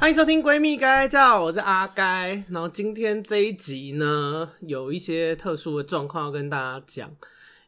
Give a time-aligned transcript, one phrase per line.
[0.00, 2.42] 欢迎收听《闺蜜该叫》，我是阿该。
[2.48, 7.14] 然后今天这一集呢，有一些特殊的状况要跟大家讲，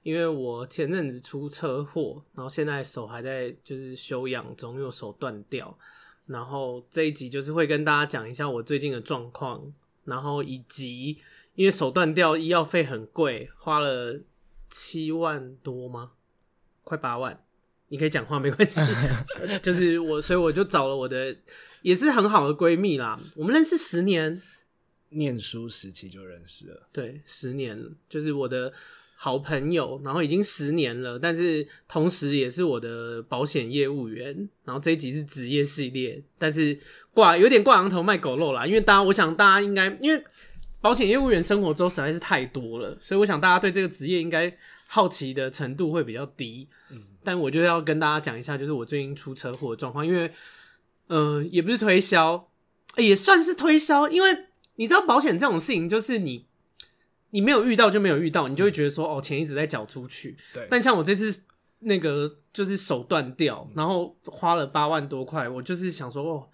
[0.02, 5.76] 因为我前阵子出车祸，然后现在手还在就是休养中，因为手断掉。
[6.24, 9.71] 然后这一集就是会跟大家讲一下我最近的状况，
[10.07, 11.19] 然后以及
[11.55, 14.19] 因为手断掉，医药费很贵，花了
[14.71, 16.12] 七万多吗？
[16.83, 17.45] 快八万。
[17.89, 18.80] 你可以讲话没关系，
[19.61, 21.37] 就是我，所以我就找了我的
[21.83, 23.21] 也是很好的闺蜜啦。
[23.37, 24.40] 我们认识十年，
[25.11, 28.73] 念书时期就认识了，对，十年了，就是我的
[29.17, 34.48] 好朋友，然后已经十年了，但是同时也是我的保险业务员。
[34.64, 36.78] 然后这一集是职业系列，但是
[37.12, 40.25] 挂有点挂羊头卖狗肉啦，因为大家，我想大家应该因为
[40.81, 44.53] 保险业务员生活中实在是太多了，所以我想大家对这个职业应该
[44.89, 46.69] 好奇的程度会比较低。
[46.91, 47.03] 嗯。
[47.25, 50.28] 但我就要跟大家讲一下，就是我最近出车祸的状况，因为，
[51.12, 52.48] 嗯、呃，也不是推销，
[52.97, 54.34] 也算是推销，因为
[54.77, 56.47] 你知道保险这种事情，就是你
[57.31, 60.37] 你没有遇到就没有遇到，你就会觉得说，哦，钱一直在缴出去。
[60.55, 60.67] 对。
[60.70, 61.45] 但像我这次
[61.81, 66.48] 那个就是手断掉，然后花了八万多块，我就是想说，哦，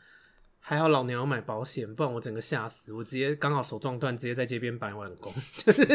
[0.58, 5.86] 还好老娘要买保险，不然我整个吓死，我直接刚好手撞断，直接在街边摆碗工，就是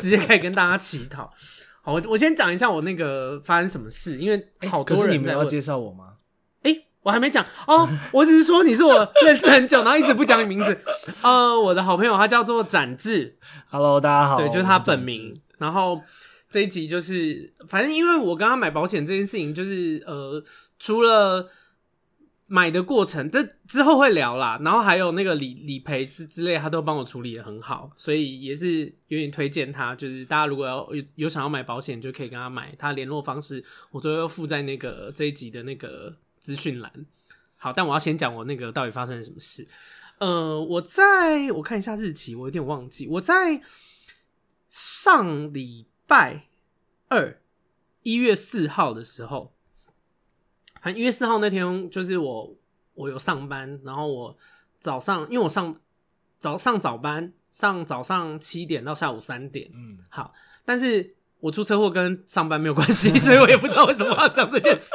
[0.00, 1.32] 直接可以跟大家乞讨。
[1.82, 4.36] 好，我我先讲一下我那个发生什么事，因为
[4.68, 6.16] 好多人、欸、可是你们要介绍我吗？
[7.02, 10.78] 我还没讲哦，我只是说你是我认识很久，然后一直不讲你名字。
[11.22, 13.36] 呃，我的好朋友他叫做展志
[13.68, 15.34] ，Hello，大家好，对，就是他本名。
[15.58, 16.00] 然后
[16.50, 20.42] 这一集就是，反正因为我跟他买保险这件事情，就是呃，
[20.78, 21.48] 除了。
[22.52, 24.58] 买的过程，这之后会聊啦。
[24.64, 29.94] 然后还有那个理理赔之之类，他都帮我处理的很好，所以也是有点推荐他。
[29.94, 32.74] 就是大家如果要有有想要买保险，就可以跟他买。
[32.76, 37.06] 他联络方式我都要附在那个这一集的那个资讯栏。
[37.56, 39.68] 好，但我要先讲我那个到底发生了什么事。
[40.18, 43.06] 呃，我在我看一下日期，我有点忘记。
[43.06, 43.62] 我在
[44.68, 46.48] 上礼拜
[47.08, 47.40] 二
[48.02, 49.54] 一月四号的时候。
[50.82, 52.56] 反正一月四号那天，就是我
[52.94, 54.34] 我有上班，然后我
[54.78, 55.78] 早上因为我上
[56.38, 60.32] 早上早班，上早上七点到下午三点，嗯，好，
[60.64, 64.90] 但是我出车祸跟上班没有关系，所以我也不知道为什么要讲这件事。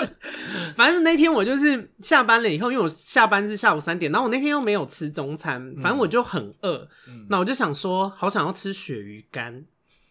[0.76, 6.88] 反正那天我就是下班了以后，因为我下班是下午三点，然后我那天又没有吃中餐，反正我就很饿，
[7.30, 9.66] 那、嗯、我就想说，好想要吃鳕鱼干。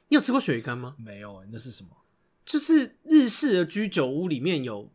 [0.09, 0.95] 你有吃过鳕鱼干吗？
[0.99, 1.91] 没有，那是什么？
[2.45, 4.91] 就是日式的居酒屋里面有。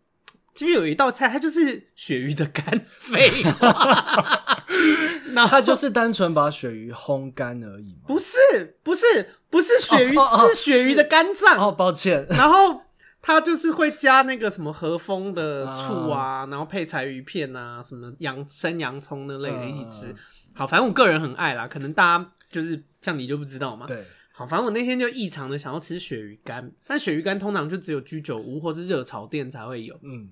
[0.55, 2.65] 其实有一道菜，它就是鳕鱼的肝。
[2.85, 4.58] 废话，
[5.33, 8.01] 那它就是单纯把鳕鱼烘干而已吗？
[8.07, 8.37] 不是，
[8.83, 11.57] 不是，不是鳕鱼，哦哦哦是鳕鱼的肝脏。
[11.57, 12.25] 哦，抱歉。
[12.29, 12.81] 然后
[13.21, 20.15] 它就是会加那个什么和风的醋啊，然后配柴鱼片啊，什么洋生洋葱那类的一起吃。
[20.53, 23.85] 好，反正我个人很爱啦，可能大家就是像你就不知道嘛。
[23.87, 24.03] 对。
[24.31, 29.93] 好，反正我那天就异常的想要吃鳕鱼干，但鳕鱼干通常就只有居酒屋或是热炒店才会有。
[30.01, 30.29] 嗯。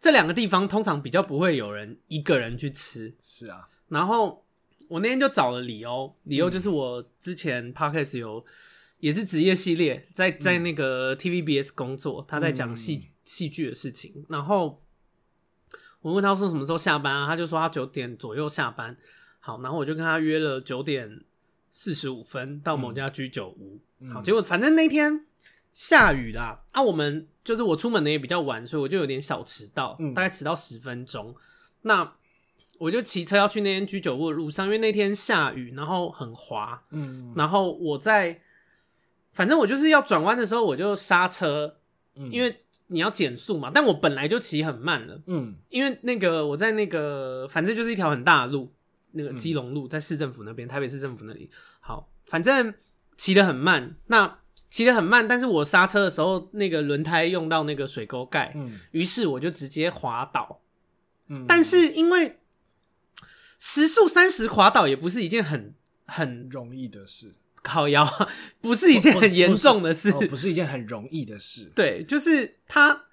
[0.00, 3.68] 这两个地方通常比较不会有人一个人去吃，是啊。
[3.88, 4.46] 然后
[4.88, 8.42] 我那天就找了李欧，李欧就是我之前 Podcast 有
[8.98, 14.24] 也是职业系列，在在那个 TVBS 工作，他在讲戏戏剧的事情。
[14.30, 14.80] 然后
[16.00, 18.96] 我问他说什么时候下班啊，他就说他九点左右下班。
[19.38, 21.24] 好，然后我就跟他约了九点
[21.70, 23.80] 四十五分到某家居酒屋。
[24.12, 25.26] 好，结果反正那天。
[25.72, 26.62] 下雨啦！
[26.72, 31.34] 啊，我们就是我出门的也比较晚，所以我就有点小迟到，嗯、大概迟到十分钟。
[31.82, 32.12] 那
[32.78, 38.40] 我就骑车要去那间居酒屋的路上，因为那天下雨，然后很滑，嗯，然后我在，
[39.32, 41.76] 反正我就是要转弯的时候，我就刹车，
[42.16, 43.70] 嗯，因为你要减速嘛。
[43.72, 48.72] 但我本来就骑很慢了，嗯，因为那个我在那个，反正就是一条很大的路，
[49.12, 51.50] 那个基隆路，在市政府那边，台北市政府那里。
[51.80, 52.74] 好，反正
[53.16, 54.39] 骑得很慢，那。
[54.70, 60.60] 骑得很慢，但是我刹车的时候，那个轮胎用到那个水沟盖，嗯，于是我就直接滑倒，
[61.28, 62.38] 嗯，但是因为
[63.58, 65.74] 时速三十滑倒也不是一件很
[66.06, 68.06] 很容易的事，靠腰
[68.62, 73.06] 不是一件很严重的事，不是，不是一件很容易的事，对，就是他。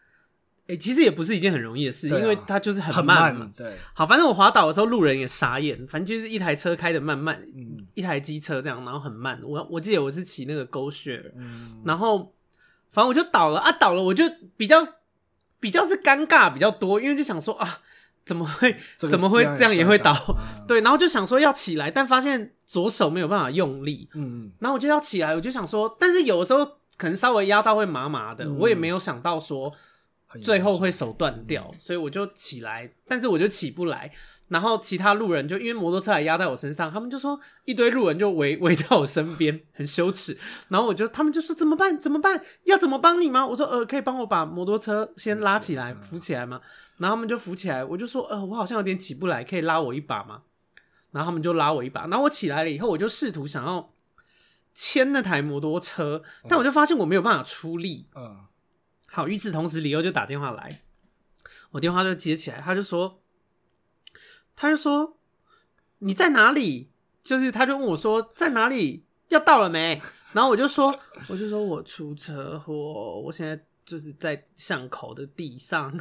[0.68, 3.40] 哎、欸，其实也不是一件很容易的事，啊、因为它就是很慢嘛。
[3.40, 5.78] 慢对，好，反正我滑倒的时候，路人也傻眼。
[5.88, 9.40] 反正就是一台车开的慢慢，嗯、一台机车这样，然后很慢。
[9.46, 12.34] 我我记得我是骑那个 GoShare，嗯，然后
[12.92, 14.26] 反正我就倒了啊，倒了，我就
[14.58, 14.86] 比较
[15.62, 17.80] 比较是尴尬比较多，因为就想说啊，
[18.26, 20.14] 怎么会怎么会这样也会倒？
[20.60, 26.66] 嗯、对，然后就想说要起来，但发现左手没有办法用力，嗯，然后我就要起来，我就想说，但是有的时候
[26.98, 29.74] 可能稍微压到会麻麻的，嗯、我也没有想到说。
[30.44, 34.12] 最后会手断掉，所以我就起来，但是我就起不来。
[34.50, 40.38] 然后其他路人就因为摩托车还压在我身上，他们就说一堆路人就围 围在我身边，很羞耻。
[40.70, 42.00] 然后我就他们就说怎么办？
[42.00, 42.42] 怎么办？
[42.64, 43.46] 要怎么帮你吗？
[43.46, 46.62] 我说呃，可以帮我把摩托车先拉起来，扶起来吗？
[46.98, 50.44] 然后他们就扶起来，我就说呃，我好像有点起不来，可以拉我一把吗？
[51.12, 53.90] 然后他们就拉我一把，然后我起来了以后，我就试图想要
[54.74, 58.08] 牵那台摩托车，但我就发现我没有办法出力。
[58.16, 58.46] 嗯，
[59.18, 60.84] 好，与此同时，李欧就打电话来，
[61.72, 63.24] 我电话就接起来，他就说。
[64.56, 65.18] 他就说
[65.98, 66.92] ：“你在哪里？”
[67.24, 69.08] 就是他就问我说：“在哪里？
[69.30, 70.00] 要到了没？”
[70.34, 70.96] 然后我就说
[71.30, 76.00] ：“我就说我出车祸，我现在就是在巷口的地上。”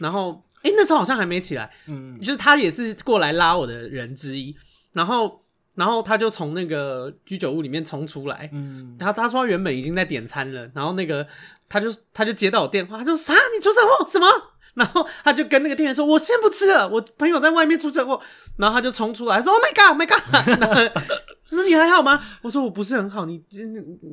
[0.00, 4.56] 然后，哎、欸，那时候好像还没起来，嗯，就是他也是过来拉我的人之一。
[4.92, 5.44] 然后，
[5.76, 11.26] 然后他就从那个居酒屋里面冲出来，嗯，然后他说他原本已经在点餐了，然后那个
[11.68, 13.34] 他就他就接到我电话，他就说：“啥？
[13.54, 14.08] 你出车祸？
[14.10, 14.26] 什么？”
[14.74, 18.20] 然后他就跟那个店员说：“我先不吃了，我朋友在外面出车祸。”
[18.58, 20.92] 然后他就冲出来说：“Oh my god, my god！”
[21.48, 23.64] 他说：“你还好吗？”我说：“我不是很好，你你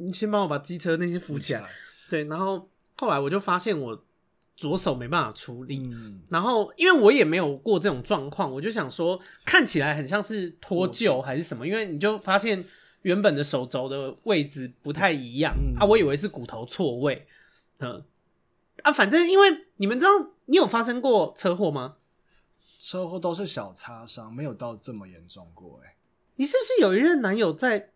[0.05, 1.63] 你先帮我把机车那些扶起来。”
[2.09, 4.05] 对，然后后来我就发现我
[4.55, 12.63] 左手没办法出力，嗯、然后因为我也没有过这种状况，我就想说看起来很像是脱臼还是什么，因为你就发现
[13.01, 17.27] 原本的手肘的位置不太一样、嗯、啊，我以为是骨头错位，
[17.79, 18.03] 嗯
[18.83, 20.11] 啊，反正因为你们知道。
[20.45, 21.95] 你有发生过车祸吗？
[22.77, 25.79] 车祸都是小擦伤，没有到这么严重过。
[25.85, 25.95] 哎，
[26.35, 27.91] 你是不是有一任男友在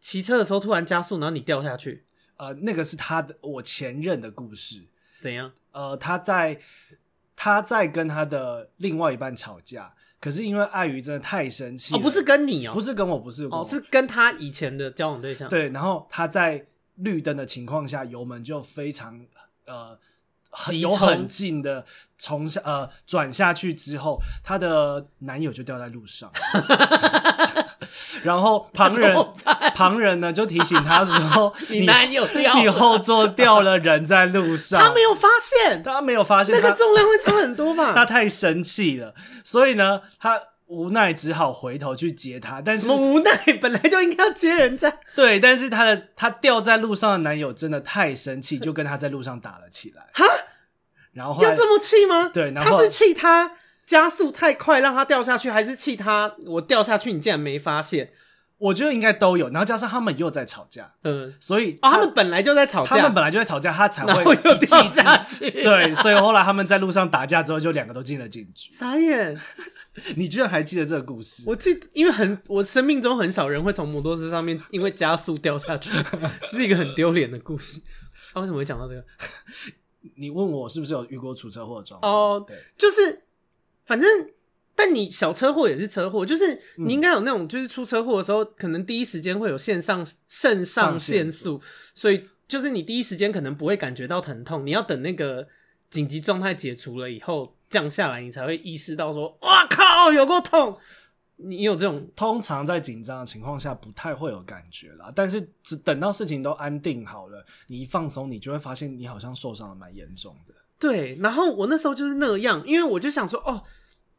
[0.00, 2.04] 骑车的时候突然加速，然后你掉下去？
[2.36, 4.84] 呃，那个是他的我前任的故事。
[5.22, 5.50] 怎样？
[5.70, 6.58] 呃，他在
[7.34, 15.48] 他在跟他的另外一半吵架，可是因为碍于真的太生气，哦，不是跟你哦，不是跟我，不是我，哦，是跟他以前的交往对象。
[15.48, 16.66] 对，然后他在
[16.96, 19.24] 绿灯的情况下，油门就非常
[19.64, 19.98] 呃。
[20.80, 21.84] 有很近的
[22.18, 26.30] 从下呃转下去之后，她的男友就掉在路上，
[28.22, 29.16] 然后旁人
[29.74, 37.92] 旁人呢就提醒她说： “你男友掉，你后座掉了人在路上。”他没有发现，他没有发现，那个重量会差很多吧？
[37.94, 39.14] 他太生气了，
[39.44, 40.40] 所以呢，他
[40.72, 42.62] 无奈只好回头去接他。
[42.62, 43.30] 但是无奈
[43.60, 50.06] 本来就应该要接人家，对，但是他的他掉在路上的男友真的太生气，就跟他在路上打了起来。
[50.14, 50.24] 哈。
[51.12, 52.30] 然后，后要这么气吗？
[52.32, 53.52] 对，然后他是气他
[53.84, 58.10] 加速太快让他掉下去，还是气他我掉下去你竟然没发现？
[58.62, 59.48] 我觉得应该都有。
[59.48, 65.50] 然后加上他们又在吵架，嗯，所以他、哦、他们本来就在吵架，他们本来就在吵架，他才会 又掉下去。
[65.62, 68.72] 对，所以后来他们在路上打架之后，就两个都进了警局。
[68.72, 69.36] 傻眼，
[70.16, 71.42] 你居然还记得这个故事？
[71.46, 75.90] 我记得，因为很我生命中很少人会从摩托车上面因为加速掉下去，
[76.50, 77.80] 这是一个很丢脸的故事。
[78.32, 79.04] 他、啊、为什么会讲到这个？
[80.16, 82.12] 你问我是不是有遇过出车祸的状况？
[82.12, 83.22] 哦，对，就是
[83.84, 84.08] 反正，
[84.74, 91.60] 但你小车祸也是车祸，就是你应该有那种，就是出车祸的时候，可能第一时间会有肾上肾上腺素，
[91.94, 95.46] 所以就是你第一时间可能不会感觉到疼痛，你要等那个
[95.90, 100.78] 紧急状态解除了以后降下来，你才会意识到说，哇靠，有够痛。
[101.44, 110.54] 你有这种，通常在紧张的情况下不太会有感觉啦，但是只等到事情都安定好了，你一放松，你就会发现你好像受伤的蛮严重的。
[110.78, 113.60] 对，然后我那时候就是那样，因为我就想说，哦，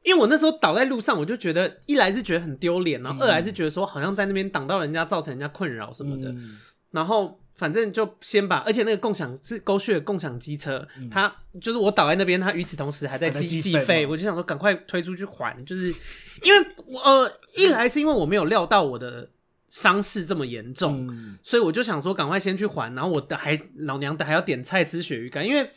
[0.04, 6.60] 因为我那时候倒在路上，我就觉得一来是觉得很丢脸，然后二来是觉得说好像在那边挡到人家，造成人家困扰什么的，嗯、
[6.92, 7.40] 然后。
[7.56, 15.94] 反正就先把，而且那个共享是狗血的共享机车，嗯、他就是我倒在那边，他与此同时还在计计费，我就想说赶快推出去还，就是
[16.42, 19.30] 因为我呃一来是因为我没有料到我的
[19.70, 25.70] 伤势这么严重，嗯、所以我就想说赶快先去还，然后我的还老娘的还要点菜吃鳕鱼干，因为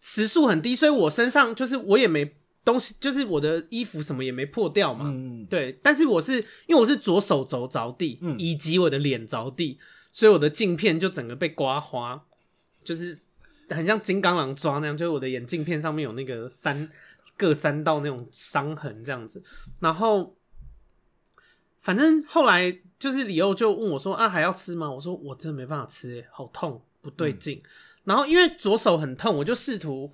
[0.00, 9.78] 时速很低，所以我身上就是我也没东西，就是我的衣服什么也没破掉嘛，嗯、对，但是我是因为我是左手肘着地，嗯、以及我的脸着地。
[10.16, 12.24] 所以我的镜片就整个被刮花，
[12.84, 13.18] 就是
[13.68, 16.88] 很像金刚狼抓那样，就是我的眼镜片上面有那个三
[17.36, 19.42] 各三道那种伤痕这样子。
[19.80, 20.36] 然后
[21.80, 27.58] 反正后来就是李欧就问我说：“啊，还要吃吗？”我说：“我真的没办法吃，欸，好痛，不对劲。
[27.58, 27.68] 嗯”
[28.04, 30.12] 然后因为左手很痛，我就试图，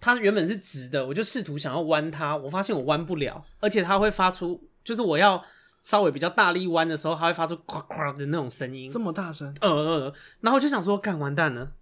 [0.00, 5.44] 它原本是直的，我就试图想要弯它，我发现我弯不了，而且它会发出，就是我要。
[5.84, 11.72] 稍微比较大力弯的时候，它会发出咵咵的那种声音，这么大声，呃呃，然后我就想说，干完蛋了，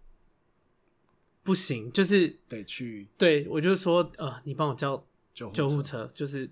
[1.43, 5.05] 不行，就是得去，对我就是说，呃，你帮我叫
[5.35, 6.45] 救救护车，就是，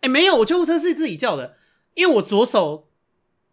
[0.00, 1.56] 哎、欸，没有，我救护车是自己叫的，
[1.94, 2.87] 因为我左手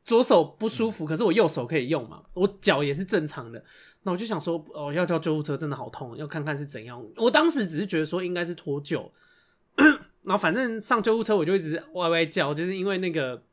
[0.05, 3.62] 左手不舒服，嗯、可是我右手可以用嘛，我脚也是正常的，
[4.03, 9.09] 那我就想说，哦，要叫救护车真的好痛，要看看是怎样，我当时只是觉得说应该是脱臼。
[10.24, 13.43] 然后反正上救护车我就一直歪歪叫，就是因为那个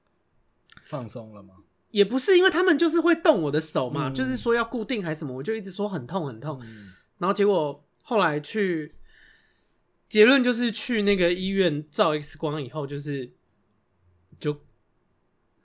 [0.84, 1.54] 放松了吗？
[1.90, 6.58] 也不是，因为他们就是会动我的手嘛，嗯、就是说要固定还是什么，我就一直说很痛很痛。
[6.64, 8.94] 嗯、然后结果后来去
[10.08, 13.30] 结论就是去那个医院照 X 光以后，就是
[14.40, 14.58] 就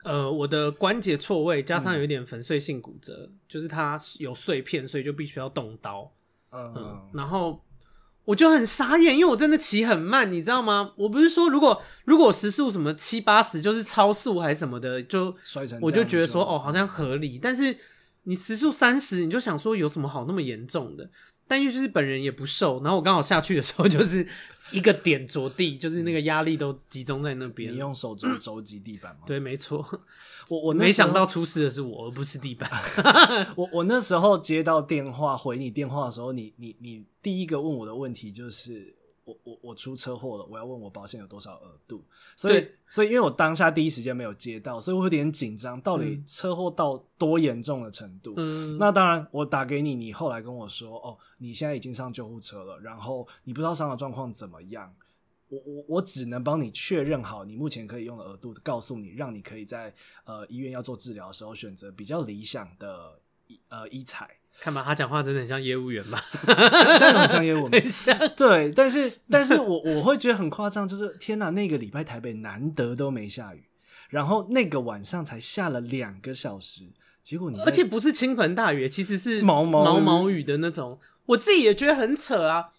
[0.08, 6.10] 呃我的关节错位加上有一点粉碎性骨折，嗯、就是它有碎片，所以就必须要动刀。
[6.50, 7.62] 嗯，嗯，然后。
[8.28, 10.92] 我就很傻眼，因为我真的骑很慢，你知道吗？
[10.98, 15.34] 我不是说如果如果时速什么七八十就是超速还是什么的，就
[15.80, 17.38] 我就觉得说哦好像合理。
[17.40, 17.74] 但是
[18.24, 21.08] 你时速三十，你就想说有什么好那么严重的？
[21.48, 24.24] 但又就是本人也不瘦，然后我刚好下去的时候 就是
[24.70, 27.72] 一个点着地，就是那个压力都集中在那边。
[27.72, 29.22] 你用手肘肘击地板吗？
[29.26, 29.84] 对，没错。
[30.50, 32.70] 我 我没想到出事的是我，而不是地板。
[33.56, 38.94] 我我那时候接到电话回你电话的时候，你你你第一个问我的问题就是，
[39.28, 42.02] 我我我出车祸了，我要问我保险有多少额度。
[42.34, 48.32] 所以所以因为我当下第一时间没有接到，所以我有点紧张，到底车祸到多严重的程度？
[48.38, 54.94] 嗯，那当然我打给你，你后来跟我说，哦，你现在已经上救护车了，然后你不知道伤的状况怎么样。
[55.50, 59.92] 我我我只能帮你确认好你目前可以用的额度，告诉你，让你可以在
[60.24, 63.20] 呃医院要做治疗的时候选择比较理想的
[63.68, 64.30] 呃医材。
[64.60, 66.20] 看吧，他讲话真的很像业务员吧？
[66.98, 68.16] 真的很像业务员，很像。
[68.36, 73.64] 对，但是但是我我会觉得很夸张，就是天哪，那个礼拜台北难得都没下雨，
[74.10, 76.82] 然后那个晚上才下了两个小时，
[77.22, 82.70] 结果你而且不是倾盆大雨，其实是毛毛毛毛雨的那种，我自己也觉得很扯啊。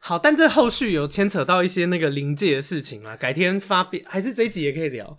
[0.00, 5.16] 好，但这后续有牵扯到一些那个临界的事情啊，改天发表还是这一集也可以聊。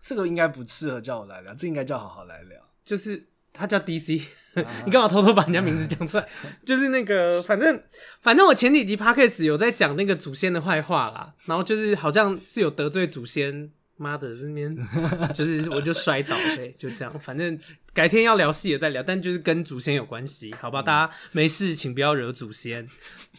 [0.00, 2.58] 这个应该不适合叫我来聊，这应该叫好好来聊。
[2.84, 4.20] 就是他叫 DC，、
[4.54, 6.26] 啊、 你干嘛偷偷把人家名字讲出来？
[6.66, 7.82] 就是那个，反正
[8.20, 13.70] 反正我前几集 Podcast 有在讲那个祖先的坏话啦，然后就是好像是有得罪祖先。
[13.98, 14.76] 妈的，这边
[15.32, 17.18] 就是我就摔倒，对，就这样。
[17.18, 17.58] 反正
[17.94, 20.82] 改天要聊戏也再聊，但就是跟祖先有关系，好吧？
[20.82, 22.86] 大家没事请不要惹祖先。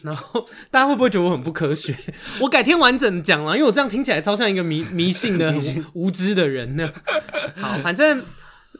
[0.02, 1.96] 然后大家会不会觉得我很不科学？
[2.40, 5.54] 我改天完整讲了，因为我这样听起来超像一个迷迷信的
[5.92, 6.92] 无知的人呢。
[7.54, 8.20] 好，反正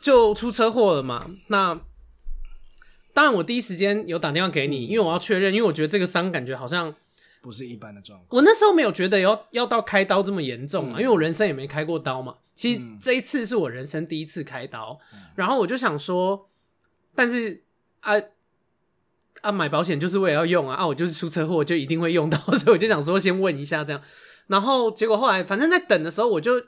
[0.01, 1.31] 就出车祸了嘛。
[1.49, 1.81] 那
[3.13, 6.95] 当然，我第一时间有打电话给你，因为我要确认，因为我觉得这个伤感觉好像。
[7.41, 8.27] 不是一般的状况。
[8.31, 12.35] 我那时候没有觉得要要到开刀这么严重啊，嗯、因为我人生也没开过刀嘛。
[12.53, 16.51] 其实这一次是我人生第一次开刀，嗯、然后我就想说，
[17.15, 17.63] 但是
[18.01, 18.15] 啊
[19.41, 24.03] 啊买保险就是为了要用啊啊，我就是出车祸就一定会用到， 所以我就想说先问一下这样。
[24.49, 26.61] 然后结果后来反正在等的时候，我就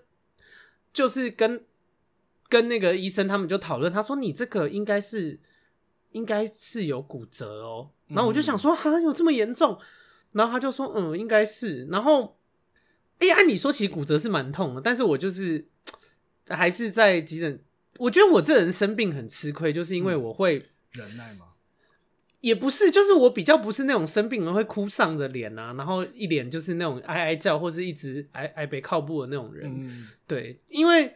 [0.92, 1.64] 就是跟
[2.50, 5.40] 跟那个医生他们就讨论，他说你这个应该是
[6.10, 7.90] 应该是有骨折哦。
[8.08, 9.78] 然后我就想说，哈，有这么严重？
[10.32, 12.36] 然后他就说：“嗯，应该是。”然后，
[13.18, 15.66] 哎，按理说其实骨折是蛮痛的，但是我就是
[16.48, 17.62] 还是在急诊。
[17.98, 21.46] 我觉得我这人生病很吃亏，就是因为我会忍耐吗？
[22.40, 29.70] 也不是，就是我比较不是那种生病了会哭丧着脸啊，然后一脸就是那种哀哀叫，或是一直哀哀北靠步的那种人。
[29.70, 31.14] 嗯、对，因为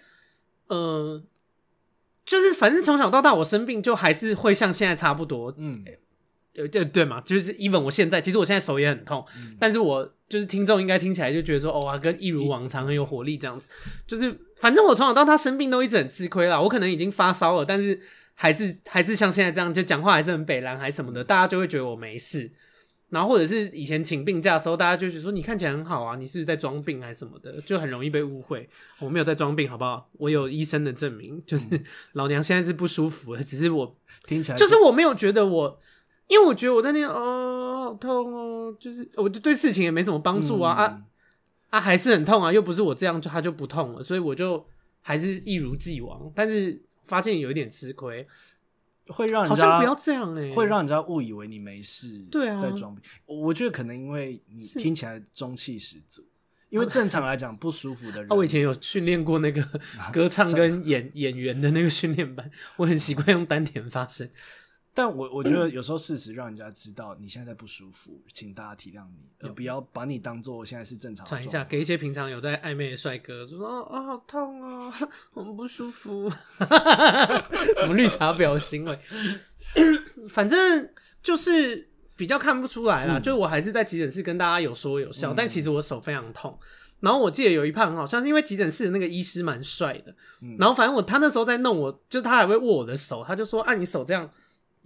[0.69, 1.23] 呃，
[2.25, 5.55] 就是反正从小到大我生病就还是会像现在差不多。
[5.57, 5.85] 嗯。
[6.55, 13.69] 对对对嘛，就是 even 我现在，其实我现在手也很痛，嗯、但是我就是听众应该听起来就觉得说，哦啊，跟一如往常很有活力这样子，
[14.07, 18.01] 就是反正我从小到大生病都一直很吃亏啦，我可能已经发烧了，但是
[18.35, 22.53] 还是还是像现在这样，就讲话还是很北蓝还是什么的，大家就会觉得我没事，
[23.15, 28.69] 然后或者是以前请病假的时候，大家就觉得说你看起来很好啊，你是不是在装病还是什么的，就很容易被误会，
[28.99, 30.11] 我没有在装病，好不好？
[30.19, 31.65] 我有医生的证明，就是
[32.13, 35.79] 老娘现在是不舒服了，只是我听起来就是我没有觉得我。
[36.27, 41.03] 因为我觉得我在那边哦，好痛哦，就是我就对事情也没什么帮助啊、嗯、啊
[41.69, 44.67] 啊，还是很痛啊，又不是我这样就他就不痛了，所以我就
[45.03, 48.27] 还是一如既往，但是发现有一点吃亏，
[49.09, 53.03] 会让人家好像不要这样哎、欸，会让人家误以为你没事，对啊，在装逼。
[53.27, 56.23] 我觉得可能因为你听起来中气十足，
[56.71, 59.63] 因为正常来讲不舒服的人， 啊、我以前有训练过那个
[60.13, 64.29] 歌唱跟演演员的那个训练班，我很习惯用丹田发声。
[64.97, 71.29] 但我我觉得有时候事实让人家知道你现在在不舒服，请大家体谅你，也不要把你当做现在是正常的。
[71.29, 74.89] 传一下给一些平常有在暧昧的帅哥，就说啊啊好痛啊，
[75.35, 76.31] 很不舒服，
[77.77, 78.97] 什么绿茶婊行为，
[80.31, 80.89] 反正
[81.21, 83.19] 就是比较看不出来啦。
[83.19, 86.57] 嗯、就我还是在急诊室跟大家有说有笑，嗯、但其实我手非常痛。
[87.01, 94.31] 然后我记得有一趴很好像，是因为急诊室的那个医师蛮帅的，嗯、然后反正我他那时候在弄我，就他还会握我的手，他就说按、啊、你手这样。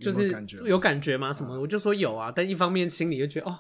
[0.01, 0.29] 就是
[0.65, 1.33] 有感觉吗？
[1.33, 1.61] 什么？
[1.61, 3.59] 我就说有啊，但一方面心里就觉得哦，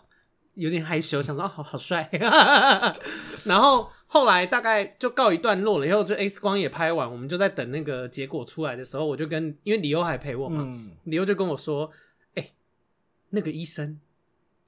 [0.54, 2.08] 有点害羞，想说好 好帅。
[3.44, 11.90] 然后后来大概就告一段落了，以后就 X 光也拍完，我们就在等那个结果出来的时候，我就跟因为李优还陪我嘛，嗯、李优就跟我说
[12.36, 12.52] ：“哎、欸，
[13.30, 13.98] 那个医生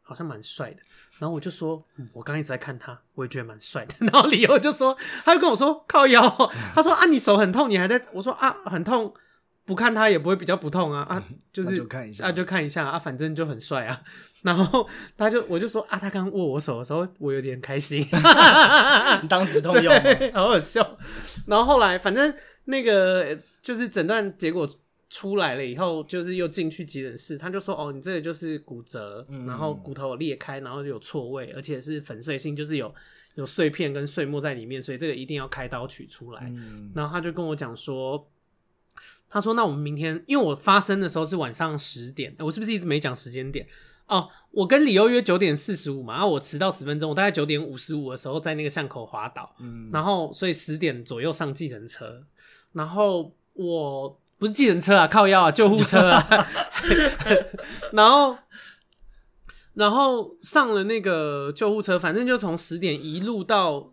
[0.03, 0.83] 好像蛮帅的。”
[1.21, 3.95] 然后我就说：“嗯、我刚一直在看他，我也觉得蛮帅的。
[4.07, 6.29] ”然后李欧就说：“他就跟我说靠腰，
[6.75, 8.05] 他说啊，你手很痛，你还在？
[8.12, 9.15] 我说啊，很痛。”
[9.64, 14.02] 不看他也不会比较不痛啊啊，就是就看一下啊，就看一下啊，反正就很帅啊。
[14.43, 18.05] 然后他就我就说啊，他刚握我手的时候，我有点开心，
[19.29, 19.95] 当止痛用，
[20.33, 20.99] 好好笑。
[21.47, 24.69] 然后后来反正那个就是诊断结果
[25.09, 32.93] 出来了以后，就是又进去急诊室，他就说哦，你这个就是骨折，嗯、然后骨头有裂开，然后有错位，而且是粉碎性，就是有
[33.35, 36.49] 有碎片跟碎末在里面，所以这个一定要开刀取出来。
[36.49, 38.26] 嗯、然后他就跟我讲说。
[39.30, 43.64] 他说：“那我们明天，因为我发生的时候是晚上十点，我是不是一直没讲时间点？
[44.08, 52.25] 哦，我跟李优约九点四十五嘛，然后我迟到十分钟，我大概九点五十五的时候在那个巷口滑倒，嗯，然后所以十点左右上计程车，
[52.72, 56.49] 然后我不是计程车啊，靠腰啊，救护车啊，
[57.94, 58.37] 然后
[59.75, 63.92] 然后上了那个救护车，反正就从十点一路到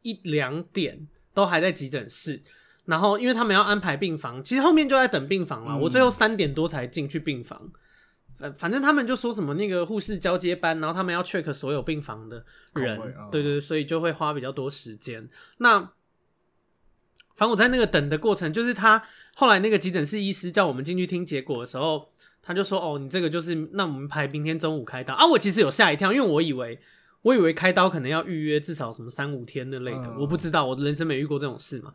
[0.00, 2.42] 一两点都还在急诊室。”
[2.88, 5.72] 然后，因为他们要安排病房，其实后面就在等病房了。
[5.74, 7.70] 嗯、我最后三点多才进去病房，
[8.38, 12.42] 反反正他们就说什么那个护士交接班，然后他们要 check 所有病房的
[12.76, 15.28] 人，哦、对对，所以就会花比较多时间。
[15.58, 15.80] 那
[17.36, 19.02] 反正我在那个等的过程，就是他
[19.36, 22.10] 后来那个急诊室医师叫我们进去听结果的时候，
[22.42, 26.80] 他就说：“哦，你这个就是那我们排明天中午开刀啊。”我其实有吓一跳，因为我以为
[27.20, 31.92] 我以为开刀可能要预约至少什么三五天那类的，哦、我不知道，我的人生没遇过这种事嘛。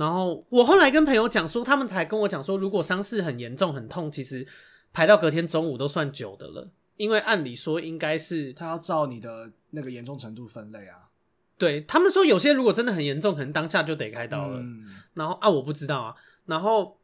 [0.00, 4.46] 然后我后来跟朋友讲说，他们才跟我讲说，如果伤势很严重、很痛，其实
[4.94, 6.70] 排到隔天中午都算久的了。
[6.96, 11.10] 因为按理说应该是他要照你的那个严重程度分类啊。
[11.58, 14.60] 对，他们说有些如果真的很严重，可能当下就得开刀了。
[14.60, 16.14] 嗯、然后啊，我不知道啊。
[16.46, 16.98] 然后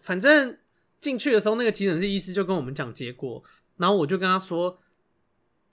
[0.00, 0.56] 反正
[1.02, 3.44] 进去的时候，那个急诊室医师就跟我们讲结果，
[3.76, 4.78] 然后我就跟他说，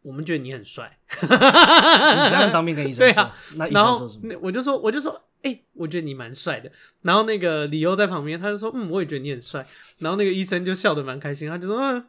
[0.02, 1.00] 我们觉得你很帅。
[1.22, 4.36] 你这样当面跟医生说， 那医生说什么？
[4.42, 5.22] 我就说，我就说。
[5.46, 6.72] 哎、欸，我觉得你蛮帅的。
[7.04, 9.64] 然后那个李欧在旁边，他就说：“嗯，我也觉得你很帅。”
[10.00, 12.04] 然后那个医生就笑得蛮开心，他就说：“嗯，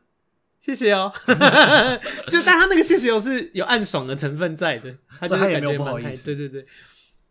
[0.58, 1.12] 谢谢哦。
[2.30, 6.24] ”就但他那个谢谢哦是有暗爽的成分在的，他就感觉蛮开心。
[6.24, 6.66] 对对对，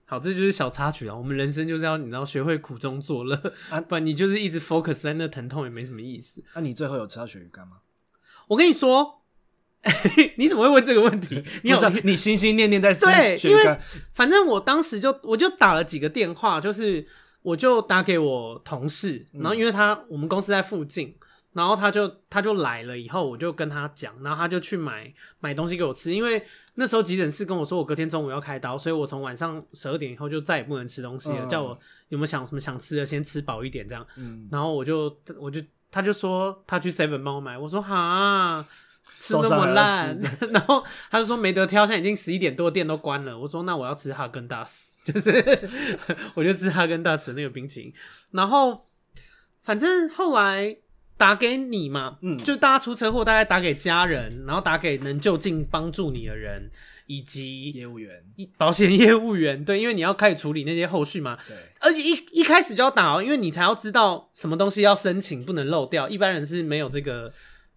[0.05, 1.15] 好，这就是小插曲啊。
[1.15, 3.35] 我们人生就是要你知道学会苦中作乐，
[3.71, 6.43] 啊、不然你就是一直 focus 在那疼痛也没什么意思。
[6.53, 7.77] 那、啊、你最后有吃到鳕鱼干吗？
[8.49, 9.24] 我跟你说。
[10.37, 11.43] 你怎么会问这个问题？
[11.63, 13.77] 你有你心心念念在吃对，因为
[14.13, 17.05] 反正我当时就我就打了几个电话，就是
[17.43, 21.15] 我就打给我同事，然后因为他我们公司在附近，
[21.53, 26.43] 然后他就他就来了以后，我就跟他讲，然后他就去买买东西给我吃，因为
[26.73, 31.77] 那时候急诊室跟我说我隔天中午要开刀，所以我从晚上十二点以后就再也不能吃东西了，叫我
[32.09, 34.05] 有没有想什么想吃的先吃饱一点这样，
[34.51, 38.65] 然后我就我就他就说他去 Seven 帮我买，我说好。
[39.17, 40.19] 吃那么烂，
[40.51, 43.37] 然后他就说没得挑，现在已经十一点多，店都关了。
[43.39, 45.59] 我说那我要吃哈根达斯， 就是
[46.33, 47.93] 我就吃哈根达斯那个冰淇淋。
[48.31, 48.87] 然后
[49.61, 50.75] 反正后来
[51.17, 56.69] 打给你嘛，嗯，就大家出车祸，大概打给家人，然后打给能就近帮助你的人，
[57.07, 58.21] 以及业务员、
[58.57, 67.31] 保险业务员，对，因为你要开始处理那些后续嘛，对，而且一一开始就要打哦，因为你才要知道什么东西要申请，不能漏掉，一般人是没有这个。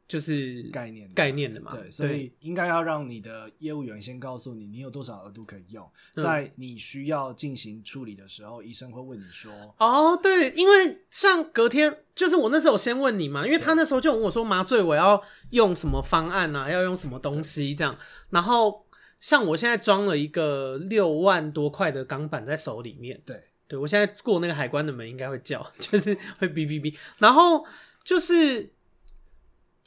[0.09, 17.95] 就是概念概念的嘛，对，所以应该要让你的业务员先告诉你，你有多少额度可以用，在你需要进行处理的时候，医生会问你说，哦，对，因为像隔天，就是我那时候先问你嘛，因为他那时候就问我说麻醉我要用什么方案啊，要用什么东西这样，
[18.31, 18.87] 然后
[19.21, 27.63] 像我现在装了一个六万多块的钢板在手里面，对，对我现在过那个海关的门应该会叫， 就是会哔哔哔，然后
[28.03, 28.73] 就是。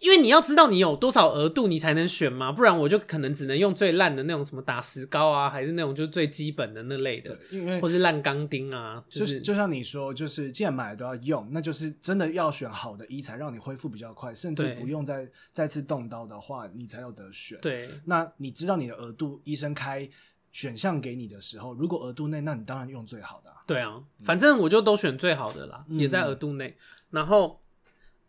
[0.02, 9.04] 因为你要知道你有多少额度，你才能选嘛，不然我就可能只能用最烂的那种什么打石膏啊，还是那种就是最基本的那类的，因为或是烂钢钉啊。
[9.08, 17.60] 就是就，就像你说，就是既然买了都要用，那就是真的要选好的医材，让你恢复比较快，甚至不用再再次动刀的话，你才有得选。
[17.62, 20.10] 对，那你知道你的额度，医生开
[20.52, 23.58] 选项给你的时候，如果额度内，那你当然用最好的啊。
[23.68, 26.76] 对啊，反正我就都选最好的啦，嗯、也在额度内，
[27.12, 27.61] 然后。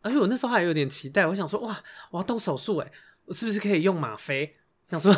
[0.02, 2.92] 而且我那时候还有点期待，我想说，哇，我要动手术哎，
[3.24, 4.56] 我是不是可以用吗啡？
[4.90, 5.10] 想说，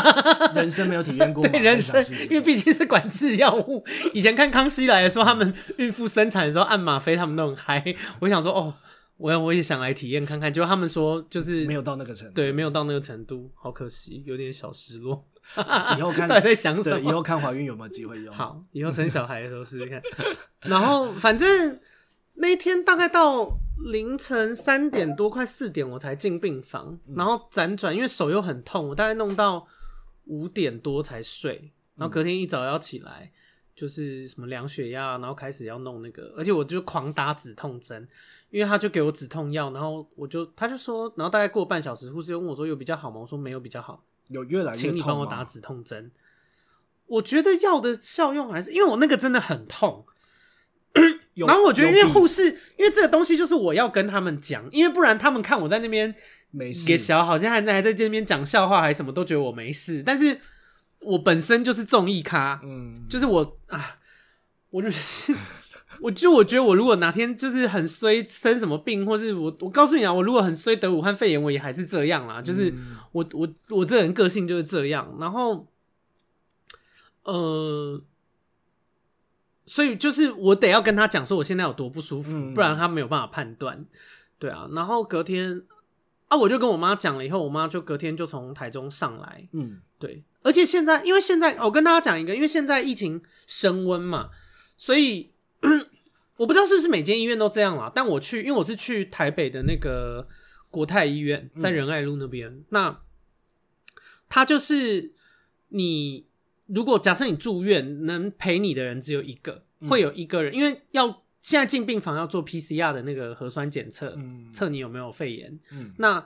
[0.54, 3.84] 人生没有体验过，对人生，因为毕竟是管制药物。
[4.14, 7.84] 以前看康熙来的时候，他们孕妇生产的时候按吗啡，他们都很嗨。
[8.20, 8.72] 我想说，哦，
[9.18, 15.26] 我我也想来体验看看，就他们说就是没有到那个程度，对，没有到那个程度，好可惜，有点小失落。
[15.98, 16.98] 以后看 到底在想什么？
[16.98, 18.34] 以后看怀孕有没有机会用？
[18.34, 20.00] 好，以后生小孩的时候试试看。
[20.64, 21.78] 然后反正
[22.38, 23.58] 那一天大概到
[23.92, 29.66] 凌晨三点多，快四点我才进病房，然后辗转，因为手又很痛，我大概弄到
[30.24, 31.72] 五点多才睡。
[31.96, 33.32] 然后隔天一早要起来，
[33.74, 38.08] 就是什么量血压，然后开始要弄那个，而且我就狂打止痛针。
[38.50, 43.20] 因为他就给我止痛药，然后我就他就说，然后大概过半小时，护士又问我说有比较好吗？
[43.20, 46.10] 我说没有比较好，有越来越痛，请你帮我打止痛针。
[47.06, 50.06] 我觉得药的效用还是因为我那个真的很痛，
[51.46, 56.14] 然后我觉得因为护士，因为这个东西就是我要跟他们讲，因为不然他们看我在那边
[56.50, 60.38] 没事，给小好像还在还在这边讲笑话还是什么，都觉得我没事，但是
[61.00, 63.98] 我本身就是综艺咖，嗯，就是我啊，
[64.70, 65.34] 我就是。
[66.00, 72.40] 我就我觉得我如果哪天就是很衰生什么病，或是我我告诉你啊，我如果很衰得武汉肺炎，我也还是这样啦。
[72.40, 72.72] 就是
[73.10, 75.16] 我我我这人个性就是这样。
[75.18, 75.66] 然后，
[77.24, 78.00] 呃，
[79.68, 83.86] 所以就是我得要跟他讲说我现在有多不舒服，不然他没有办法判断。
[84.38, 85.62] 对啊，然后隔天
[86.26, 89.48] 啊，我就跟我妈讲了以后，我妈就隔天就从台中上来。
[89.52, 90.24] 嗯，对。
[90.42, 94.30] 而且现在因为现在我跟大家讲一个，因为现在疫情升温嘛，
[94.76, 95.30] 所以。
[96.38, 100.28] 我不知道是不是每间医院都这样啦，但我去，因为我是去台北的那个
[100.70, 102.48] 国泰医院，在仁爱路那边。
[102.48, 103.00] 嗯、那
[104.28, 105.12] 他就是
[105.70, 106.27] 你，
[106.68, 114.16] 如果假设你住院，能陪你的人只有一个，会有一个人，嗯、因为要现在进病房要做 PCR 的那个核酸检测，
[114.52, 115.58] 测、嗯、你有没有肺炎。
[115.72, 116.24] 嗯、那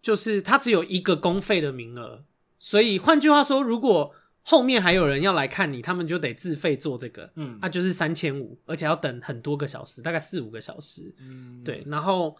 [0.00, 2.24] 就是他只有一个公费的名额，
[2.58, 12.36] 所以换句话说，如果后面还有人要来看你，他们就得自费做这个，嗯，啊，就是三千五，而且要等很多个小时，大概四五个小时，嗯，对，然后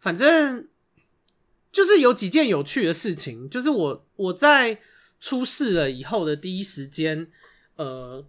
[0.00, 0.66] 反正
[1.70, 4.80] 就是有几件有趣的事情，就是我我在
[5.26, 7.26] 出事了以后的第一时间，
[7.74, 8.24] 呃，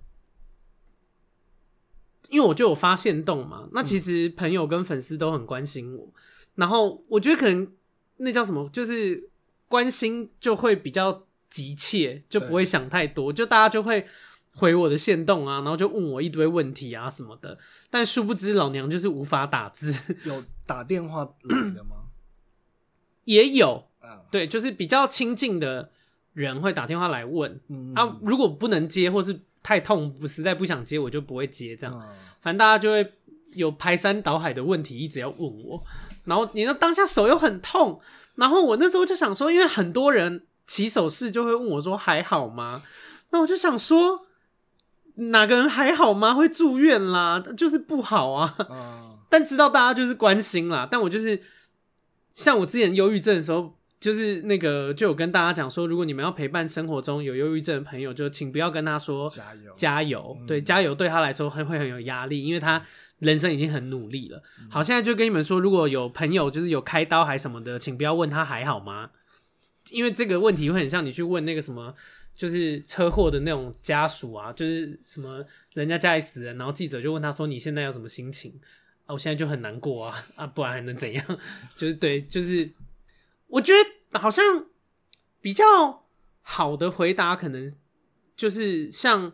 [2.29, 6.11] 因为我就有发现动嘛，那其实朋友跟粉丝都很关心我，
[6.55, 7.71] 然后我觉得可能
[8.17, 9.29] 那叫什么，就是
[9.67, 11.25] 关心就会比较。
[11.49, 14.05] 急切就不会想太多，就大家就会
[14.51, 17.57] 回我的线动啊，然后就问我一堆问题啊什么的。
[17.89, 19.95] 但殊不知老娘就是无法打字。
[20.25, 22.09] 有打电话来的吗？
[23.23, 23.87] 也有，
[24.29, 25.89] 对，就是比较亲近的
[26.37, 27.59] 人会打电话来问。
[27.67, 31.75] 嗯、啊，如果不能接或是太痛，不实在不想接，我就不会接。
[31.75, 32.07] 这样，嗯、
[32.39, 33.13] 反正大家就会
[33.53, 35.83] 有排山倒海的问题一直要问我。
[36.25, 37.99] 然后你那当下手又很痛，
[38.35, 40.43] 然后我那时候就想说，因为很多人。
[40.69, 42.83] 起手式就会问我说还好吗？
[43.29, 44.27] 那我就想说，
[45.15, 46.33] 哪个人还好吗？
[46.33, 48.53] 会住院啦，就是不好啊。
[48.69, 50.85] 嗯、但知道大家就是关心啦。
[50.91, 51.41] 但我就是
[52.33, 60.37] 像我之前忧郁症的时候，就是那个就有跟大家讲说，如果你们要陪伴生活中有忧郁症的朋友，就请不要跟他说加油加油。
[60.47, 62.83] 对，加油对他来说会会很有压力，因为他
[63.19, 64.41] 人生已经很努力了。
[64.59, 69.09] 嗯、好，现在就跟你们说，如果有朋友就是有开刀还什么的，请不要问他还好吗？
[69.89, 71.95] 因为这个问题会很像你去问那个什么，
[72.35, 78.53] 就是车祸的那种家属啊，就是什么人家家里死人，然后记者就问他说：“你现在有什么心情？”
[79.07, 81.25] 啊，我现在就很难过啊，啊，不然还能怎样？
[81.77, 82.69] 就是对，就是
[83.47, 83.73] 我觉
[84.11, 84.67] 得好像
[85.41, 86.05] 比较
[86.41, 87.73] 好的回答，可能
[88.35, 89.31] 就是像。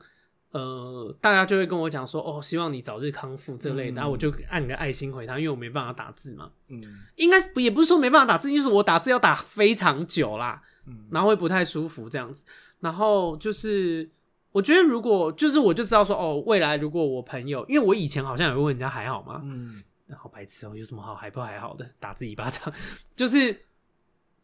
[0.53, 6.51] 呃，大家就会跟我讲说，哦，希望你早日康复这类的，然后、嗯、我就按个爱心回他，因为我没办法打字嘛。
[6.67, 6.79] 嗯，
[7.15, 12.45] 应该也不是说没办法打字，就是我打字要打非常久啦，嗯，然后会不太舒服这样子。
[12.81, 14.07] 然后就是
[14.51, 19.41] 我觉得，如果就是我就知道说，哦，未来如果我朋友，因为我以前好像有问人家还好吗？
[19.43, 19.81] 嗯，
[20.15, 21.89] 好白痴哦，有什么好还不还好的？
[21.99, 22.71] 打自己一巴掌，
[23.15, 23.59] 就是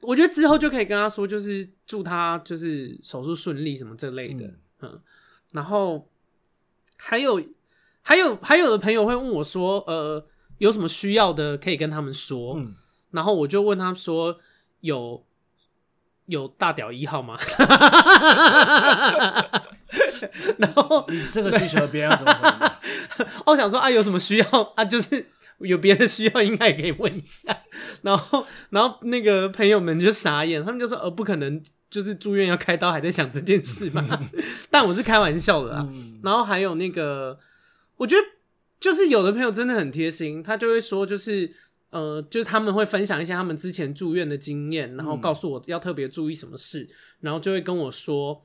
[0.01, 4.57] 我觉得之后就可以跟他说，就是祝他就是手术顺利什么这类的，嗯。
[4.81, 5.01] 嗯
[5.51, 6.07] 然后
[6.95, 7.41] 还有
[8.03, 10.23] 还有还有的朋友会问我说：“呃，
[10.59, 12.53] 有什么需要的可以跟他们说。
[12.55, 12.75] 嗯”
[13.09, 14.37] 然后我就问他们说
[14.81, 15.25] ：“有
[16.27, 17.35] 有大屌一号吗？”
[20.59, 22.31] 然后你这个需求别人怎么
[23.17, 23.25] 回？
[23.47, 24.85] 我想说啊，有什么需要啊？
[24.85, 27.63] 就是有别的需要，应该也可以问一下。
[28.01, 34.07] 然后然后那个朋友们就傻眼，他们就说：“呃，不可能。”就是住院要开刀，还在想这件事嘛？
[34.69, 35.87] 但我是开玩笑的啦。
[35.89, 37.39] 嗯、然后还有那个，
[37.97, 38.21] 我觉得
[38.79, 41.51] 就是有的朋友真的很贴心，他就会说，就是
[41.89, 46.89] 呃，就是他们会分享一些他们之前住院的经验，然后告诉我要特别注意什么事，嗯、
[47.21, 48.39] 然后就会跟我说，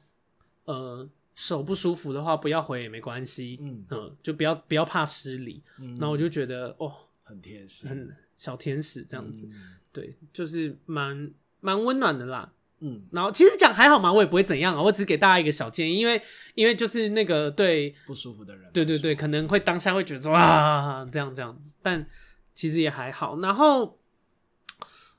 [0.64, 5.62] 呃，手不舒服的话不要回也没关系，嗯、呃，就不要不要怕失礼。
[5.82, 6.90] 嗯、然后我就觉得哦，
[7.24, 12.52] 很天使，很小天使这样子，嗯、对，就是蛮蛮温暖的啦。
[12.80, 16.20] 嗯，然后其实讲还好嘛，我也不会怎样啊，我只给大家一个小建议，因为
[16.54, 22.06] 因为就是那个对不舒服的人，对对对，可能会当下会觉得说啊这样这样，但
[22.54, 23.40] 其实也还好。
[23.40, 23.98] 然后，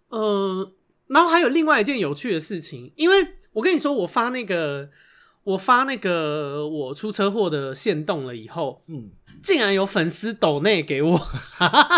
[0.10, 0.72] 呃，
[1.08, 4.92] 然后还有另外一件有趣的事情，因为我跟你说，我发那个
[5.46, 9.10] 我发那个我出车祸的线动了以后，嗯，
[9.42, 11.18] 竟然有粉丝抖内给我，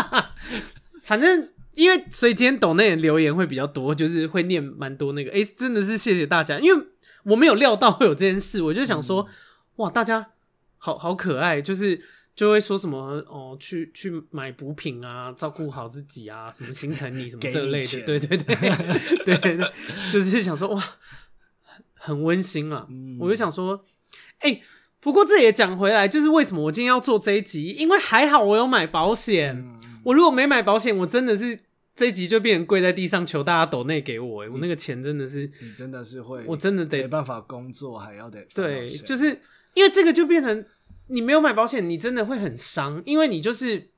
[1.01, 1.49] 反正。
[1.77, 6.87] 因为所以今天抖内留言会比较多，就是会念蛮多那个，哎、欸，真的是谢谢大家，因为
[7.21, 9.27] 我没有料到会有这件事，我就想说，嗯、
[9.75, 10.31] 哇，大家
[10.79, 12.01] 好好可爱，就是
[12.35, 18.55] 就会说什么哦，去去买补品啊，照顾好自己啊，什么心疼你什么这类的，对对对。
[19.23, 19.71] 对对 对，
[20.11, 20.83] 就是想说哇，
[22.07, 23.83] 很温馨啊，嗯、我就想说，
[24.39, 24.61] 哎、欸，
[24.99, 31.59] 不过这也讲回来，就是为什么我今天要做这一集，因为还好我有买保险，嗯、我如果没买保险，我真的是。
[31.97, 39.25] 这一集就变成跪在地上求大家抖内给我，哎，我那个钱真的是，你真的是会，我真的得没办法工作，还要得对，就是
[39.73, 40.63] 因为这个就变成
[41.07, 43.89] 你没有买保险，你真的会很伤，因为你就是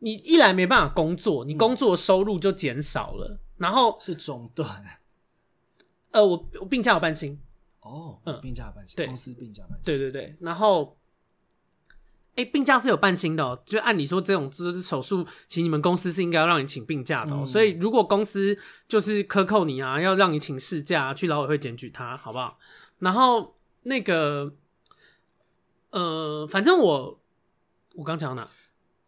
[0.00, 4.84] 你一来没办法工作，你工作收入就减少了，然后是中断。
[6.12, 7.38] 呃，我我病假有半薪
[7.80, 10.96] 哦，嗯，病假有半薪，公司病假半薪，对对对，然后。
[12.34, 17.40] 哎，病假是有半薪的哦，就按理说这种就是手术，其实你们公司是应该要让你请病假的哦。
[17.40, 22.58] 嗯、所以如果公司就是克扣你啊，要让你请事假，去劳委会检举他，好不好？
[23.00, 24.50] 然后那个，
[25.90, 27.20] 呃，反正我
[27.96, 28.50] 我刚讲到哪？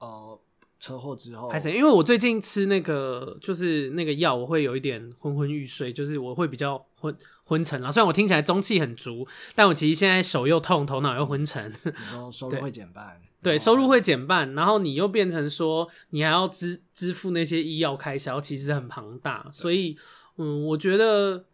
[0.00, 0.40] 哦、呃，
[0.84, 7.90] 车祸之后，还是因为我最近吃那个就是那个药，我会有一点昏昏欲睡，就是我会比较昏昏沉了。
[7.90, 11.72] 虽然我听起来中气很足，但我其实现在手又痛，头脑又昏沉。
[11.84, 13.18] 你说收入会减半？
[13.42, 19.46] 对，对，收入会减半，然后你又变成说你还要支支付那些医药开销，其实很庞大。
[19.54, 19.96] 所以，
[20.36, 21.46] 嗯，我觉得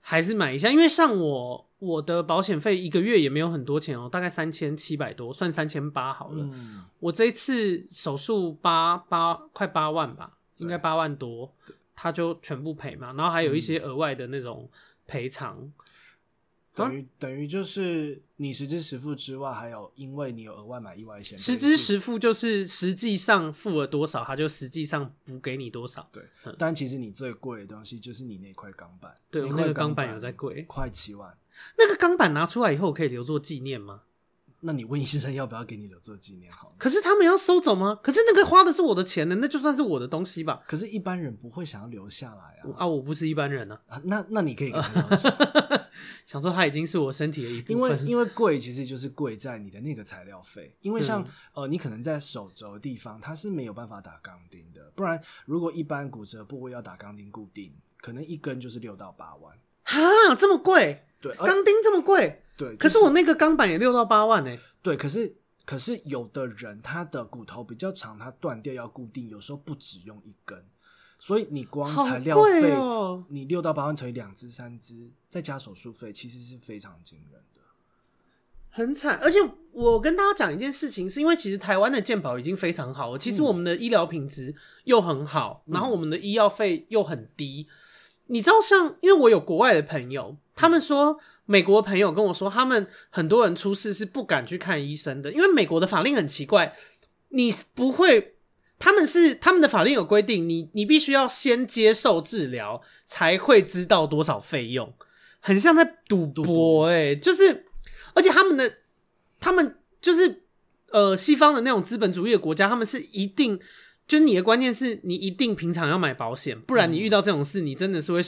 [0.00, 6.44] 还是买一下，因为像我我的保险费一个月也没有很多钱哦，大概三千七百多，算三千八好了。
[6.52, 11.52] 嗯、我这一次手术八八快八万吧，应该八万多，
[11.96, 14.70] 他就全部赔嘛，然后还有一些额外的那种
[15.06, 15.58] 赔偿。
[15.60, 15.72] 嗯
[16.74, 26.08] 等于等于就是你实支实付之外，还有因为你有额外买意外险，实支实付就是实际上付了多少，他就实际上补给你多少。
[26.10, 29.14] 对，嗯、但其实你最贵的东西就是你那块钢板。
[29.30, 31.36] 对，那块钢板有在贵，快七万。
[31.78, 34.02] 那个钢板拿出来以后，可以留作纪念吗？
[34.64, 36.74] 那你问医生要不要给你留作纪念好了？
[36.78, 37.98] 可是他们要收走吗？
[38.00, 40.62] 可是那个花的是我的钱呢，那就算是我的东西吧。
[40.68, 42.70] 可是，一般人不会想要留下来啊。
[42.76, 43.82] 啊，我不是一般人啊。
[43.88, 45.16] 啊那那你可以给他留
[46.26, 47.76] 想说它已经是我身体的一部分。
[47.76, 50.76] 因 为因为贵其实就是贵在你的那个材料费。
[50.80, 54.92] 因为像、嗯、呃，你可能在手肘的地方，它是没有办法打钢钉的。
[54.94, 59.58] 不然，如果一般骨折部位要打钢钉固定，可能一根就是六到八万。
[59.82, 60.00] 哈，
[60.38, 61.04] 这么贵？
[61.22, 62.42] 对，钢钉这么贵？
[62.56, 62.76] 对。
[62.76, 64.60] 可是我那个钢板也六到八万呢、欸。
[64.82, 65.32] 对，可是
[65.64, 70.66] 可是有的人他的骨头比较长，他断掉要固定，有时候不止用一根，
[71.20, 77.62] 所以你光材料费，哦、你六到八万乘以两支三支，再加手术费，其实是非常惊人的，
[78.70, 79.20] 很惨。
[79.22, 79.38] 而且
[79.70, 84.52] 我跟大家讲一件事情，是因为其实台湾的健保已经非常好了，其实我们的医疗品质
[84.84, 87.68] 又很好，嗯、然后我们的医药费又很低。
[88.26, 91.18] 你知道像，像因为我有国外的朋友，他们说。
[91.44, 96.74] 美国朋友跟我说，他们很多人出事是不敢去看医生的，因为美国的法令很奇怪，
[97.30, 98.36] 你不会，
[98.78, 104.94] 他们是他们的法令有规定，你你必须要先接受治疗才会知道多少费用，
[105.40, 107.66] 很像在赌博欸，就是，
[108.14, 108.72] 而且他们的
[109.40, 110.44] 他们就是
[110.90, 113.58] 呃西方的那种资本主义的国家，他们是一定，
[114.06, 118.22] 就是你的观念是你一定平常要买保险，不然你遇到这种事，你真的是会。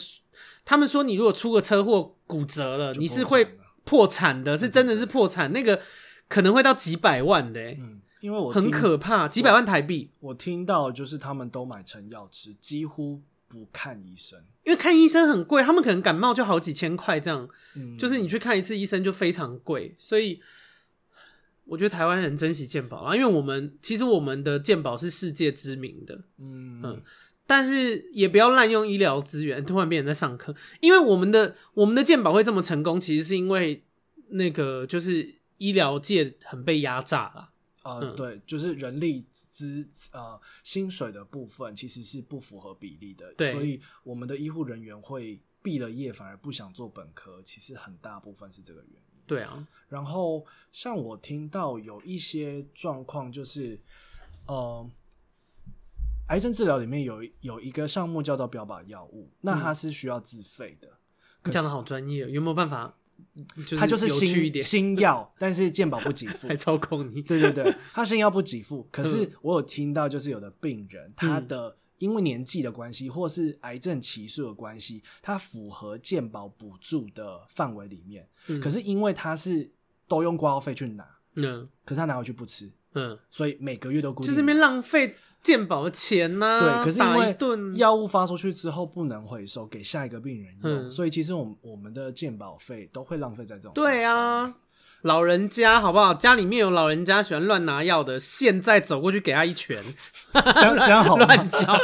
[0.64, 5.80] 他们说，你如果出个车祸骨折了，你是会破产的，是真的是破产，那个
[6.28, 10.10] 可能会到几百万的，嗯，因为我很可怕，几百万台币。
[10.20, 20.40] 我听到就是他们都买成药吃，几乎不看医生，因为看医生很贵，他们可能感冒就好几千块这样，嗯，就是你去看一次医生就非常贵，所以
[21.66, 27.02] 我觉得台湾人珍惜健保啊，因为我们其实我们的健保是世界知名的，嗯嗯。
[27.46, 29.62] 但是也不要滥用医疗资源。
[29.64, 33.84] 突然变成在上课，因为我们的我们的健保会这么成功，其实是因为
[34.28, 37.50] 那个就是医疗界很被压榨了。
[37.82, 43.32] 呃，嗯、对，就是人力资呃薪水的部分其实是不符合比例的。
[43.34, 49.20] 对，所以我们的医护人员会毕了业反而不想做本科，其实很大部分是这个原因。
[49.26, 53.78] 对啊，然后像我听到有一些状况就是，
[54.46, 54.90] 呃。
[56.28, 60.88] 癌症治疗里面有有一个项目叫做标靶药物，那它是需要自费的。
[61.44, 62.96] 你讲的好专业，有没有办法？
[63.78, 67.22] 它就是新新药，但是健保不给付， 还操控你。
[67.22, 68.88] 对对对，它新药不给付。
[68.90, 78.28] 可是我有听到，就是有的病人，他的因为年纪的关系，或是癌症期数的关系，他符合健保补助的范围里面。
[78.60, 79.70] 可是因为他是
[80.08, 81.06] 都用挂号费去拿，
[81.36, 85.14] 嗯，可是他拿回去不吃，嗯，所以每个月都固定，就那边浪费。
[85.44, 93.72] 健保的钱呐、啊，对，可是因为药物发出去之后不能回收，给下一个病人用，嗯、所以其实我们我们的鉴保费都会浪费在这种。
[93.74, 94.54] 对啊，
[95.02, 96.14] 老人家好不好？
[96.14, 99.84] 家里面有老人家喜欢乱拿药的，现在走过去给他一拳，
[100.32, 101.26] 这样这样好吗？
[101.26, 101.78] 乱叫，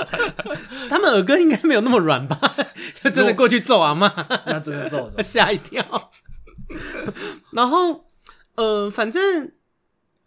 [0.89, 2.41] 他们耳根应该没有那么软吧？
[3.05, 4.11] 就真的过去揍阿嬷，
[4.47, 6.11] 那真的揍，吓一跳。
[7.53, 8.07] 然后，
[8.55, 9.53] 呃，反正，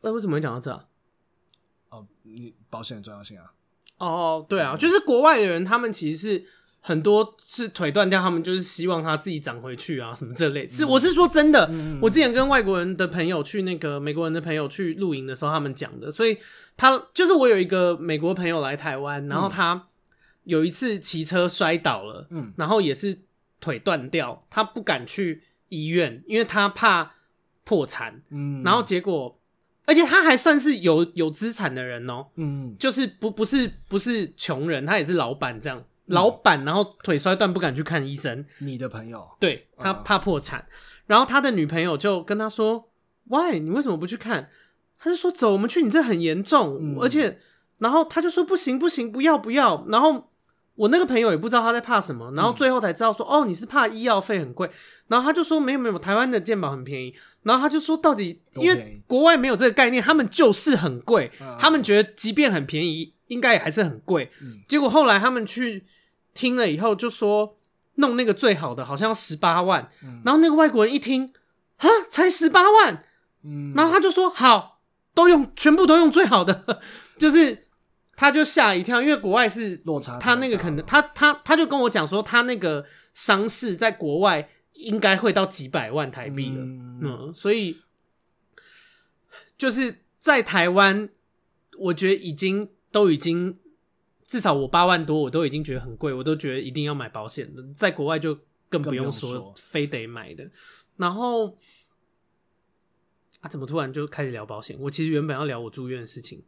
[0.01, 0.85] 呃，为什么会讲到这啊？
[2.23, 3.53] 你保险的重要性啊！
[3.99, 6.45] 哦，对啊，就是国外的人，他们其实是
[6.79, 10.67] 很多是腿断掉，他们就是希望他自己长回去啊，什么这类。
[10.67, 11.69] 是，我是说真的，
[12.01, 16.11] 我之前跟外国人的朋友去那个美国人的朋友去露营的时候，他们讲的。
[16.11, 16.37] 所以
[16.75, 19.87] 他就是我有一个美国朋友来台湾，然后他
[20.43, 23.17] 有一次骑车摔倒了，嗯，然后也是
[23.61, 27.13] 腿断掉，他不敢去医院，因为他怕
[27.63, 29.37] 破产，嗯，然后结果。
[29.85, 38.45] 而且他还算是有有资产的人哦、喔，嗯，就是不不是不是穷人，他也是老板这样，嗯、老板然后腿摔断不敢去看医生。
[38.59, 39.27] 你的朋友？
[39.39, 40.73] 对，他怕破产，嗯、
[41.07, 42.89] 然后他的女朋友就跟他说
[43.29, 43.59] ：“Why？
[43.59, 44.49] 你为什么不去看？”
[44.99, 46.77] 他就说：“走，我们去，你这很严重。
[46.81, 47.39] 嗯”而且，
[47.79, 50.29] 然后他就说：“不行不行，不要不要。”然后。
[50.75, 54.67] 我那个朋友也不知道他在怕什么，然后最后才知道说，嗯、哦，你是怕医药费很贵，
[55.07, 64.31] 然后他就说没有没有，台湾的健保很便宜，然后他就说到底，因为国外没有这个概念，他们就是很贵，嗯、他们觉得即便很便宜，应该也还是很贵。
[64.41, 65.85] 嗯、结果后来他们去
[66.33, 67.55] 听了以后，就说
[67.95, 71.31] 弄那个最好的好像要十八万，嗯、然后那个外国人一听，
[71.77, 73.03] 啊，才十八万，
[73.43, 74.79] 嗯，然后他就说好，
[75.13, 76.81] 都用全部都用最好的，
[77.19, 77.62] 就是。
[78.23, 87.81] 他就吓一跳，因为国外是落差，他那个可能他他他就跟我讲说，他那个伤势在国外应该会到几百万台币了，嗯，嗯，所以
[89.57, 91.09] 就是在台湾，
[91.77, 93.59] 我觉得已经都已经
[94.25, 100.49] 至少我八万多，我都已经觉得很贵，我都觉得一定要买保险的，在国外就更不用说，说非得买的。
[100.95, 101.57] 然后
[103.41, 104.77] 啊，怎么突然就开始聊保险？
[104.79, 106.41] 我其实原本要聊我住院的事情。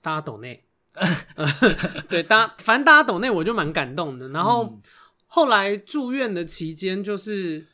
[0.00, 0.64] 大家懂内，
[2.08, 4.28] 对，大家反正大家懂那，我就蛮感动的。
[4.28, 4.78] 然后
[5.26, 7.66] 后来住院的期间，就是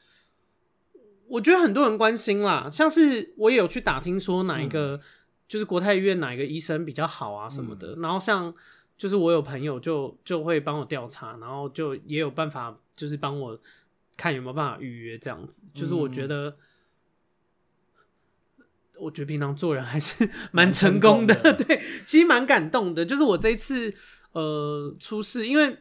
[1.27, 5.01] 我觉得很多人关心啦，像是我也有去打听说哪一个
[5.49, 7.97] 就是国泰医院哪一个医生比较好啊什么的。
[7.97, 8.55] 然后像
[8.97, 13.59] 就是我有朋友就就会帮我调查，然后就也有办法就是帮我
[14.17, 15.63] 看有没有办法预约这样子。
[15.75, 16.57] 就是我觉得。
[19.01, 23.05] 我觉得平常做人还是蛮成功的，功的对，其实蛮感动的。
[23.05, 23.95] 就是我这一次
[24.33, 25.79] 呃出事，因为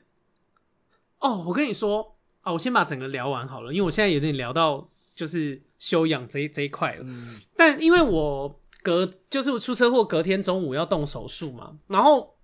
[1.20, 7.04] 哦，我跟你说啊，我先把整个聊完好了，因为我现在有点聊到就是修养这一这一块了。
[7.06, 12.38] 嗯，但因为我隔就是我出车祸隔天中午要动手术嘛，然后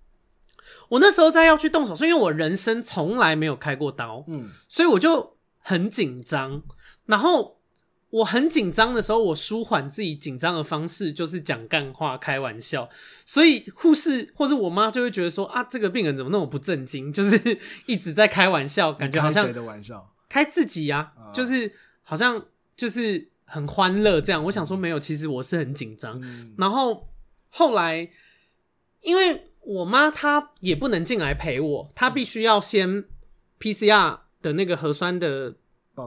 [0.88, 6.62] 我那时候在要去动手术，因为我人生从来没有开过刀，嗯，所以我就很紧张，
[7.06, 7.53] 然后。
[8.14, 12.88] 我很紧张的时候，我舒缓自己紧张的方式就是讲干话、开玩笑，
[13.24, 20.14] 所以护士或者我妈就会觉得说啊，这个病人怎么那么不正经， 就是一直在开玩笑，感觉好像开谁的玩笑？
[20.28, 21.72] 开自己呀、就是
[22.04, 22.46] 好像
[22.76, 24.44] 就是很欢乐这样。
[24.44, 26.20] 我想说没有，其实我是很紧张。
[26.22, 27.08] 嗯、然后
[27.48, 28.08] 后来，
[29.00, 33.06] 因为我妈她也不能进来陪我，她必须要先
[33.58, 35.56] PCR 的那个核酸的。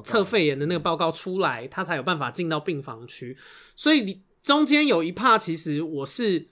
[0.03, 3.37] 测肺炎的那个报告出来，他才有办法进到病房区。
[3.75, 6.47] 所以你中间有一 part，其实我是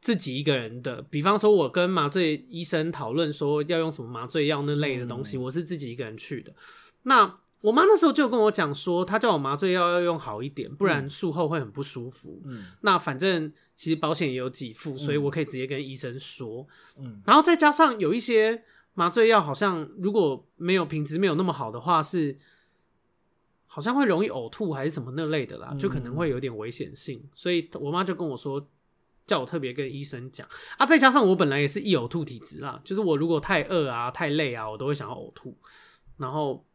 [0.00, 1.02] 自己一个人的。
[1.02, 6.52] 比方说，我跟麻醉医生讨论说要用什么麻醉药那类的东西，我是自己一个人去的。
[7.02, 12.40] 那我妈那时候就跟我讲说，她叫我麻醉药要用好一点，不然术后会很不舒服。
[12.44, 16.66] 嗯，那反正其实保险也有给付，所以我可以直接跟医生说。
[16.98, 18.62] 嗯，然后再加上有一些
[18.94, 22.38] 麻醉药，好像如果没有品质没有那么好的话，是。
[23.70, 28.66] 好像会容易呕吐还是什么那类的啦，就可能会有点危险性，嗯、所以我妈就跟我说，
[29.26, 30.48] 叫我特别跟医生讲
[30.78, 30.86] 啊。
[30.86, 35.56] 再加上我本来也是易呕吐体质啦，就是我如果太饿啊、太累啊，我都会想要呕吐。
[36.16, 36.66] 然后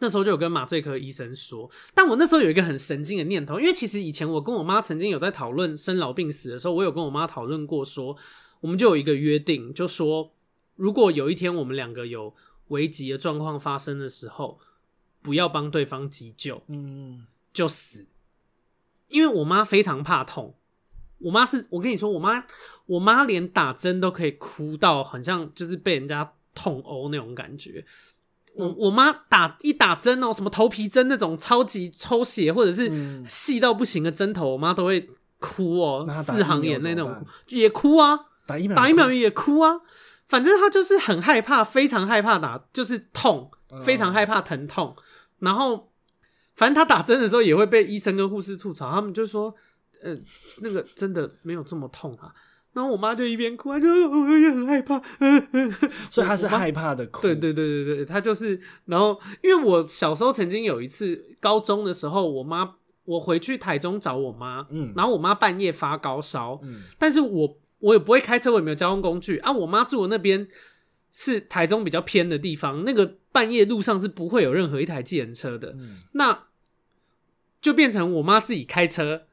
[0.00, 8.14] 那时候就有跟麻醉科医生说，但我那时候有一个很神经的念头，因为其实以前我跟我妈曾经有在讨论生老病死的时候，我有跟我妈讨论过说，
[8.60, 10.34] 我们就有一个约定，就说
[10.74, 12.34] 如果有一天我们两个有
[12.68, 14.58] 危急的状况发生的时候，
[15.24, 18.04] 不要帮对方急救，嗯，就死。
[19.08, 20.54] 因为我妈非常怕痛，
[21.18, 22.44] 我妈是我跟你说，我妈
[22.84, 27.82] 我妈连打针都可以哭到很像就是被人家痛殴那种感觉。
[28.56, 35.08] 我我妈打一打针哦，什么头皮针那种超级抽血或者是细到不行的针头，我妈都会
[35.38, 39.60] 哭哦，四行眼泪那种也哭啊，打疫苗打疫苗也哭？
[39.60, 39.80] 啊，
[40.26, 43.50] 反正她就是很害怕，非常害怕打，就是痛，
[43.82, 44.96] 非常害怕疼痛。
[45.44, 45.92] 然后
[46.56, 49.54] 反正他打针的时候也会被医生跟护士吐槽，他们就说，
[50.02, 50.16] 呃，
[50.62, 52.32] 那个真的没有这么痛啊。
[52.72, 55.00] 然后我妈就一边哭，她就我也很害怕，
[56.10, 57.22] 所以她是害怕的哭。
[57.22, 58.60] 对对对对对，她就是。
[58.86, 62.74] 然后因为我小时候曾经有一次，高中的时候，我妈
[63.04, 69.52] 我回去台中找我妈，嗯，然后我妈半夜发高烧，嗯，但是我我也不会开车，我也没有交通工具啊。
[69.52, 70.48] 我妈住的那边
[71.12, 76.44] 是台中比较偏的地方，那个半夜路上是不会有任何一台计程车的，嗯，那
[77.60, 79.24] 就变成我妈自己开车，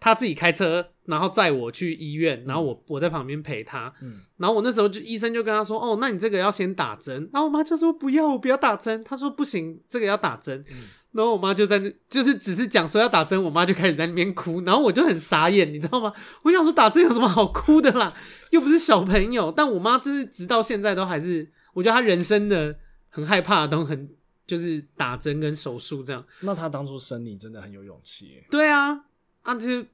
[0.00, 0.88] 她自己开车。
[1.06, 16.12] 然后载我去医院，然后我我在旁边陪她，嗯，然后我那时候就医生就跟她说，哦，那你这个要先打针，然后我妈就说不要，我不要打针，她说不行，这个要打针，嗯，然后我妈就在那，就是只是讲说要打针，我妈就开始在那边哭，然后我就很傻眼，你知道吗？
[16.42, 18.12] 我想说打针有什么好哭的啦，
[18.50, 22.76] 又不是小朋友，但我妈就是直到现在都还是，我觉得她人生的
[23.16, 24.08] 很害怕，都很
[24.46, 26.24] 就是打针跟手术这样。
[26.40, 28.46] 那他当初生你真的很有勇气耶。
[28.50, 29.06] 对啊，
[29.42, 29.86] 啊就是。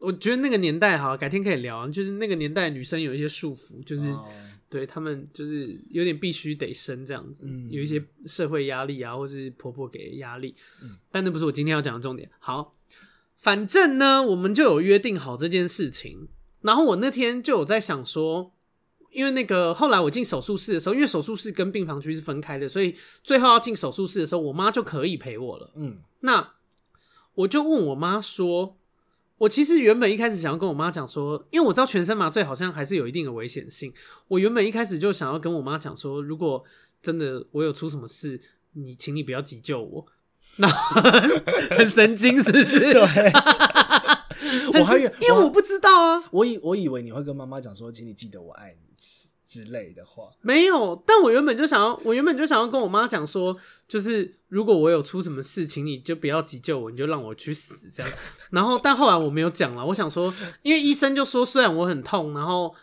[0.00, 1.88] 我觉得那个年代哈，改天可以聊。
[1.88, 4.28] 就是那个年代，女生有一些束缚，就是、oh.
[4.70, 10.54] 对他们就是有点必须得生这样子，嗯、有一些社会压力啊，或是婆婆给的压力。
[10.84, 12.30] 嗯、但那不是我今天要讲的重点。
[12.38, 12.72] 好，
[13.38, 16.28] 反正呢，我们就有约定好这件事情。
[16.60, 18.52] 然后我那天就有在想说，
[19.10, 25.72] 因为那个后来我进手术室的时候，因为手术室跟病房区是分开的，所以最后要进手术室的时候，我妈就可以陪我了。
[25.76, 26.54] 嗯，那
[27.34, 28.76] 我就问我妈说。
[29.38, 33.92] 我其实原本一开始想要跟我妈讲说，因为我知道全身麻醉好像还是有一定的危险性。
[34.26, 36.64] 我原本一开始就想要跟我妈讲说，如果
[37.00, 38.40] 真的我有出什么事，
[38.72, 40.04] 你请你不要急救我。
[40.58, 40.66] 那
[41.78, 42.80] 很神经是不是？
[42.80, 42.92] 对，
[44.74, 48.87] 我还以为因为我不知道啊，我以我以为你会跟妈妈讲说，请你记得我爱你。
[49.48, 53.56] 之类的话没有，但我原本就想要，我原本就想要跟我妈讲说，
[53.88, 58.12] 就是如果我有出什么事情，你就不要急救我，你就让我去死这样。
[58.50, 62.74] 然后，但后来我没有讲了，我想说，因为医生就说，虽然我很痛，然后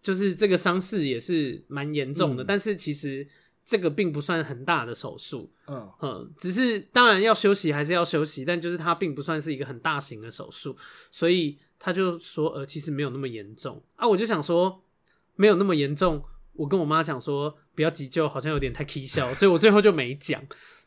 [0.00, 3.28] 就是这个伤势也是蛮严重的，嗯、但是其实
[3.62, 10.74] 这个并不算很大的手术，嗯嗯，只是当然要休息还是要休息，但就是它并不算是一个很大型的手术，
[11.10, 14.80] 所以他就说，呃，其实没有那么严重啊，我就想说。
[15.36, 16.22] 没有那么严重，
[16.54, 20.42] 我跟我妈讲说不要急救，好像有点太蹊跷，所以我最后就没讲。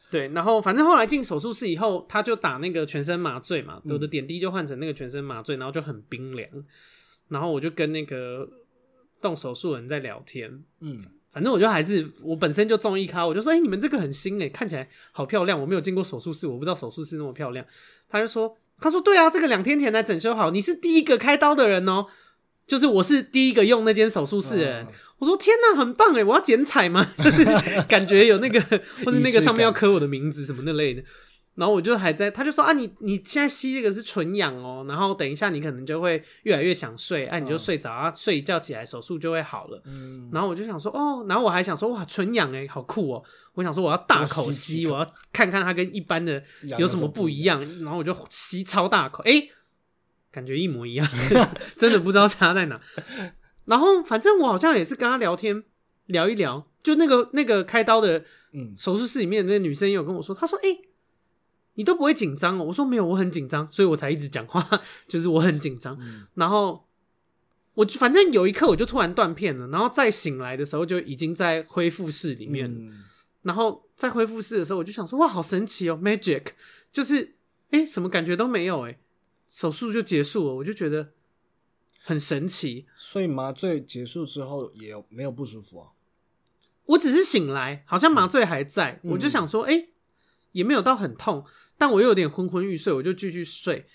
[0.10, 6.50] 对，然后反正后来进手术室以后，他就打那个全身麻醉嘛，我的点滴就换成那个全身麻醉，然后就很冰凉。
[7.28, 8.48] 然后我就跟那个
[9.22, 17.66] 动手术人在聊天，嗯，反正我就还是我本身就中医咖，我就说，哎，你们这个很新诶，看起来好漂亮，我没有进过手术室，我不知道手术室那么漂亮。
[18.08, 22.06] 他就说，他说对啊，这个两天前才整修好，你是第一个开刀的人哦。
[22.68, 24.88] 就是我是第一个用那间手术室的人，
[25.20, 26.24] 我说天哪，很棒哎！
[26.24, 27.04] 我要剪彩吗？
[27.18, 27.46] 就 是
[27.88, 28.60] 感觉有那个，
[29.06, 31.02] 或者那个上面要刻我的名字什么那类的。
[31.56, 39.82] 然后我就还在，他就说啊，你你现在吸这个是纯氧哦，然后等一下你可能就会越来越想睡，哎，你就睡着啊，睡一觉起来手术就会好了。
[39.86, 43.24] 嗯，然后我就想说哦，然后我还想说哇，纯氧哎，好酷哦！
[43.56, 46.44] 我想说我要大口吸，我要看看它跟一般的
[46.78, 47.60] 有什么不一样。
[47.82, 49.50] 然后我就吸超大口，哎。
[50.38, 51.08] 感觉一模一样，
[51.78, 52.80] 真的不知道差在哪。
[53.66, 55.64] 然后反正我好像也是跟他聊天
[56.06, 58.24] 聊一聊，就那个那个开刀的，
[58.78, 60.82] 手术室里面的那个女生也有跟我说，她说：“哎、欸，
[61.74, 64.64] 你都不会紧张哦？”我说：“没有，我很紧张，所以我才一直讲话，
[65.10, 65.98] 就是我很紧张。
[66.00, 66.88] 嗯”然后
[67.74, 72.72] 我反正有一刻我就突然断片了，然后再醒来的时候就已经在恢复室里面。
[72.72, 73.04] 嗯、
[73.42, 76.44] 然后在恢复室的时候，我就想说：“哇，好神奇哦，magic！”
[76.94, 77.36] 就是
[77.72, 79.00] 哎、欸，什么感觉都没有哎。
[79.50, 81.12] 手术就结束了，我就觉得
[82.04, 82.86] 很神奇。
[82.96, 85.88] 所以麻醉结束之后也有没有不舒服啊？
[86.86, 89.90] 我只是醒来，好像麻醉还在，嗯、我就想说，哎、欸，
[90.54, 91.46] 也没有到很痛，
[91.78, 93.88] 但我又有点昏昏欲睡，我就继续睡。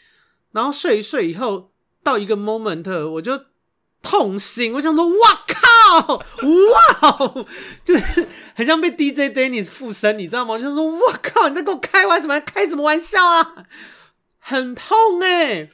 [0.50, 1.72] 然后睡一睡以后，
[2.03, 3.46] 到一个 moment，我就
[4.03, 7.46] 痛醒，我想说，哇靠，哇，
[7.82, 10.53] 就是很像被 DJ Dennis 附身，你知道吗？
[10.53, 12.38] 我就说，哇靠，你在跟我开玩笑什么？
[12.40, 13.66] 开什么玩笑啊？
[14.45, 15.70] 很痛哎、欸，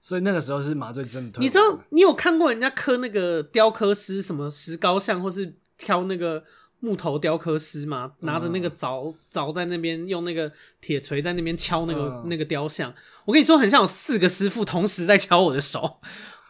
[0.00, 1.40] 所以那个时候是麻醉真的。
[1.40, 6.44] 你知道，你有看过人家刻那个雕刻师什么石膏像，或是挑那个
[6.78, 8.12] 木头雕刻师吗？
[8.20, 12.94] 拿着那个凿凿在那边，用那个铁锤在那边敲那个、嗯、那个雕像。
[13.24, 16.00] 我跟你说，很像有四个师傅同时在敲我的手。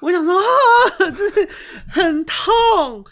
[0.01, 1.49] 我想说啊，就是
[1.89, 3.05] 很痛。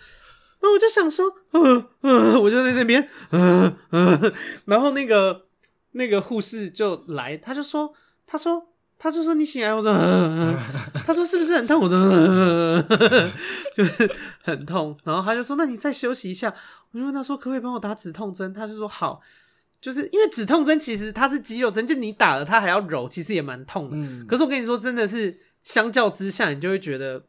[0.61, 4.33] 然后我就想说，呃呃，我就在那边，呃呃，
[4.67, 5.47] 然后那个
[5.93, 7.93] 那个护士就来，他就说，
[8.33, 8.66] 他说，
[8.99, 10.59] 他就说你醒来，我说，呃、
[11.05, 11.83] 他说是不是很痛？
[11.83, 12.83] 我说，呃、
[13.76, 14.11] 就是
[14.43, 14.97] 很痛。
[15.05, 16.55] 然后他就说，那你再休息一下。
[16.93, 18.55] 我就问他说，可不可以帮我打止痛针？
[18.55, 19.20] 他就说好，
[19.83, 23.97] 就是因为止痛针其实它是肌肉针，就你打了它还要揉，其实也蛮痛的。
[23.99, 27.24] 嗯、可是我跟你说，真的是相较之下，你就会觉得。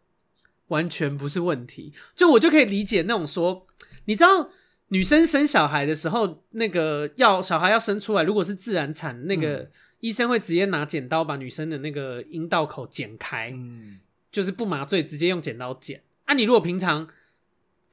[0.67, 3.67] 完全不是问题，就我就可以理解那种说，
[4.05, 4.49] 你知道
[4.87, 9.69] 女生生小孩的时候，那个要小孩要生出来，如果是自然产，那个
[10.03, 13.99] 医生会直接拿剪刀把女生的那个阴道口剪开，嗯，
[14.31, 16.01] 就是不麻醉，直接用剪刀剪。
[16.25, 17.07] 啊，你如果平常。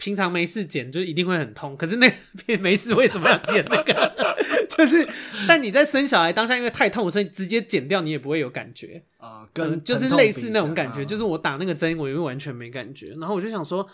[0.03, 2.17] 平常没事剪就一定会很痛，可是那个
[2.57, 4.35] 没事为什么要剪那个？
[4.67, 5.07] 就是，
[5.47, 13.09] 但你在生小孩当下，因为太痛，所以直接剪掉你也不会有感觉啊，跟、嗯、就是类似那种感觉，就是我打那个针，我因为完全没感觉。
[13.19, 13.87] 然后我就想说，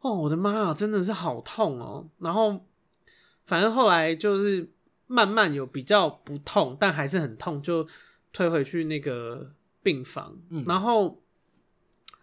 [0.00, 2.08] 哦，我的妈啊，真的是好痛哦。
[2.18, 2.66] 然后
[3.44, 4.68] 反正后来就是
[5.06, 7.86] 慢慢有比较不痛，但还是很痛，就
[8.32, 10.40] 退回去那个病房。
[10.50, 11.22] 嗯、然后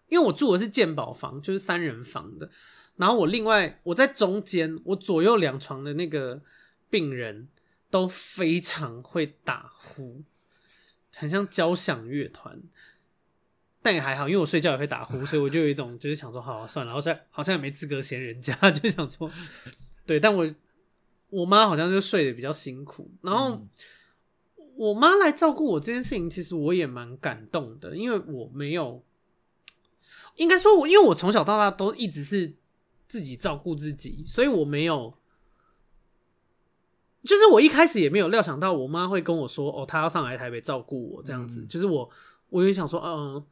[0.10, 2.50] 因为我住的是健保房，就是三人房的。
[2.98, 6.42] 然后我另外我在中间，我左右两床的那个
[6.90, 7.48] 病人
[7.90, 10.24] 都非常会打呼，
[11.16, 12.62] 很像交响乐团，
[13.82, 19.32] 但也还好，因为我睡觉也会打呼， 所以我就有一种就是想说，好好算了，好像好像也没资格嫌人家， 就想说，
[20.06, 20.48] 对，但我
[21.34, 23.62] 我妈好像就睡得比较辛苦，然后
[24.76, 29.04] 我妈来照顾我这件事情，其实我也蛮感动的，因为我没有，
[30.36, 32.56] 应该说我因为我从小到大都一直是。
[33.06, 35.16] 自己照顾自己，所以我没有，
[37.22, 42.10] 就是我一开始也没有料想到我妈会跟我说：“哦，她要上来台北照顾我。”这样子，嗯、就是我，
[42.50, 43.46] 我也想说，嗯，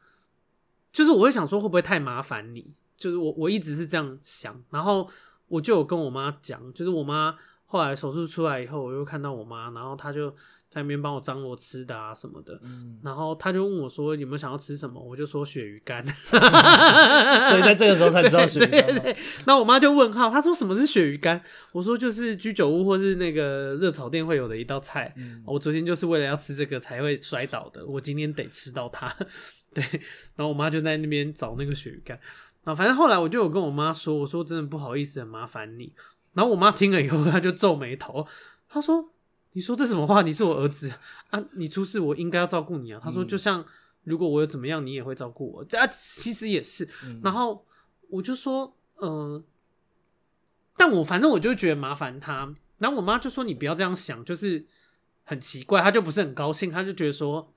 [0.92, 2.74] 就是我会想说会不会太麻烦你？
[2.98, 5.08] 就是我我一直是这样想，然后
[5.48, 7.38] 我就有跟我妈讲，就是我妈
[7.72, 10.34] 后来手术出来以后，我又看到我妈，然后她就。
[10.72, 16.02] 在那边帮我张罗吃的啊什么的，嗯、然后她就问我说有没有想要吃什么，我就说鳕鱼干，
[16.32, 19.02] 所以在这个时候才知道鳕鱼干。
[19.02, 21.44] 对，那我妈就问号，她说什么是鳕鱼干？
[21.74, 25.14] 我说就是居酒屋或是那个热炒店会有的一道菜。
[25.18, 29.14] 嗯、我昨天就是为了要吃这个才会摔倒的，我今天得吃到它。
[29.76, 29.84] 对，
[30.38, 32.18] 然后我妈就在那边找那个鳕鱼干，
[32.64, 35.92] 然后反正后来我就有跟我妈说，我说真的不好意思，很麻烦你。
[36.34, 38.28] 然后我妈听了以后，她就皱眉头，
[38.68, 39.12] 她说。
[39.54, 40.22] 你说这什么话？
[40.22, 40.90] 你是我儿子
[41.30, 41.44] 啊！
[41.58, 43.02] 你出事，我应该要照顾你啊！
[43.04, 43.66] 她说，就像
[44.06, 45.62] 如果我有怎么样，你也会照顾我。
[45.78, 46.88] 啊，其实也是。
[47.22, 47.66] 然后
[48.10, 49.44] 我就说，嗯、呃，
[50.78, 52.56] 但我反正我就觉得麻烦他。
[52.78, 54.66] 然后我妈就说，你不要这样想，就是
[55.26, 55.82] 很奇怪。
[55.82, 57.54] 她就不是很高兴，她就觉得说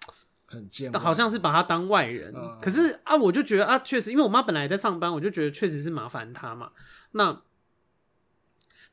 [0.47, 2.35] 很贱，好像是把他当外人。
[2.61, 6.73] 可是啊，我就觉得啊，确实，因为我妈本来也在上班，我就觉得确实是麻烦他嘛。
[7.13, 7.41] 那。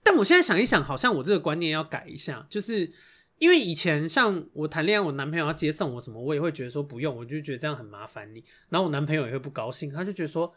[0.04, 2.91] 但我现在想一想，好像我这个观念要改一下，就是
[3.38, 8.43] 因为以前像我谈恋爱，我男朋友要接送我什么，我也会觉得说不用，我就觉得这样很麻烦你。
[8.70, 10.54] 然后我男朋友也会不高兴，他就觉得说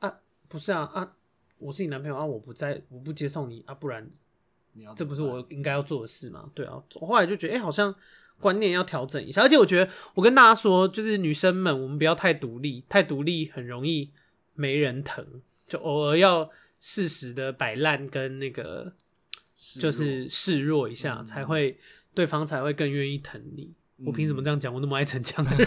[0.00, 0.14] 啊，
[0.48, 1.12] 不是啊啊，
[1.58, 4.08] 我是你男朋友啊，我不在，我不接送你啊，不然
[4.94, 6.50] 这不是我应该要做的事吗？
[6.54, 7.94] 对啊，我后来就觉得，哎、欸，好像
[8.38, 9.40] 观念要调整一下。
[9.40, 14.10] 而且我觉得，我跟大家说，就是女生们，我们不要太独立，太独立很容易
[14.54, 15.26] 没人疼，
[15.66, 16.50] 就偶尔要。
[16.86, 18.92] 适时的摆烂跟那个
[19.80, 21.78] 就是示弱一下，才会
[22.12, 23.72] 对方才会更愿意疼你。
[24.04, 24.74] 我凭什么这样讲？
[24.74, 25.66] 我那么爱逞强的人，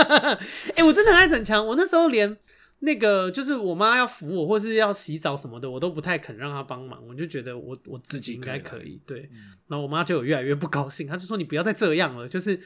[0.74, 1.66] 哎，我真的很爱逞强。
[1.66, 2.34] 我那时候连
[2.78, 7.06] 那个就是我妈要扶我或是要洗澡什么的，我都不太肯让她帮忙。
[7.06, 8.98] 我就觉得我我自己应该可以。
[9.04, 9.28] 对，
[9.68, 12.58] 然后我妈就有越来越不高兴，她就说：“你不要再这样了。”就是。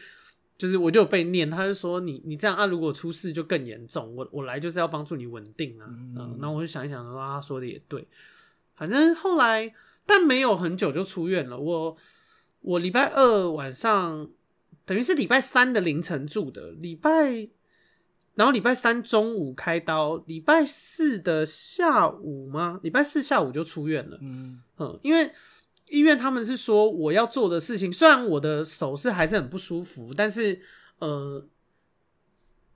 [0.60, 4.14] 就是我就有被念，他就说你你这样啊，如果出事就更严重。
[4.14, 8.06] 我我来就是要帮助你稳定啊，嗯，然后、我就想一想说，他说的也对。
[8.74, 9.72] 反正后来，
[10.04, 11.58] 但没有很久就出院了。
[11.58, 11.96] 我
[12.60, 14.28] 我礼拜二晚上，
[14.84, 17.48] 等于是礼拜三的凌晨住的，礼拜，
[18.34, 22.78] 然后礼拜三中午开刀，礼拜四的下午吗？
[22.82, 24.18] 礼拜四下午就出院了。
[24.20, 25.30] 嗯嗯，因为。
[25.90, 30.60] 医院他们是说我要做的事情，虽然我的手是还是很不舒服，但是
[31.00, 31.44] 呃，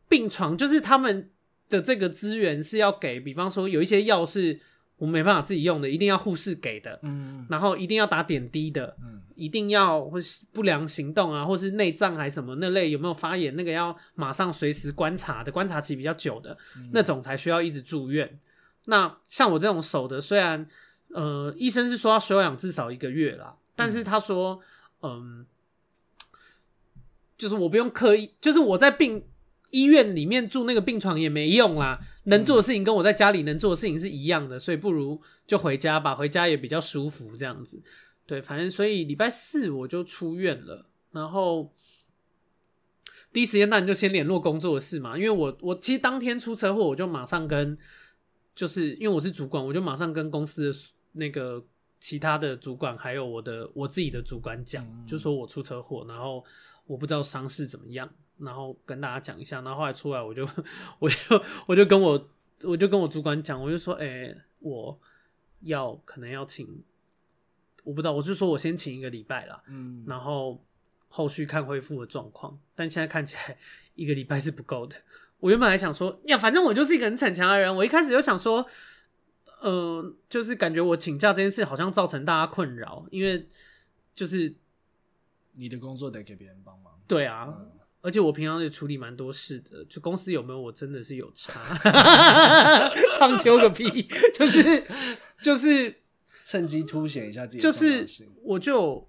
[0.09, 1.31] 病床就是他们
[1.69, 4.61] 的这个资源是要给，比方说有一些药是
[4.97, 18.39] 我没办法自己用的，一定要护士给的，嗯，然后一定要打点滴的，嗯，一定要或是不良行动啊，或是内脏还是什么那类有没有发炎，那个要马上随时观察的，观察期比较久的，嗯，那种才需要一直住院。
[18.87, 20.67] 那像我这种手的，虽然
[21.15, 24.61] 呃医生是说要休养至少一个月啦，但是他说，
[25.01, 25.47] 嗯，呃，
[27.39, 29.25] 就是我不用刻意，就是我在病。
[29.71, 37.83] 医院里面住那个病床也没用啦，能做的事情跟我在家里能做的事情是一样的，所以不如就回家吧，回家也比较舒服这样子。
[38.25, 41.75] 对，反正所以礼拜四我就出院了，然后
[43.33, 47.77] 第一时间那你就先联络工作的事嘛，因为我我其实当天出车祸我就马上跟，
[48.55, 50.79] 就是因为我是主管，我就马上跟公司的
[51.15, 51.65] 那个
[51.99, 56.45] 其他的主管还有我的我自己的主管讲，就说我出车祸，然后
[56.87, 58.09] 我不知道伤势怎么样。
[58.37, 60.45] 然后跟大家讲一下，然后后来出来，我就
[60.99, 61.17] 我就
[61.69, 62.29] 我就跟我
[62.65, 64.99] 我就跟我主管讲，我就说，哎、欸，我
[65.61, 66.83] 要可能要请，
[67.85, 70.61] 我不知道，我就说我先请一个礼拜啦，嗯，然后
[71.07, 73.57] 后续看恢复的状况，但现在看起来
[73.95, 74.97] 一个礼拜是不够的。
[75.39, 78.67] 我原本还想说，呀，反正我就是一个很逞强的人，我一开始就想说，
[79.65, 83.49] 呃，就是感觉我请假这件事好像造成大家困扰，因为
[84.15, 84.55] 就是
[85.55, 87.49] 你的工作得给别人帮忙，对啊。
[87.59, 87.71] 嗯
[88.05, 91.59] 而且我平常也处理蛮多事的，就公司有没有我真的是有差，
[93.17, 94.85] 唱秋个屁，就是
[95.41, 96.03] 就是
[96.45, 98.07] 趁机凸显一下自己，就是
[98.43, 99.09] 我就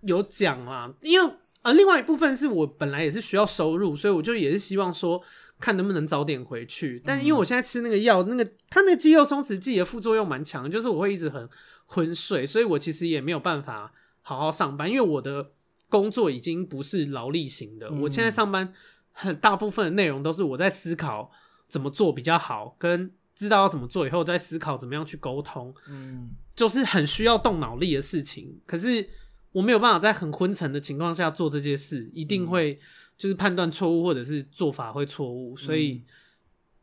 [0.00, 5.22] 有讲啦，因为呃，另外一部分是我本来也是需要收入，所以我就也是希望说
[5.60, 11.48] 看能不能早点回去，但因为我现在吃那个药，那个它那个肌肉松弛剂的副作用蛮强，就是我会一直很
[11.86, 13.92] 昏睡，所以我其实也没有办法
[14.22, 15.52] 好好上班，因为我的。
[15.90, 18.72] 工作已经不是劳力型的，我现在上班
[19.10, 21.28] 很大部分的内容都是我在思考
[21.68, 28.60] 怎么做比较好，跟知道要怎么做以后再思考怎么样去沟通，嗯，就是很需要动脑力的事情。
[28.66, 29.04] 可是
[29.50, 32.78] 我没有办法在很昏沉的情况下做这件事，一定会
[33.20, 36.02] 就是判断错误或者是做法会错误，所以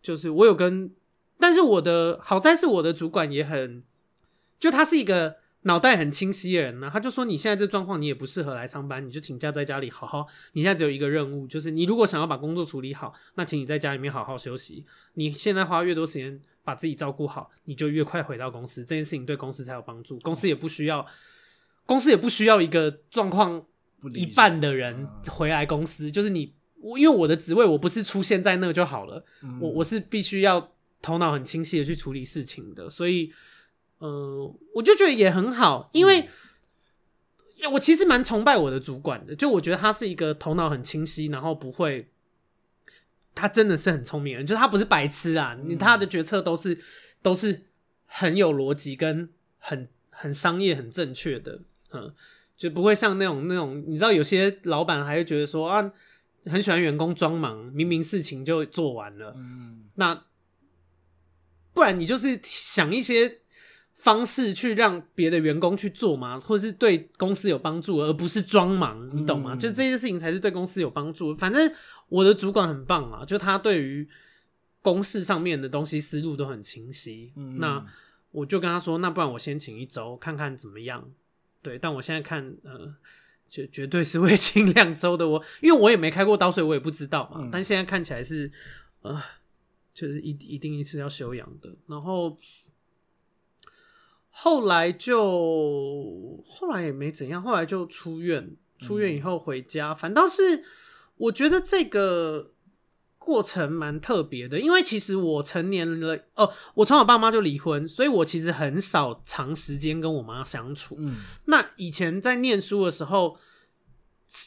[0.03, 0.93] 就是我有跟，
[1.39, 3.81] 但是我的好在是我的主管也很，
[4.59, 5.37] 就他是一个。
[5.63, 10.25] 脑袋很清晰的人呢，他就说：“你现在这状况，你也不适合来上班，你就请假在家里好好。
[10.53, 14.85] 你现在只有一个任务，就是你如果想要把工作处理好，那请你在家里面好好休息。
[15.15, 20.17] 你现在花越多时间把自己照顾好，你就越快回到公司，这件事情对公司才有帮助。
[20.19, 21.05] 公司也不需要，
[21.85, 23.65] 公司也不需要一个状况
[24.13, 29.23] 一半的人回来公司，就是你，我因为我的职位我不是出现在那就好了，
[29.61, 33.33] 我我是必须要头脑很清晰的去处理事情的，所以。”
[33.99, 36.29] 呃，我就觉得也很好，因为
[37.71, 42.07] 我其实蛮崇拜我的主管的，就我觉得他是一个头脑很清晰，然后不会，
[43.33, 46.77] 他真的是很聪明人，就是他不是白痴啊，你他的决策都是
[47.23, 47.63] 都是
[48.05, 49.27] 很有逻辑跟
[49.57, 52.13] 很很商业很正确的，嗯，
[52.57, 55.91] 就不会像那种那种，你知道有些老板还会觉得说啊，
[56.45, 60.25] 很喜欢员工装忙，明明事情就做完了，嗯，那
[61.73, 63.39] 不然你就是想一些。
[63.99, 66.39] 方式去让别的员工去做嘛？
[66.39, 69.55] 或是对公司有帮助，而不是装忙，你懂吗？
[69.55, 71.33] 嗯、就这些事情才是对公司有帮助。
[71.33, 71.69] 反正
[72.07, 74.07] 我的主管很棒啊，就他对于
[74.83, 77.33] 公事上面的东西思路都很清晰。
[77.35, 77.83] 嗯、那
[78.29, 81.09] 我就跟他说，那不然我先请一周看看怎么样？
[81.61, 82.95] 对，但我现在看，呃，
[83.49, 85.27] 绝绝对是会请 两周的。
[85.27, 87.41] 我因为我也没开过刀，所以我也不知道嘛。
[87.41, 88.51] 嗯、但现在看起来是，
[89.01, 89.21] 呃，
[89.93, 91.75] 就是一一定是要休养的。
[91.87, 92.37] 然后。
[94.39, 98.55] 后来就后来也没怎样，后来就出院。
[98.77, 100.63] 出院以后回家，嗯、反倒是
[101.15, 102.51] 我觉得这个
[103.27, 110.95] 过程蛮特别的，因为其实我成年了哦，我从我爸妈就离婚，所以我其实很少长时间跟我妈相处。
[110.97, 111.17] 嗯，
[111.47, 113.37] 那以前在念书的时候，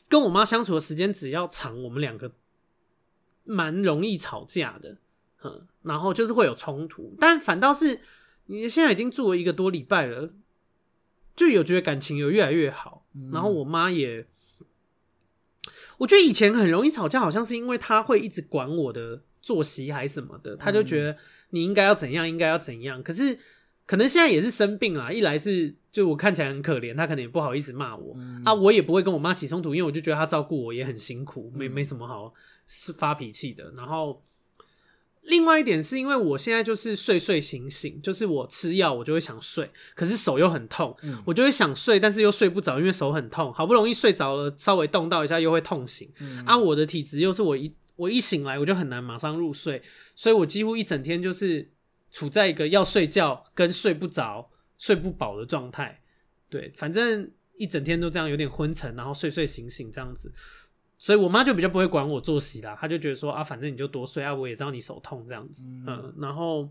[0.09, 2.33] 跟我妈相处的时间只要长，我们两个
[3.45, 4.97] 蛮容易吵架的，
[5.45, 8.01] 嗯，然后就是会有冲突，但反倒是。
[8.53, 10.29] 你现在已经住了一个多礼拜了，
[11.37, 13.07] 就有觉得感情有越来越好。
[13.15, 14.27] 嗯、然后我妈也，
[16.01, 21.17] 我觉得以前很容易吵架，好像是因为他会一直管我的作息还是什么的，他就觉得
[21.51, 23.03] 你应该要怎样，应该要怎样。
[23.03, 23.39] 可是
[23.87, 32.33] 可能现在也是生病啦，一来是就我看起来很可怜，他可能也不好意思骂我、嗯、啊，我也不会跟我妈起冲突，因为我就觉得他照顾我也很辛苦，没没什么好
[32.67, 33.73] 是发脾气的。
[33.77, 34.23] 然后。
[35.23, 43.53] 另外一点是因为我现在就是睡睡醒醒，就是我吃药我就会想睡，可是手又很痛，嗯、我就会想睡，但是又睡不着，因为手很痛。
[43.53, 46.11] 好不容易睡着了，稍微动到一下又会痛醒。
[46.21, 49.83] 嗯、啊，我的体质又是我一我一醒来我就很难马上入睡，
[50.17, 51.71] 所以我几乎一整天就是
[52.11, 56.01] 处在一个要睡觉跟睡不着、睡不饱的状态。
[56.49, 60.33] 对，反正一整天都这样，有点昏沉，然后睡睡醒醒这样子。
[61.03, 66.69] 所以我妈就比较不会管我作息啦，她就觉得说啊，反正你就多睡啊，我也知道你手痛这样子，嗯，嗯，然后，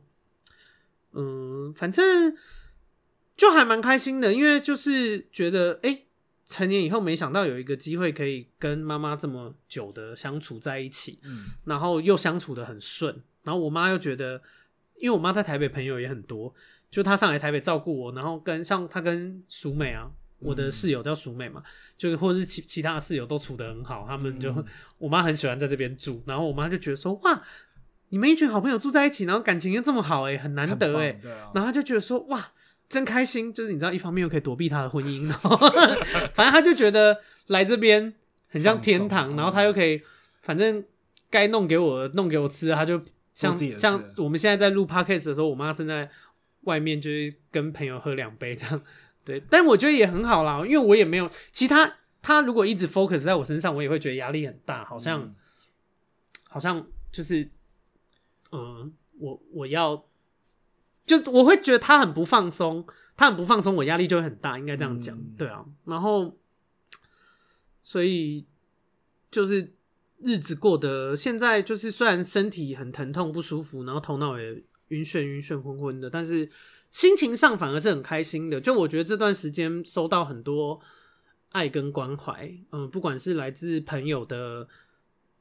[1.14, 2.38] 嗯，反正
[3.36, 6.06] 就还蛮开心的，因为就是觉得哎、欸，
[6.46, 14.40] 成年以后没想到有一个机会可以跟妈妈这么久的相处在一起，嗯，然后又相处的很顺，然后我妈又觉得，
[15.00, 16.54] 因为我妈在台北朋友也很多，
[16.92, 20.12] 就她上来台北照顾我，然后跟像她跟淑美啊。
[20.40, 21.62] 我的室友叫淑美嘛，
[21.98, 24.66] 就或者是其其他的室友都处得很好，他们就、嗯、
[24.98, 27.42] 我妈很喜欢在这边住，然后我妈就觉得说哇，
[28.10, 32.52] 你们一群好朋友住在一起，然后感情又这么好哎、欸，很难得哎、欸，啊、然后她就觉得说哇，
[32.88, 35.58] 真开心，就是你知道，一方面又可以躲避她的婚姻，然后
[36.34, 38.14] 反正她就觉得来这边
[38.48, 40.02] 很像天堂，然后她又可以
[40.42, 40.84] 反正
[41.30, 43.02] 该弄给我弄给我吃，她就
[43.34, 46.10] 像像我们现在在录 podcast 的时候，我妈正在
[46.62, 48.82] 外面就是跟朋友喝两杯这样。
[49.26, 51.98] 对，但我觉得也很好啦，因为我也没有其他。
[52.22, 55.36] 他如果一直 focus 在我身上，我也会觉得压力很大，好像，嗯、
[56.50, 57.44] 好像就是，
[58.52, 60.06] 嗯、呃，我我要，
[61.06, 65.66] 就我会觉得他很不放松，他很不放松，我压力就会很大，应该这样讲，嗯、对啊。
[65.86, 66.38] 然后，
[67.84, 68.46] 所以
[69.32, 69.74] 就是
[70.18, 76.50] 日子过得现在就是虽然身体很疼痛不舒服，然后头脑也晕眩晕眩昏昏的，但是。
[76.92, 80.82] 心情上反而是很开心的，就我觉得这段时间收到很多
[81.50, 84.68] 爱跟关怀，嗯，不管是来自朋友的、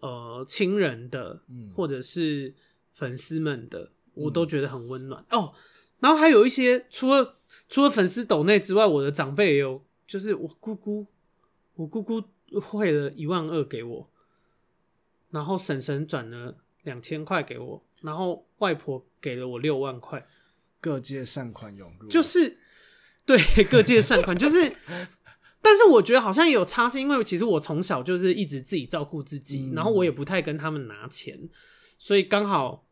[0.01, 1.43] 呃亲人的，
[1.75, 2.55] 或者是
[2.93, 5.55] 粉丝们的，我都觉得很温暖、嗯、哦。
[6.01, 7.35] 然后还有一些除了
[7.69, 11.07] 除了粉丝抖内之外，我的长辈也有，就是我姑姑，
[11.75, 12.23] 我姑姑
[12.61, 14.11] 汇了一万二给我，
[15.31, 20.27] 然后婶婶转了两千块给我，然后外婆给了我六万块。
[20.81, 22.59] 各界善款涌入，就是
[23.27, 24.77] 对 各界善款，就是，
[25.61, 31.49] 但是我觉得好像也有差，是因为其实我从小就是一直自己照顾自己，嗯、然后我也不太跟他们拿钱，
[31.99, 32.87] 所以刚好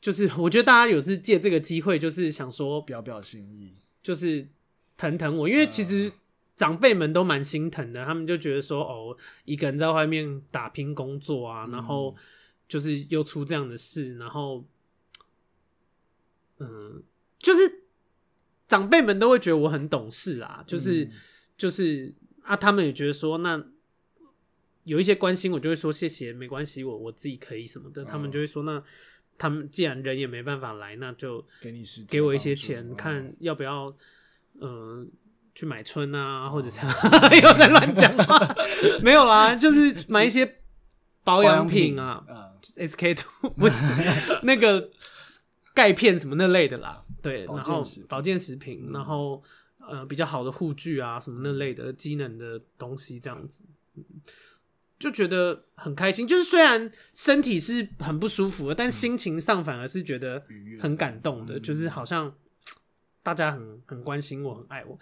[0.00, 3.72] 就是我觉得大家有是借这个机会，就是想说表表心意，
[4.02, 4.46] 就是
[4.98, 6.12] 疼疼我，因为其实
[6.56, 9.16] 长辈们都蛮心疼的，他们就觉得说哦，
[9.46, 12.14] 一个人在外面打拼工作啊，然后
[12.68, 14.64] 就是又出这样的事，然后
[16.58, 17.02] 嗯。
[17.40, 17.82] 就是
[18.68, 21.12] 长辈们都会觉得我很懂事啊，就是、嗯、
[21.56, 23.60] 就是啊，他们也觉得说，那
[24.84, 28.02] 有一些关心我，就会说谢谢，没关系，我我自己可以什么的。
[28.02, 28.82] 哦、他们就会说，那
[29.36, 33.94] 他们既然人也没办法来，那就给你给我一些钱，看要不要
[34.60, 35.06] 嗯、呃、
[35.54, 36.88] 去买春啊，或者这样
[37.42, 38.54] 又在乱讲话，
[39.02, 40.56] 没有啦，就是买一些
[41.24, 42.24] 保养品啊
[42.76, 43.84] ，SK two 不是
[44.42, 44.90] 那个
[45.74, 47.04] 钙片什么那类的啦。
[47.22, 49.42] 对，然后保健食品，嗯、然后
[49.78, 53.64] 呃比较好的护具啊，什么那类的机能的东西，这样子，
[54.98, 56.26] 就觉得很开心。
[56.26, 60.42] 就是虽然身体是很不舒服的，但心情上反而是觉得
[60.80, 62.34] 很感动的，嗯、就是好像
[63.22, 64.98] 大家很很关心我，很爱我。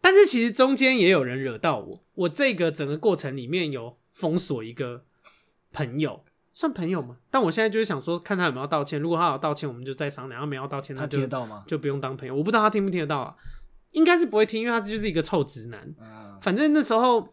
[0.00, 5.04] 但是其实中间也有人惹到我，我这个整个过程里面有封锁一个
[5.72, 6.24] 朋友。
[6.58, 7.16] 算朋友嘛？
[7.30, 9.00] 但我现在就是想说，看他有没有道歉。
[9.00, 11.62] 如果他有道歉，我们就再商量；要没有道歉，他就他听得到吗？
[11.68, 12.34] 就不用当朋友。
[12.34, 13.36] 我不知道他听不听得到啊，
[13.92, 15.94] 应该是不会听，因为他就是一个臭直男。
[16.00, 17.32] 啊、反正那时候，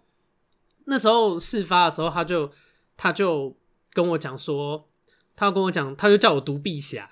[0.83, 2.51] 那时候事发的时候，他就
[2.95, 3.57] 他就
[3.93, 4.87] 跟我讲说，
[5.35, 7.09] 他要跟我讲，他就叫我独臂侠，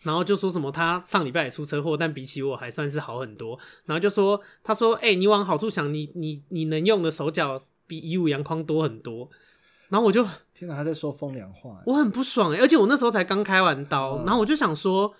[0.00, 3.58] 然后就说什么他上礼拜也出车祸，但比起我还算是好很多。
[3.84, 9.28] 然后就说，他说，哎、欸，你往好处想，你你你能用的手脚比以武阳光多很多。
[9.90, 12.58] 然后我就天哪，他在说风凉话，我很不爽哎！
[12.58, 15.12] 而且我那时候才刚开完刀，嗯、然后我就想说，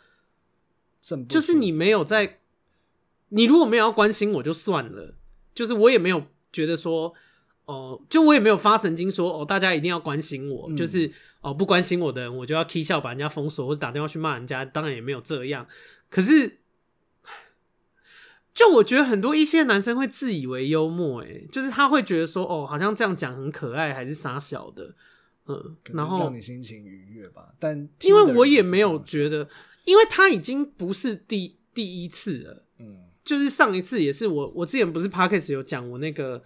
[1.29, 2.39] 就是你没有在，
[3.31, 5.17] 你如果没有要关心我就算了，
[5.55, 7.13] 就是我也没有觉得说，
[7.65, 11.09] 哦、呃，就我也没有发神经说，哦，大家一定要关心我，嗯、就是
[11.41, 15.67] 哦、呃，不关心我的人我就要 k 笑把人家封锁或者打电话去骂人家，当然也没有这样，
[16.09, 16.60] 可是。
[18.55, 24.95] 就我觉得很多一些男生会自以为幽默，哎，就是他会觉得说，哦，好像这样讲很可爱，还是傻小的，
[25.47, 27.55] 嗯，然后让你心情愉悦吧。
[27.59, 29.49] 但因为我也没有觉得，
[29.85, 36.43] 因为他已经不是第第一次了，嗯，就是上一次也是我，我之前不是 Podcast 有讲我那个。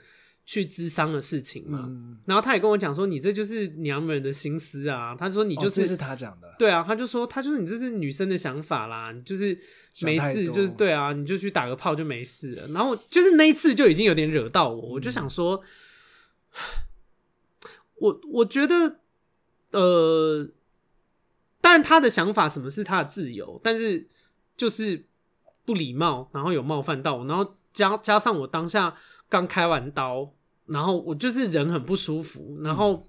[0.46, 5.16] 去咨商的事情嘛，嗯、然后他也跟我讲说，你这就是娘们的心思啊。
[5.18, 9.58] 他说你就是，哦、这是他讲的，对啊，他就说他就是你这是女生的想法啦，你就是
[10.02, 12.68] 没事，就是对啊，你就去打个炮就没事了。
[12.68, 15.62] 然后就是那一次就已经有点惹到我，嗯、我就想说，
[17.96, 19.00] 我我觉得，
[19.70, 20.46] 呃，
[21.62, 24.06] 但他的想法什么是他的自由，但是
[24.58, 25.06] 就是
[25.64, 28.94] 不礼貌，然后有冒犯到我，然后加加上我当下
[29.30, 30.33] 刚开完刀，
[30.66, 33.06] 然后我就是人很不舒服，然后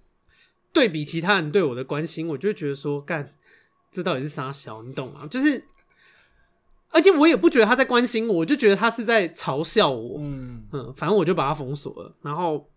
[0.73, 3.33] 对比其他人对我的关心，我就觉得说，干，
[3.91, 5.27] 这到底是啥小，你懂吗？
[5.27, 5.63] 就是，
[6.89, 12.69] 而且我也不觉得他在关心我，我就觉得他是在嘲笑我，嗯嗯，反正我就把他封锁了，然后。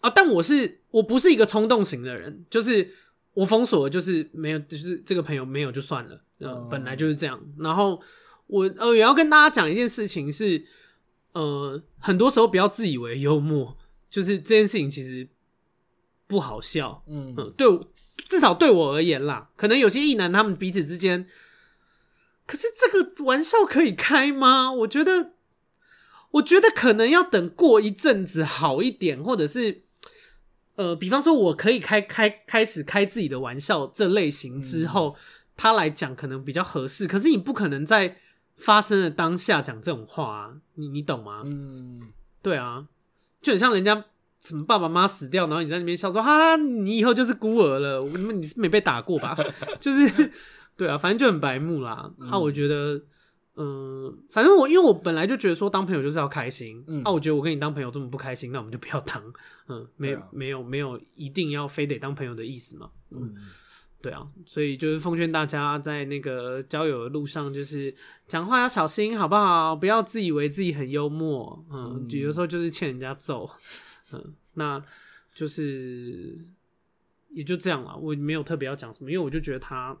[0.00, 0.12] 啊！
[0.14, 2.88] 但我是我不是一个冲动型的人，就是
[3.32, 6.70] 我封锁就是没有，就是这个朋友没有就算了，嗯，oh.
[6.70, 7.40] 本来就是这样。
[7.58, 8.00] 然后
[8.46, 10.64] 我呃也要跟大家讲一件事情是，
[11.38, 13.76] 呃，很多时候不要自以为幽默，
[14.08, 15.28] 就是这件事情其实
[16.26, 17.66] 不好笑，嗯嗯，对，
[18.26, 21.26] 至少对我而言啦，可能有些异男他们彼此之间，
[22.46, 24.72] 可是这个玩笑可以开吗？
[24.72, 25.32] 我觉得，
[26.30, 29.82] 我觉得可能要等过一阵子好一点，或者是。
[30.76, 35.20] 呃，比方说，我可以开开开始开自己的玩笑这类型之后，嗯、
[35.56, 37.06] 他来讲可能比较合适。
[37.06, 38.18] 可是你不可能在
[38.56, 41.42] 发生的当下讲这种话啊，你你懂吗？
[41.44, 42.86] 嗯，对啊，
[43.40, 44.04] 就很像人家
[44.40, 48.00] 什么爸爸妈妈死掉，然后你在那边笑说哈哈，你以后就是孤儿了。
[48.32, 49.36] 你是没被打过吧？
[49.80, 50.32] 就是
[50.76, 52.12] 对啊，反正就很白目啦。
[52.30, 53.02] 啊、我觉得。
[53.58, 59.32] 嗯，反正我因为我本来就觉得说当朋友就是要开心，嗯，那、啊、我觉得我跟你当朋友这么不开心，那我们就不要当，
[59.68, 63.34] 嗯，没有、啊、没有没有一定要非得当朋友的意思嘛，嗯，
[64.00, 67.94] 对啊，所以就是奉劝大家在那个交友的路上，就是
[68.28, 69.74] 讲话要小心，好不好？
[69.74, 73.50] 不要自以为自己很幽默，嗯，有的时候就是欠人家揍，
[74.12, 74.82] 嗯，那
[75.34, 76.38] 就是
[77.30, 79.96] 也就这样了，我没有特别要讲什么，因为我就觉得他。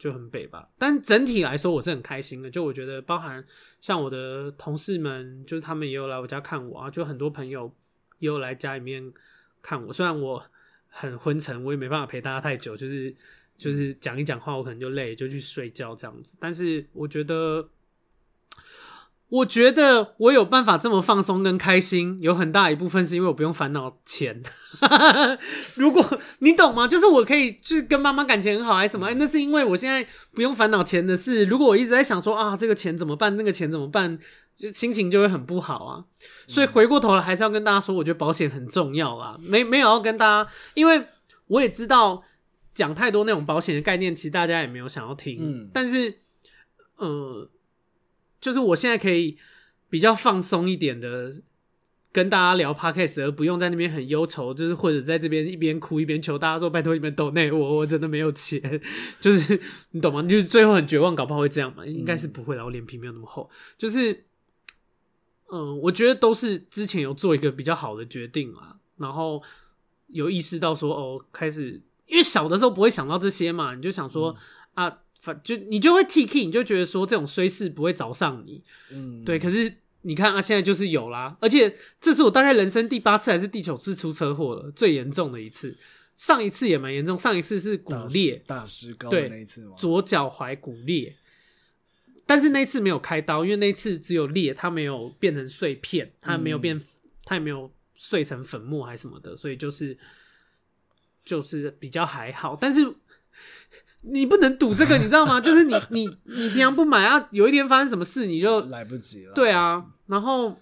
[0.00, 2.50] 就很北吧，但整体来说我是很开心的。
[2.50, 3.44] 就我觉得，包含
[3.82, 7.70] 像我的同事们，就是他们也有来我家看我啊，就很多朋友
[8.18, 9.12] 也有来家里面
[9.60, 9.92] 看我。
[9.92, 10.42] 虽然我
[10.90, 13.14] 很昏沉，我也没办法陪大家太久，就是
[13.56, 16.36] 就是讲一讲话，我可能就累，就去睡觉这样子。
[16.38, 17.66] 但是我觉得。
[19.30, 24.42] 我觉得我有办法这么放松跟开心，有很大一部分是因为我不用烦恼钱。
[25.76, 26.04] 如果
[26.40, 26.88] 你懂吗？
[26.88, 29.06] 就是我可以去跟妈妈感情很好，还是什么？
[29.06, 30.04] 欸，那是因为我现在
[30.34, 31.44] 不用烦恼钱的事。
[31.44, 33.36] 如果我一直在想说啊，这个钱怎么办？
[33.36, 34.18] 那个钱怎么办？
[34.56, 36.04] 就心情就会很不好啊。
[36.48, 39.36] 所以回过头来还是要跟大家说，我觉得保险很重要啊。
[39.40, 41.06] 没没有要跟大家，因为
[41.46, 42.24] 我也知道
[42.74, 45.38] 讲太多那种保险的概念，其实大家也没有想要听。
[45.40, 46.18] 嗯，但是，
[46.96, 47.48] 呃。
[48.40, 49.36] 就是我现在可以
[49.88, 51.42] 比较放松一点的
[52.12, 58.80] 跟大家聊 podcast，而不用在那边很忧愁，就是或者在这边一边哭一边求大家说拜托你们抖内我，我真的没有钱，
[59.20, 59.60] 就是
[59.90, 60.22] 你懂吗？
[60.22, 61.84] 就是最后很绝望，搞不好会这样嘛？
[61.86, 63.48] 应该是不会啦，我脸皮没有那么厚。
[63.78, 64.24] 就是，
[65.52, 69.42] 嗯，我觉得都是之前有做一个比较好的决定啊，然后
[70.08, 74.34] 有意识到说哦，开始因为小的时候不会想到这些嘛，你就想说
[74.74, 75.00] 啊。
[75.20, 79.38] 反就你就会 T K，你就觉得说这种衰事不会找上你，嗯，对。
[79.38, 85.76] 可是你看啊，现在就是有啦，而且这是我大概人生第八次还是第九次出车祸了，最严重的一次。
[86.16, 89.74] 上一次也蛮严重，上一次是骨裂，大石膏的那一次吗？
[89.76, 91.14] 对，左脚踝骨裂，
[92.26, 96.80] 但是那次没有开刀，因为那次只有裂，它没有变成碎片，它没有变，
[97.24, 99.98] 它也没有碎成粉末还是什么的，所以就是
[101.24, 102.94] 就是比较还好，但是。
[104.02, 105.38] 你不能赌这个，你知道吗？
[105.42, 109.32] 就是你你你平常不买啊，有一天发生什么事你就来不及了。
[109.34, 110.58] 对啊，然后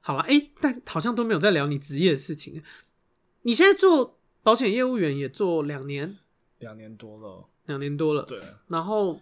[0.00, 2.62] 好了，哎、欸，但好像都没有在聊你职业的事情。
[3.42, 6.18] 你现在做保险业务员也做两年，
[6.58, 8.22] 两年多了，两年多了。
[8.22, 8.40] 对。
[8.68, 9.20] 然后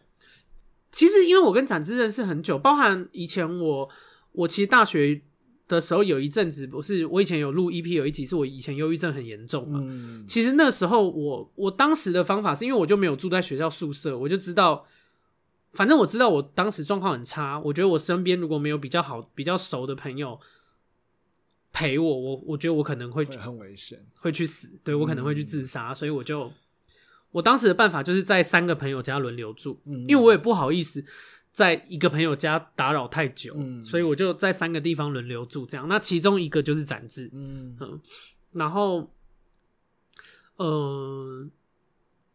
[0.90, 3.88] 其实因为我跟展志认识很久，包含以前我
[4.32, 5.22] 我其实大学。
[5.69, 14.87] 的时候有一阵子不是我以前有录 EP 有一集是我以前忧郁症很严重嘛，嗯、其实那时候我我当时的方法是因为我就没有住在学校宿舍，我就知道，
[15.73, 20.39] 反正我知道我当时状况很差，我觉得我身边如果没有比较好比较熟的朋友
[21.73, 26.53] 陪我，我我觉得我可能会会很危险，会去死，对，我可能会去自杀，嗯、所以我就
[27.33, 31.05] 我当时的办法就是在三个朋友家轮流住，嗯、因为我也不好意思。
[31.57, 35.88] 在一个朋友家打扰太久，嗯、所以我就在三个地方轮流住，这样。
[35.88, 37.98] 那其中一个就是展志，嗯，嗯，
[38.52, 39.11] 然后，
[40.57, 41.48] 呃，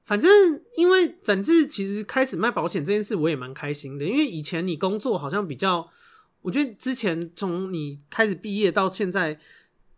[0.05, 4.05] 反正因为展志其实开始卖保险这件事，我也蛮开心的。
[4.05, 5.88] 因为以前你工作好像比较，
[6.41, 9.39] 我觉得之前从你开始毕业到现在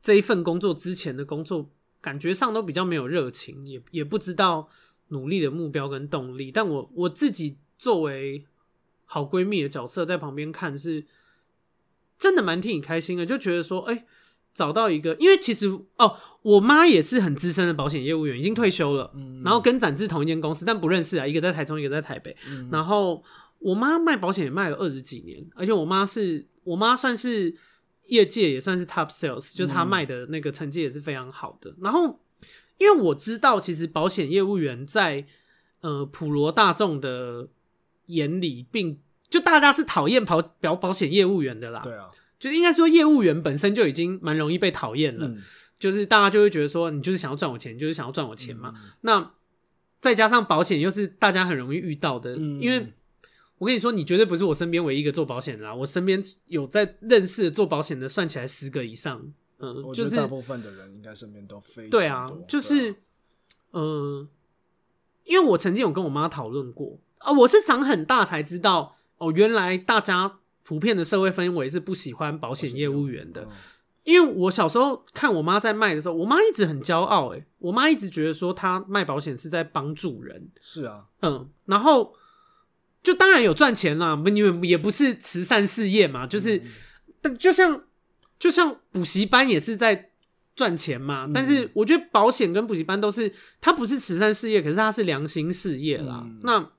[0.01, 1.69] 这一份工作之前的工作，
[2.01, 4.67] 感觉上都比较没有热情，也也不知道
[5.07, 6.51] 努力的目标跟动力。
[6.51, 8.45] 但我我自己作为
[9.13, 11.05] 好闺蜜的角色在旁边看是
[12.17, 14.05] 真的蛮替你开心的，就觉得说，哎、欸，
[14.55, 23.23] 找到一个，因为其实哦，我妈也是很资深的保险业务员，已经退休了，嗯，然后跟展志同一间公司，但不认识啊，一个在台中，一个在台北，嗯，然后
[23.59, 27.55] 我妈卖保险也卖了二十几年，而且我妈是我妈算是
[28.07, 31.75] 业界也算是 top sales，就她卖的那个成绩也是非常好的。
[31.81, 32.19] 然后
[32.79, 35.27] 因为我知道，其实保险业务员在
[35.81, 37.47] 呃普罗大众的
[38.07, 38.99] 眼里，并
[39.29, 42.09] 就大家是讨厌跑保保险业务员的啦，对啊。
[42.39, 45.41] 就应该说，业务员本身就已经蛮容易被讨厌了，嗯、
[45.79, 48.73] 就是大家就会觉得说，你就是想要赚我钱，就是想要赚我钱嘛。
[48.75, 49.31] 嗯、那
[50.01, 52.91] 再加上保险又是大家很容易遇到的，嗯、因为
[53.59, 55.73] 我跟你说，你绝对不是我身边唯一一个做保险的啦。
[55.73, 59.31] 我身边有在认识的做保险的，算起来十个以上。
[59.59, 62.91] 嗯，我觉得大部分的人应该身边都非常对啊，就是
[63.71, 64.27] 嗯、呃，
[65.23, 70.39] 因为我曾经有跟我妈讨论过啊，我是长很大才知道哦，原来大家。
[70.65, 73.45] 普遍的社会氛围是不喜欢保险业务员的，
[74.05, 82.15] 因为我小时候看我妈在卖的时候，我妈一直很骄傲，诶，我妈一直觉得说她卖保险是在帮助人，是啊，嗯，然后
[83.03, 86.61] 就当然有赚钱啦，因为也不是慈善事业嘛，就是，
[87.21, 87.83] 但就像
[88.39, 90.11] 就像补习班也是在
[90.55, 96.71] 赚钱嘛，但是我觉得保险跟补习班都是，它不是慈善事业，可是它是良心事业啦，那。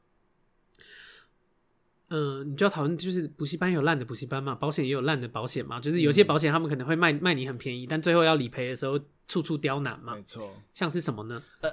[2.09, 10.15] 嗯、呃，你就要讨论，就是补习班有烂的补习班嘛，保险也有烂的保险嘛，就是有些保险他们可能会卖卖你很便宜，但最后要理赔的时候处处刁难嘛。
[10.15, 11.43] 没错，像是什么呢？
[11.63, 11.71] 这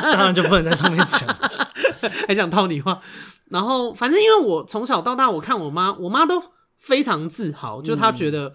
[0.00, 1.26] 当然就不能在上面讲，
[2.26, 3.00] 还想套你话。
[3.46, 6.42] 然后反正因为我从小到大，我看我妈，我妈都
[6.76, 8.52] 非常自豪，就她觉得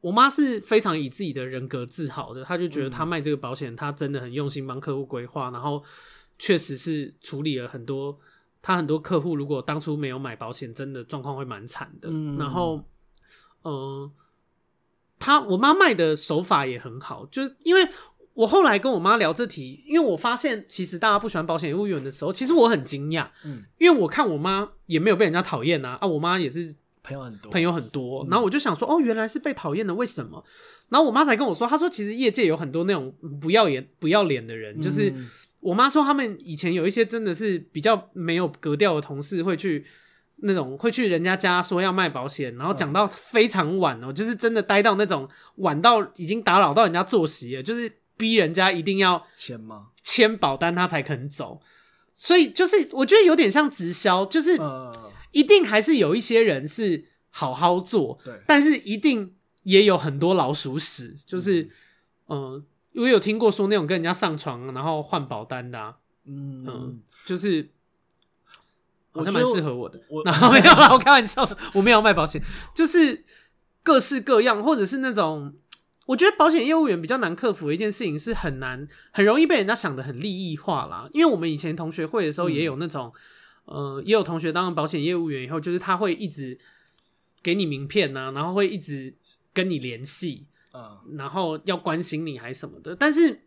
[0.00, 5.82] 我妈是非常以自己的人格自豪的，她就觉得她卖这个保险，她真的很用心帮客户规划，然后
[6.38, 8.18] 确实是处理了很多。
[8.66, 12.08] 他很多客户如果当初没有买保险，真的状况会蛮惨的。
[12.10, 12.78] 嗯、然后，
[13.62, 14.12] 嗯、呃，
[15.20, 17.88] 他我妈卖的手法也很好，就是因为
[18.34, 23.28] 我后来跟我妈聊这题，因为我发现其实大家不喜欢保险业务员的时候，其实我很惊讶。
[23.44, 28.26] 嗯，因为我看我妈也没有被人家讨厌啊，啊，我妈也是朋友很多，朋友很多。
[28.28, 30.44] 然后我就想说，哦，原来是被讨厌的，为什么？
[30.88, 35.14] 然后我妈才跟我说，她说其实业界有很多那种不要脸、不要脸的人，就是。
[35.60, 39.84] 嗯我妈说，他们以前有一些真的是比较没有格调的同事，会去
[40.36, 49.88] 那种会去人家家说要卖保险，然后讲到非常晚哦，就是真的待到那种晚到已经打扰到人家作息了，就是逼人家一定要签吗？
[50.04, 51.60] 签保单他才肯走。
[52.14, 54.56] 所以就是我觉得有点像直销，就是
[55.32, 59.34] 一定还是有一些人是好好做，对，但是一定
[59.64, 61.68] 也有很多老鼠屎，就是
[62.28, 62.62] 嗯。
[62.62, 67.68] 因为有听过说那种跟人家上床然后换保单的，啊，嗯，嗯，就是
[69.12, 70.00] 好像蛮适合我的。
[70.08, 72.42] 我 然后没有啦，我开玩笑，我没有卖保险，
[72.74, 73.24] 就是
[73.82, 75.54] 各式各样，或者是那种
[76.06, 81.08] 我觉得保险业务员比较难克服的一件事情是很难，很容易被人家想的很利益化啦。
[81.12, 83.12] 因为我们以前同学会的时候也有那种，
[83.66, 86.58] 嗯、呃，也有同学当了保险业务员以后，就是他会一直
[87.42, 89.14] 给你名片呐，然后会一直
[89.52, 90.46] 跟你联系。
[91.16, 93.42] 然后要关心你还什么的，但是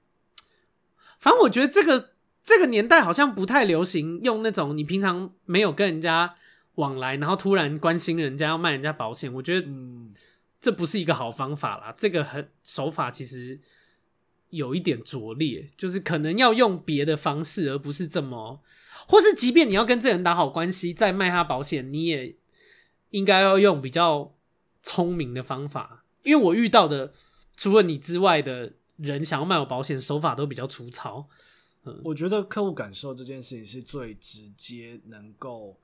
[1.20, 2.12] 反正我觉得这个
[2.44, 6.36] 这个年代好像不太流行用那种你平常没有跟人家
[6.76, 10.14] 往来，然后突然关心人家要卖人家保险，我觉得嗯，
[10.62, 11.94] 这不是一个好方法啦。
[11.98, 13.60] 这个很手法其实
[14.50, 18.62] 有一点拙劣，就是可能要用别的方式，而不是这么，
[19.08, 22.36] 或是即便你要跟这人打好关系再卖他保险，你也
[23.10, 24.34] 应该要用比较
[24.82, 25.99] 聪明的方法。
[26.24, 27.12] 因为我遇到的
[27.56, 31.28] 除了你之外的人，想要卖我保险手法都比较粗糙。
[31.86, 35.80] 嗯，我觉得客户感受这件事情是最直接，能够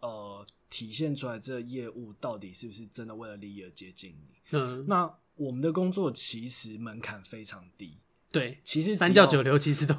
[0.00, 4.34] 呃体现出来这个业务到底是不是真的为了利益而接近你。
[4.50, 7.98] 嗯，那我们的工作其实门槛非常低。
[8.32, 9.94] 对，其实三教九流 其实都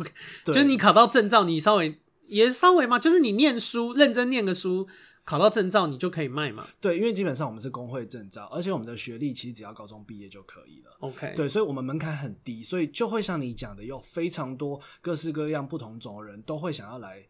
[0.45, 4.87] 就是你考到证照，你稍微也稍微嘛，就是你念书认真念个书。
[5.27, 6.65] 考到证照，你就可以卖嘛？
[6.79, 10.97] 对，因为基本上我们是工会证照，而且我们的学历其实只要高中毕业就可以了。
[10.99, 17.21] OK，对，所以我们门槛很低，所以就会像你讲的，有非常多各式各样不同种的人都会想要来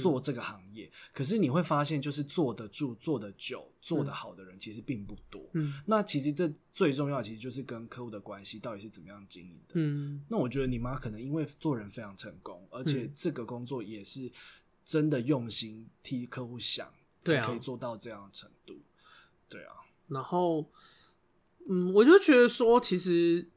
[0.00, 0.86] 做这个行业。
[0.86, 5.42] 嗯、可是你会发现，就是坐得住、做得久、做得好的人其实并不多。
[5.54, 9.72] 嗯，那其实这最重要的，其实就是跟客户的关系到底是怎么样经营的。
[9.74, 14.30] 嗯，那我觉得你妈可能因为做人非常成功，而且这个工作也是
[14.84, 16.88] 真的用心替客户想。
[17.22, 18.78] 对啊，可以做到这样的程度，
[19.48, 19.74] 对啊。
[20.08, 20.66] 然后，
[21.68, 23.48] 嗯，我就觉得说，其实，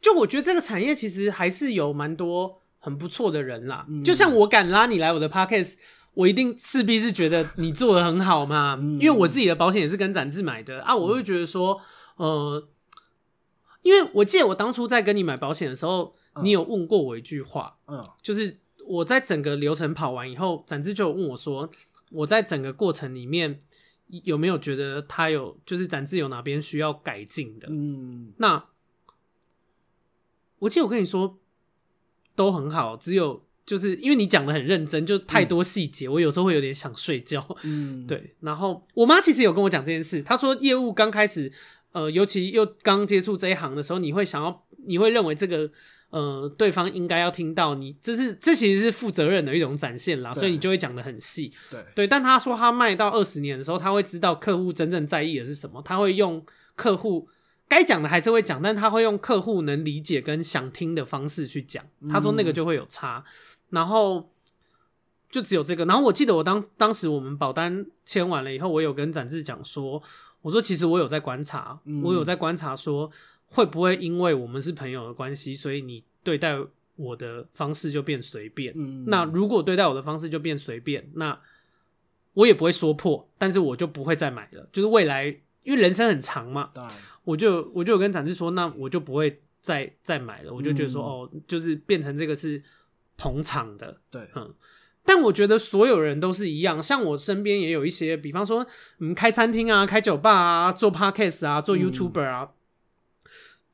[0.00, 3.84] 就我觉得这个产业其实还是有蛮多很不错的人啦。
[3.88, 5.74] 嗯、就像我敢拉你来我的 podcast，
[6.14, 10.82] 我一定势必是觉得你做的很好嘛，嗯、因为我自己的保险也是跟展志买的。
[10.82, 11.80] 啊，我会觉得说，
[12.16, 12.68] 呃，
[13.82, 21.70] 因为我记得我当初在跟你买保险的时候，嗯、你有问过我一句话，嗯，就是我在整个流程跑完以后，展志就有问我说，
[22.10, 23.60] 我在整个过程里面。
[24.22, 27.66] 有没有觉得他有就是展志有哪边需要改进的？
[27.68, 28.66] 嗯，那
[30.60, 31.40] 我记得我跟你说
[32.36, 37.44] 都很好，只有就是因为你讲的很认真，就太多细节，嗯、我有时候会有点想睡觉。
[37.64, 38.36] 嗯， 对。
[38.38, 41.52] 然后我妈其实有跟我讲这件事，她说业务刚开始，
[41.90, 45.72] 呃，尤其又刚接触这一行的时候，你会想要，你会认为这个。
[46.10, 51.52] 呃，对方应该要听到你，这是这其实是负责任的一种展现啦，所以你就会讲的很细。
[51.68, 56.42] 对对，但他说他卖到二十年的时候，他会知道客户真正在意的是什么，他会用
[56.76, 57.28] 客户
[57.68, 61.84] 该讲的还是会讲，但他会用客户能理解跟想听的方式去讲。
[62.08, 64.30] 他说那个就会有差，嗯、然后
[65.28, 65.84] 就只有这个。
[65.86, 70.00] 然后我记得我当当时我们保单签完了以后，我有跟展志讲说，
[70.40, 73.10] 我说其实我有在观察，嗯、我有在观察说。
[73.46, 76.56] 会不会因为我们是朋友的关系，所以你对待
[76.96, 78.72] 我的方式就变随便？
[78.76, 81.38] 嗯，那如果对待我的方式就变随便，那
[82.34, 84.68] 我也不会说破，但是我就不会再买了。
[84.72, 85.26] 就是未来，
[85.62, 86.82] 因为人生很长嘛，对
[87.24, 90.52] 我就我就有跟展志说，那我就不会再再买了。
[90.52, 92.62] 我就觉得说，嗯、哦，就是变成这个是
[93.16, 94.54] 捧场的，对，嗯。
[95.04, 98.66] 但我觉得所有人都是一样，像我身边也有一些，比方说，
[98.98, 102.42] 嗯，开餐厅啊，开酒吧啊，做 podcast 啊，做 YouTuber 啊。
[102.42, 102.55] 嗯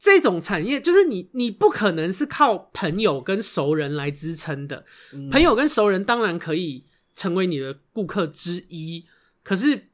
[0.03, 4.85] 这种产业就是你，你不可能是靠朋友跟熟人来支撑的。
[5.13, 9.05] 嗯、朋友跟熟人当然可以成为你的顾客之一，
[9.45, 9.91] 可是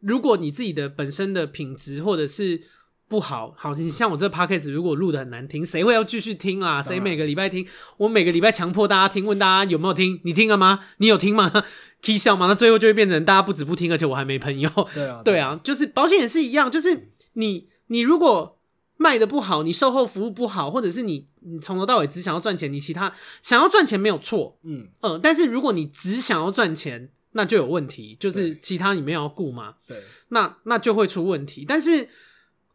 [0.00, 2.62] 如果你自己的本身的品质或者是
[3.06, 6.82] 不好，好，你像我这 podcast 如果录的很难听，谁会要继续听啊？
[6.82, 7.64] 谁每个礼拜听？
[7.98, 10.20] 我每个礼拜强迫大家听，问大家有没有听？
[10.24, 10.80] 你听了吗？
[10.96, 11.48] 你有听吗？
[12.04, 12.48] 可以笑吗？
[12.48, 14.68] 那最后就会变成大家不止不听，而且我还没朋友。
[14.92, 18.57] 对啊，对啊，就是保险也是一样，就是你，你如果。
[19.00, 31.64] 卖的不好，你售后服务不好，或者是你你从头到尾只想要赚钱，你其他想要赚钱没有错，嗯嗯、呃，但是如果你只想要赚钱，那就有问题，就是其他你没有要顾嘛，对，那那就会出问题。
[31.66, 32.08] 但是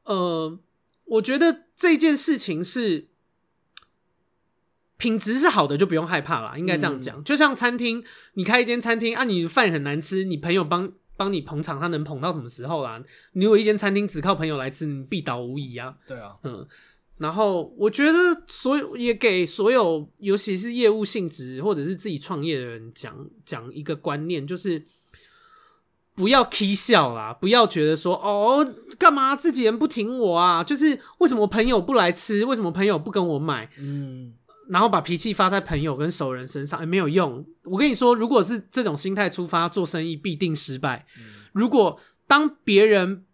[0.06, 0.58] 呃，
[1.04, 3.10] 我觉得这件事情是
[4.96, 7.20] 品质是好的，就不用害怕啦，应该这样讲。
[7.20, 8.04] 嗯、就像餐厅，
[8.36, 10.94] 你开一间餐厅啊，你饭很难吃，你朋友帮。
[11.24, 13.02] 帮你捧场，他能捧到什么时候啦？
[13.32, 15.96] 你有一间餐厅只靠朋友来吃，你必倒无疑啊！
[16.06, 16.68] 对啊，嗯，
[17.18, 23.16] 然后我觉得所有也给所有，尤其是业务性质或者是自己创业的人讲
[23.46, 24.84] 讲一个观念，就是
[26.14, 30.62] 不要起笑啦，不要觉得说哦，干嘛自己人不挺我啊？
[30.62, 32.44] 就是为什么朋友不来吃？
[32.44, 33.70] 为什么朋友不跟我买？
[33.80, 34.34] 嗯。
[34.70, 37.46] 然后把脾气发在朋友跟熟人身上，也没有用。
[37.64, 41.06] 我跟你说，如果是这种心态出发做生意，必定失败。
[41.18, 43.26] 嗯、如果当别人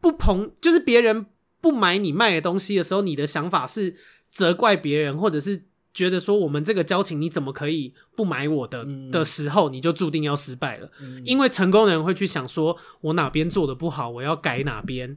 [0.00, 1.26] 不捧，就是别人
[1.60, 3.96] 不买你卖的东西的时候，你的想法是
[4.30, 10.90] 责怪别人，或者是觉得说我们这个交情你怎么可以不买我的、嗯、的时候，你就注定要失败了。
[11.00, 15.16] 嗯、因为成功的人会去想说，我哪边做的不好，我要改哪边。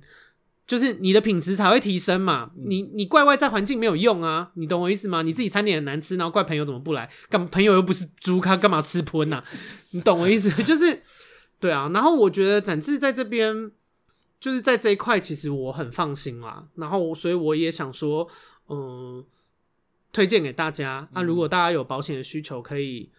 [0.65, 5.21] 就是你的品质才会提升嘛，你你怪外在环境没有用啊，你懂我意思吗？
[5.21, 9.43] 你自己餐点很难吃，然后怪朋友怎么不来，干朋友又不是猪，他干嘛吃喷呐？
[9.91, 10.49] 你懂我意思？
[10.63, 11.01] 就是
[11.59, 11.89] 对啊。
[11.93, 13.71] 然后我觉得展志在这边，
[14.39, 16.65] 就是在这一块，其实我很放心啦。
[16.75, 18.27] 然后所以我也想说，
[18.69, 19.23] 嗯，
[20.11, 21.07] 推荐给大家。
[21.13, 23.11] 那、啊、如果大家有保险的需求，可以。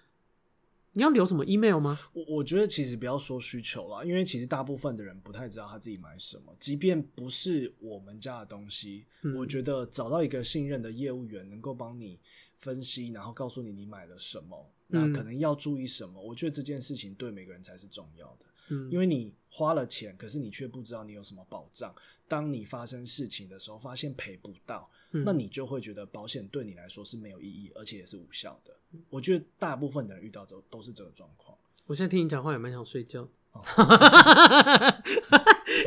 [0.94, 1.98] 你要留什么 email 吗？
[2.12, 12.18] 我我觉得其实不要说需求了，因为其实大部分的人不太知道他自己买什么，即便不是我们家的东西，嗯、我觉得找到一个信任的业务员能够帮你
[12.56, 18.46] 分析，然后告诉你你买了什么，那可能要注意什么，嗯、我觉得这件事情对每个人才是重要的。
[18.68, 21.94] 嗯，因为你花了钱，可是你却不知道你有什么保障，
[22.26, 24.88] 当你发生事情的时候，发现赔不到。
[25.10, 28.74] 那你就会觉得保险对你来说是没有意义，而且也是无效的。
[29.10, 31.56] 我觉得大部分的人遇到之后都是这个状况。
[31.86, 33.28] 我现在听你讲话也蛮想睡觉。
[33.52, 33.62] 哦、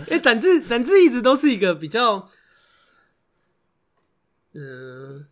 [0.08, 2.30] 因为，展志，展志一直都是一个比较，
[4.54, 5.26] 嗯、呃，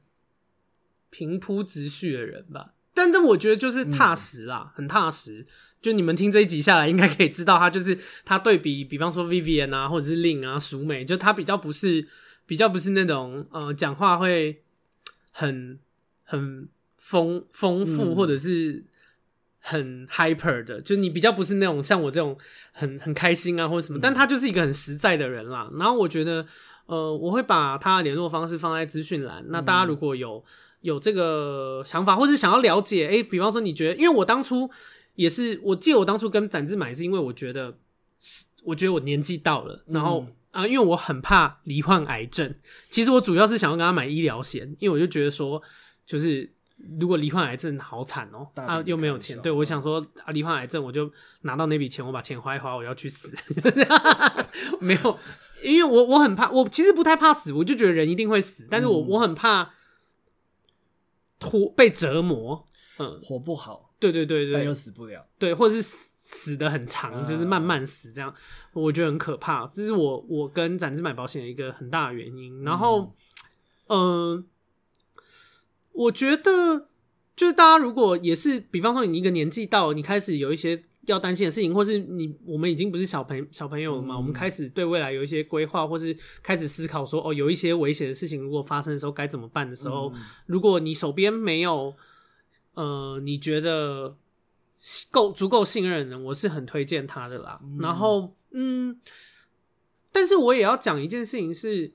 [1.10, 2.74] 平铺直叙的人吧。
[2.94, 5.48] 但但我觉得就是踏实啦，嗯、很踏实。
[5.82, 12.08] 就你们听这一集下来，应该可以知道他就是他对比，比方说 Vivian 啊，或者是 Lin 啊，淑美，就他比较不是。
[12.48, 14.62] 比较不是那种呃，讲话会
[15.32, 15.80] 很
[16.24, 16.70] 很
[17.06, 18.84] 丰丰富，或者是
[19.60, 22.36] 很 hyper 的，就你比较不是那种像我这种
[22.72, 25.70] 很很开心啊或者什么，但他就是一个很实在的人啦。
[25.76, 26.44] 然后我觉得
[26.88, 30.44] 呃，我会把他的联络方式放在资讯栏，那大家如果有
[30.82, 34.68] 有这个想法，或者想要了解，诶，比方说你觉得，因为我当初
[35.14, 37.78] 也是我记得我当初跟展志买，是因为我觉得，
[38.64, 40.34] 我觉得我年纪到了，然后、嗯、
[40.64, 42.56] 啊，因为我很怕罹患癌症。
[42.90, 45.62] 其实我主要是想要跟他买医疗险，因为我就觉得说，
[46.06, 46.52] 就是
[47.00, 53.34] 如果罹患癌症好惨哦、喔，啊又没有钱，对我想说啊，罹患癌症我就拿到那笔钱，我把钱花一花，我要去死，
[54.80, 55.20] 没有。
[55.64, 59.74] 因为我我很怕，我其实不太怕死，我就觉得人一定会死，但是我、嗯、我很怕
[61.40, 62.64] 拖被折磨，
[63.00, 68.30] 嗯，活不好，对对对对，但又死不了，对，或者是死死得很长，就是慢慢死这样，
[68.74, 69.66] 嗯、我觉得很可怕。
[69.68, 72.64] 这是我我跟展志买保险的一个很大的原因。
[72.64, 73.16] 然后，
[73.88, 74.44] 嗯、呃，
[75.96, 76.88] 我觉得
[77.36, 80.84] 就是大家如果也是，比方说你一个年纪到，你开始有一些。
[81.08, 84.16] 要担心的事情，或是你我们已经不是小朋小朋友了嘛？
[84.16, 91.96] 嗯、我们开始对未来有一些规划，或是开始思考说，哦，有一些危险的事情如果发生的时候该怎么办的时候，嗯、如果你手边没有，
[92.74, 94.18] 呃，你觉得
[95.12, 97.60] 够足够信任的人，我是很推荐他的啦。
[97.62, 99.00] 嗯、然后，嗯，
[100.12, 101.94] 但是我也要讲一件事情是，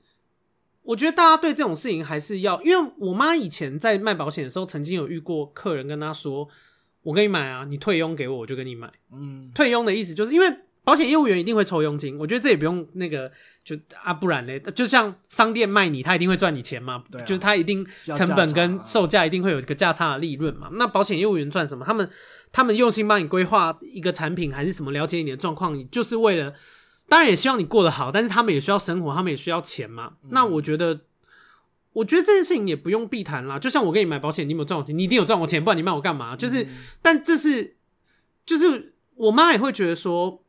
[0.91, 6.47] 我觉得大家对这种事情还是要，因为我妈以前在卖保险的时候，曾经有遇过客人跟她说。
[7.03, 8.87] 我给你买啊，你退佣给我，我就跟你买。
[9.11, 10.45] 嗯，退佣的意思就是因为
[10.83, 13.31] 保险业务员一定会抽佣金，我觉得这也不用那个
[13.63, 20.69] 就啊，不然嘞，就像商店卖你，他一定会赚你钱嘛，对啊，就是他一定成本跟售价一定会有一个价差的利润嘛。
[20.73, 21.83] 那保险业务员赚什么？
[21.83, 22.07] 他们
[22.51, 26.53] 他们用心帮你规划一个产品还是什么，了解你的状况，就是为了，
[27.11, 30.13] 当然也希望你过得好，但是他们也需要生活，他们也需要钱嘛。
[30.23, 31.01] 嗯，那我觉得。
[31.93, 34.97] 我觉得这件事情也不用避谈啦，就像我给你买保险，你有没有赚我钱？
[34.97, 36.37] 你一定有赚我钱，不然你卖我干嘛？
[36.37, 36.67] 就是，嗯、
[37.01, 37.75] 但这是，
[38.45, 40.41] 就是我妈也会觉得说，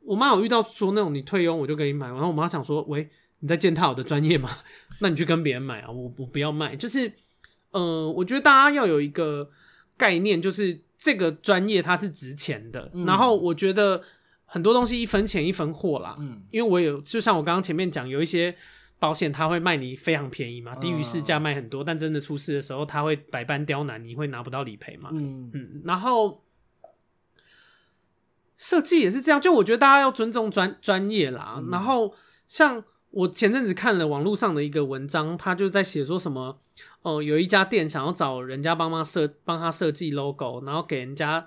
[0.00, 3.10] 我妈有遇到说那种你退佣我就给你买，然后我妈想说，喂，
[3.40, 4.48] 你在践踏我的专业吗？
[5.00, 6.74] 那你去跟别人买啊，我我不要卖。
[6.74, 7.12] 就是，
[7.72, 9.50] 呃，我觉得大家要有一个
[9.98, 12.90] 概念，就是这个专业它是值钱的。
[12.94, 14.02] 嗯、然后我觉得
[14.46, 18.56] 很多东西一分钱一分货啦，嗯，因为我有，就像我刚刚前面讲，有一些。
[18.98, 25.10] 保险他会卖你非常便宜嘛，低于市价卖很多，但真的出事的时候，他会百般刁难，你会拿不到理赔嘛？
[25.12, 25.82] 嗯嗯。
[25.84, 26.42] 然后
[28.56, 31.56] 设计也是这样，就我觉得大家要尊重专专业啦。
[31.58, 32.14] 嗯、然后
[32.48, 36.58] 像我前阵子看了网络上的一个文章，他就在写说什么，
[37.02, 41.44] 哦、呃，有一家店想要找人家帮忙设帮他设计 logo，然后给人家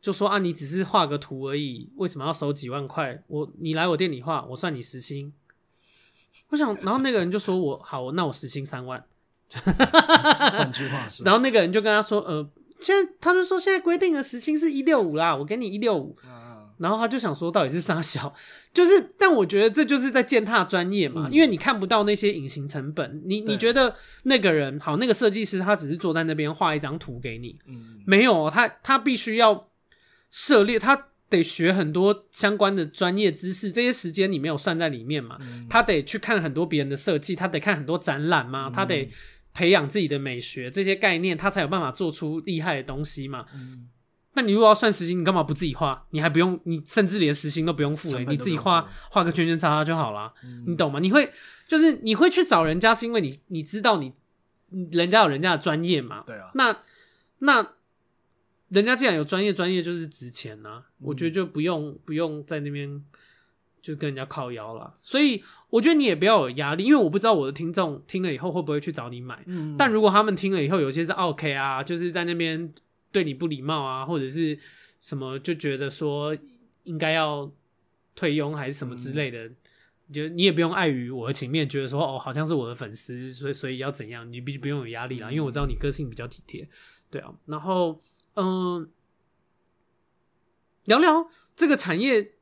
[0.00, 3.22] 就说啊，你只是画个图而已，为什么要收几万块？
[3.26, 5.32] 我你来我店里画，我算你时薪。
[6.48, 9.04] 我想，然后那个人就说我：“好，那我时薪三万。
[9.50, 12.48] ”换句话说，然后那个人就跟他说：“呃，
[12.80, 16.16] 现在他就说现在规定的时薪是一六五啦，我给你一六五。”
[16.78, 18.32] 然后他就想说，到底是啥小？
[18.72, 23.22] 就是，但我觉得这就是在践踏专业嘛，嗯、因为你看不到那些隐形成本。
[23.26, 29.68] 你你觉得那个人好，那个设计师他只是坐在那边画一张图给你，嗯、没有，他他必须要
[30.30, 31.08] 涉猎他。
[31.30, 35.38] 得学很多相关的专业知识，这些时间你没有算在里面嘛？
[35.42, 38.66] 嗯、他得去看很多别人的设计，他得看很多展览嘛？
[38.66, 39.08] 嗯、他得
[39.54, 43.46] 培养自己的美学，这些概念他才有办法做出厉害的东西嘛？
[43.54, 43.88] 嗯、
[44.34, 46.04] 那你如果要算时薪，你干嘛不自己画？
[46.10, 50.98] 你还不用，你甚至连时薪都不用付、欸，你自己画画个圈圈叉叉就好了，嗯、你懂吗？
[50.98, 51.30] 你会
[51.68, 54.12] 就是你会去找人家，是因为你你知道你
[54.90, 56.24] 人家有人家的专业嘛？
[56.26, 56.76] 对啊，那
[57.38, 57.74] 那。
[58.70, 63.04] 人家既然有专业，专业就是值钱呐、我觉得就不用不用在那边
[63.82, 64.94] 就跟人家靠腰了。
[65.02, 69.42] 所以我觉得你也不要有压力，因为我不知道我的听众听了以后会不会去找你买。
[69.46, 72.72] 嗯、但如果他们听了以后，有些是 OK 啊，就是在那边
[73.10, 74.56] 对你不礼貌啊，或者是
[75.00, 76.36] 什么就觉得说
[76.84, 77.50] 应该要
[78.14, 79.48] 退佣还是什么之类的，
[80.12, 86.68] 就、嗯、你也不用碍于我的情面，觉得说哦好像是我的粉丝，所以所以要怎样，你必须不用有压力啦，因为我知道你个性比较体贴，
[87.10, 88.00] 对啊，然后。
[88.40, 88.90] 嗯，
[90.84, 92.32] 聊聊这个产业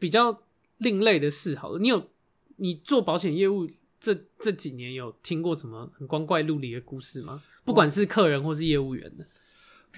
[0.00, 0.42] 比较
[0.78, 1.78] 另类的事好了。
[1.78, 2.10] 你有
[2.56, 3.68] 你做保险业务
[4.00, 7.40] 这这几年有听过什么很光怪陆离的故事吗？
[7.64, 9.26] 不管是客人或是业务员的，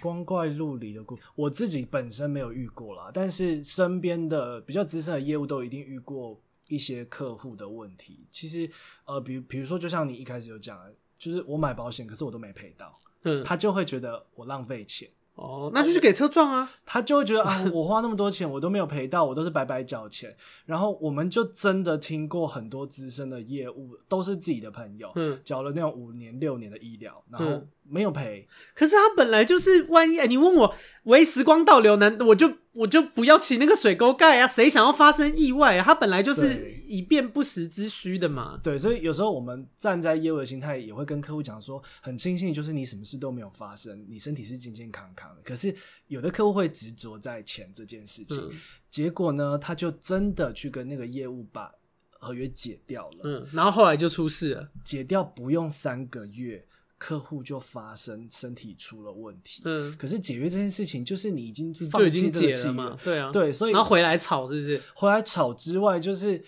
[0.01, 3.11] 光怪陆离的故事，我自己本身没有遇过啦。
[3.13, 6.39] 但是身边的比较资深的业务都一定遇过
[6.69, 8.27] 一些客户的问题。
[8.31, 8.71] 其实，
[9.05, 15.09] 呃，比如比如说，就像你一开始有讲的，就是我买保险，可是我都没赔到，嗯，他就会觉得我浪费钱。
[15.41, 16.71] 哦，那就去给车撞啊！
[16.85, 20.37] 他就会觉得啊， 我花那么多钱，我都没有赔到，我都是白白缴钱。
[20.67, 28.47] 然后我们就真的听过很多资深的业务，都是自己的朋友，嗯，缴了那种五年六年的医疗，然后没有赔。
[28.75, 34.47] 可是他本来就是万一，欸，你问我，喂，时光倒流，难我就我就不要起那个水沟盖啊！
[34.47, 35.85] 谁想要发生意外啊？
[35.85, 38.59] 它本来就是以便不时之需的嘛。
[38.63, 45.43] 对，所以有时候我们站在业务的心态，也会跟客户讲说，很庆幸就是你什么事都没有发生，你身体是健健康康的。
[45.43, 45.75] 可是
[46.07, 48.51] 有的客户会执着在钱这件事情，嗯、
[48.89, 51.73] 结果呢，他就真的去跟那个业务把
[52.09, 53.19] 合约解掉了。
[53.25, 56.65] 嗯，然后后来就出事了，解掉不用三个月。
[57.01, 64.79] 客户就发生身体出了问题，嗯，可是解约这件事情就是你已经放弃这个契约嘛，对啊，对，所以然后回来吵是不是？
[64.95, 66.45] 回来吵之外，就是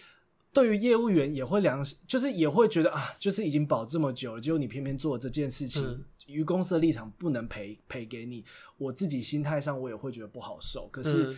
[0.52, 8.44] 对于业务员也会良，就是也会觉得啊，就是已经保这么久了，结果你偏偏做这件事情，于、嗯、公司的立场不能赔赔给你，
[8.76, 10.86] 我自己心态上我也会觉得不好受。
[10.92, 11.36] 可是、嗯、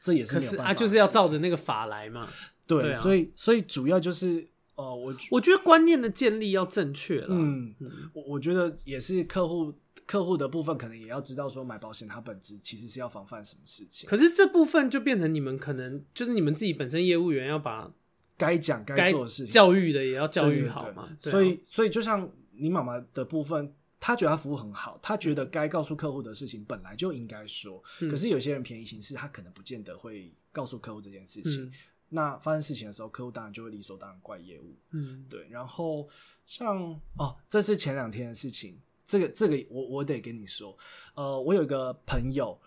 [0.00, 2.28] 这也是没有办法，啊，就是要照着那个法来嘛，
[2.66, 4.48] 对，对啊，所以所以主要就是。
[4.76, 7.28] 哦、呃，我我觉得观念的建立要正确了。
[7.30, 7.74] 嗯，
[8.12, 9.74] 我我觉得也是客户
[10.06, 14.08] 客户的部分，可能也要知道说买保险它本质其实是要防范什么事情。
[14.08, 17.90] 可是这部分就变成你们可能就是你们自己本身业务员要把
[18.36, 21.08] 该讲该做的事情教育的也要教育好嘛。
[21.20, 27.82] 所以所以就像你妈妈的部分，她觉得她服务很好，她觉得该告诉客户的事情本来就应该说。
[28.00, 31.64] 嗯、可是有些人便宜行事，他可能不见得会告诉客户这件事情。
[31.64, 31.72] 嗯
[32.08, 35.46] 那发生事情的时候，客户当然就会理所当然怪业务，嗯，对。
[35.50, 36.08] 然后
[36.46, 36.78] 像
[37.18, 40.76] 哦，这是前两天的事情，这个这个我我得跟你说，
[41.14, 42.58] 呃，我有一个朋友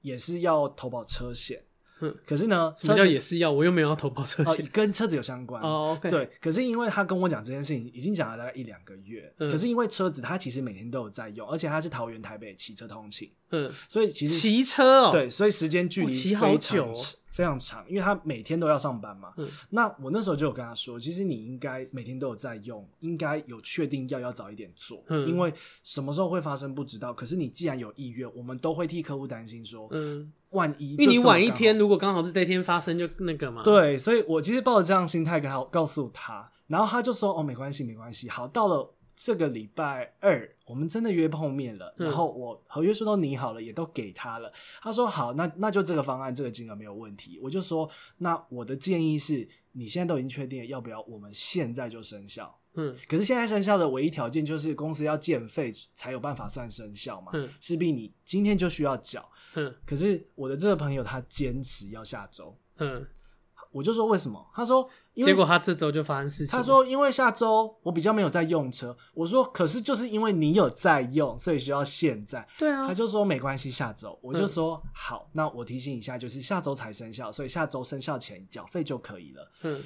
[0.00, 1.62] 也是要投保车险，
[2.00, 3.52] 嗯，可是呢，什么叫也是要？
[3.52, 6.30] 我又没有要投保车险，呃，跟车子有相关哦，okay，对。
[6.40, 16.90] 可是因为他跟我讲这件事情，已经讲了大概一两个月，嗯，可是因为车子他其实每天都有在用，而且他是桃园台北骑车通勤，嗯，所以其实骑车哦，对，所以时间距离骑好久。
[17.38, 19.32] 非常长，因为他每天都要上班嘛。
[19.36, 25.54] 嗯、那我那时候就有跟他说，其实你应该每天都有在用，应该有确定要要早一点做，嗯、因为
[25.84, 27.14] 什么时候会发生不知道。
[27.14, 33.62] 可是你既然有意愿，我们都会替客户担心说，嗯，万一因为你晚一天，如果刚好是这一天发生，就那个嘛。
[33.62, 38.28] 对，所以我其实抱着这样心态跟他告诉他，然后他就说，哦，没关系，没关系。
[38.28, 38.94] 好，到了。
[39.20, 44.52] 这个礼拜二，我们真的约碰面了，然后我合约书都拟好了，也都给他了。
[44.80, 47.36] 他说好，那那就这个方案，这个金额没有问题。
[47.42, 52.56] 我就说，那我的建议是，你现在都已经确定了，要不要我们现在就生效？
[52.74, 59.28] 嗯，可是现在生效的唯一条件就是公司要建费才有办法算生效嘛，嗯，势必你今天就需要缴。
[59.56, 62.56] 嗯，可是我的这个朋友他坚持要下周。
[62.76, 63.04] 嗯。
[63.78, 64.44] 我就说为什么？
[64.52, 66.48] 他说，结果他这周就发生事情。
[66.48, 68.96] 他说，因为下周我比较没有在用车。
[69.14, 72.44] 我说，可是就是因为你有在用，所以需要现在。
[72.58, 72.88] 对啊。
[72.88, 74.18] 他就说没关系，下周。
[74.20, 79.52] 我就说、嗯、好，那我提醒一下，就是下周才生效，所以下周生效前缴费就可以了。
[79.62, 79.80] 嗯。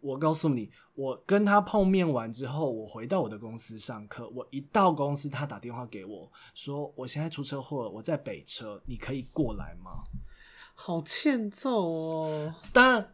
[0.00, 4.28] 我告诉你，我跟他碰面完之后，我回到我的公司上课。
[4.34, 10.02] 我一到公司，他打电话给我说，我现在出车祸了，我在北车，你可以过来吗？
[10.74, 12.54] 好欠揍哦。
[12.72, 13.12] 当然。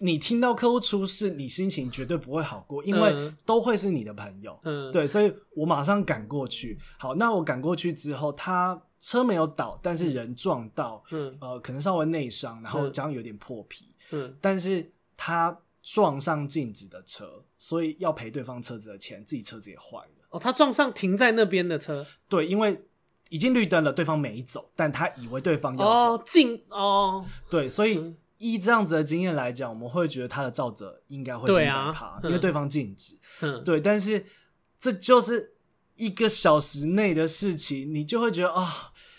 [0.00, 6.78] 你听到客户出事，你心情绝对不会好过，因为都会是你的朋友，嗯，对，所以我马上赶过去。
[6.98, 20.26] 好，那我赶过去之后，他车没有倒，但是人撞到，嗯，呃，可能稍微内伤，然后这样有点破皮，嗯，但是他撞上静止的车，所以要赔对方车子的钱，自己车子也坏了。
[20.28, 22.78] 哦，他撞上停在那边的车，对，因为
[23.30, 28.14] 已经绿灯了，对方没走，但他以为对方要走，哦，进，哦，对，所以。
[28.36, 33.16] 嗯依这样子的经验来讲，我们会觉得他的造者应该会先被爬，因为对方禁止。
[33.40, 34.24] 嗯，对，但是
[34.78, 35.54] 这就是
[35.96, 38.68] 一个小时内的事情，你就会觉得啊，哦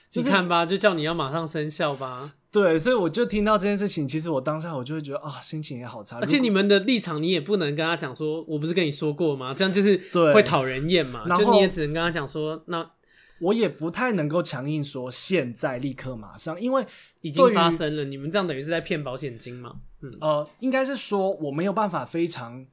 [0.09, 2.33] 就是、你看吧，就叫你要马上生效吧。
[2.51, 6.19] 对，所以我就听到这件事情，其实我当下我就会觉得啊、哦，心情也好差。
[6.19, 9.53] 而且你们的立场，你也不能跟他讲说，我不是跟你说过吗？
[9.53, 9.97] 这样就是
[10.33, 11.23] 会讨人厌嘛。
[11.27, 12.91] 然后就你也只能跟他讲说，那。
[13.39, 16.85] 我也不太能够强硬说现在立刻马上，因为
[17.21, 18.03] 已经发生了。
[18.03, 19.75] 你们这样等于是在骗保险金嘛？
[20.01, 22.65] 嗯，呃，应该是说我没有办法非常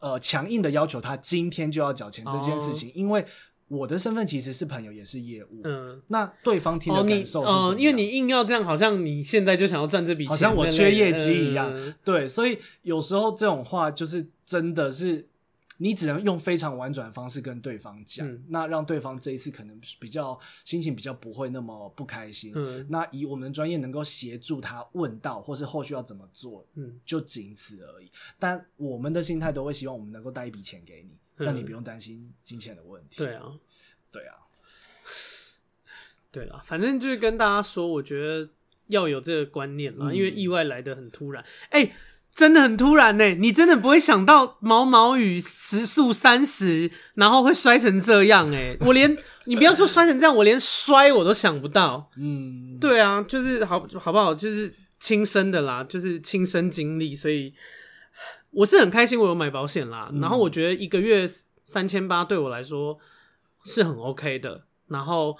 [0.00, 3.24] 呃强硬的要求他今天就要缴钱这件事情，哦、因为
[3.68, 5.60] 我的身份其实是朋友，也是业务。
[5.64, 11.72] 嗯，那对方听的感受是、哦，因为你硬要这样，好像你现在就想要赚这笔钱，好像我缺业绩一样。
[11.76, 15.28] 嗯、对，所以有时候这种话就是真的是。
[15.80, 22.52] 你只能用非常婉转的方式跟对方讲，嗯、那让对方这一次可能比较心情比较不会那么不开心。
[22.54, 28.10] 嗯、那以我们的专业能够协助他问到，或是后续要怎么做，嗯，就仅此而已。
[28.38, 33.18] 但我们的心态都会希望我们能够带一笔钱给你，嗯、让你不用担心金钱的问题。
[33.18, 33.52] 对啊，
[34.10, 34.34] 对啊，
[36.32, 38.50] 对啊，反正就是跟大家说，我觉得
[38.88, 41.44] 要有这个观念啦，嗯、因为意外来的很突然。
[41.70, 41.92] 哎、欸。
[42.38, 48.76] 真的很突然呢，你真的不会想到毛毛雨时速三十，然后会摔成这样哎！
[48.78, 52.08] 我连你不要说摔成这样，我连摔我都想不到。
[52.16, 54.32] 嗯，对啊，就是好好不好？
[54.32, 57.52] 就是亲身的啦，就是亲身经历，所以
[58.52, 60.08] 我是很开心，我有买保险啦。
[60.12, 61.26] 嗯、然后我觉得一个月
[61.64, 62.96] 三千八对我来说
[63.64, 65.36] 是很 OK 的，然后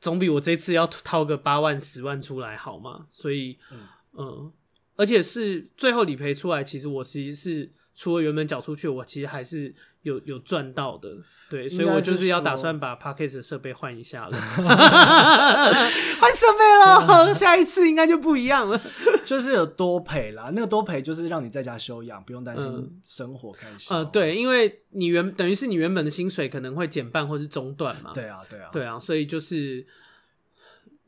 [0.00, 3.06] 总比我这次要掏个八万十万出来好嘛。
[3.12, 3.78] 所以，嗯。
[4.10, 4.52] 呃
[4.98, 9.72] 而且是最后理赔出来，其实我其实是除了原本缴出去，我其实还是
[10.02, 11.16] 有有赚到的，
[11.48, 18.80] 对，所以我就是要打算把 Podcast 的设备换一下了， 换设备了 下一次应该就不一样了，
[19.24, 23.94] 就是有多赔啦，那个多赔就是让你在家休养，不用担心生活开销。
[23.96, 29.86] 呃，对，因为你原等于是你原本的薪水可能会减半或是中断嘛，对啊，对啊，对啊，所以就是。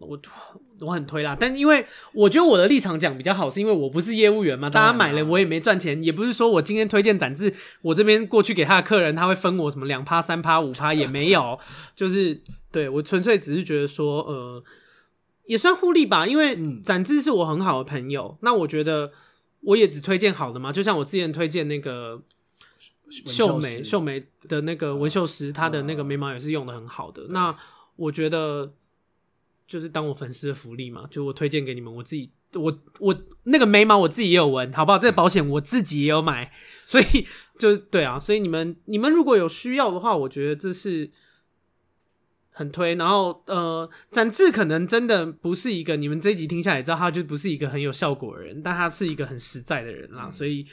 [0.01, 0.19] 我
[0.81, 11.59] 我很推啦，但因为我觉得我的立场讲比较好，是因为我不是业务员嘛，大家买了我也没赚钱，也不是说我今天推荐展志，我这边过去给他的客人，他会分我什么两趴、三趴、五趴也没有，
[11.95, 12.41] 就是
[12.73, 14.65] 对我纯粹只是觉得说，呃，
[15.45, 19.13] 也算互利吧，因为展志是我很好的朋友，那我觉得
[19.61, 22.23] 我也只推荐好的嘛，就像我之前推荐那个
[23.27, 27.55] 秀美秀美的那个纹绣师，他的那个眉毛也是用的很好的，那
[27.97, 28.73] 我觉得。
[29.71, 34.99] 就是当我粉丝的福利嘛，就我推荐给你们，我自己我我那个眉毛我自己也有纹，好不好？
[34.99, 36.51] 这个保险我自己也有买，
[36.85, 37.05] 所以
[37.57, 41.09] 就对啊，所以你们你们如果有需要的话，我觉得这是
[42.51, 42.97] 很推。
[42.97, 50.67] 然后呃，展志可能真的不是一个你们这一集听下来知道，他就不是一个很有效果的人，但他是一个很实在的人啦，嗯、所以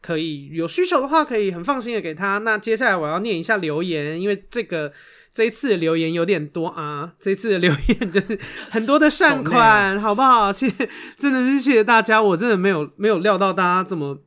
[0.00, 2.38] 可以有需求的话，可以很放心的给他。
[2.38, 4.90] 那接下来我要念一下留言，因为这个。
[5.32, 7.12] 这一次的留言有点多啊！
[7.20, 8.38] 这一次的留言就是
[8.68, 10.52] 很多的善款，好不好？
[10.52, 14.18] 谢谢，真的是谢谢大家，我真的没有没有料到大家这么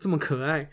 [0.00, 0.68] 这么可爱。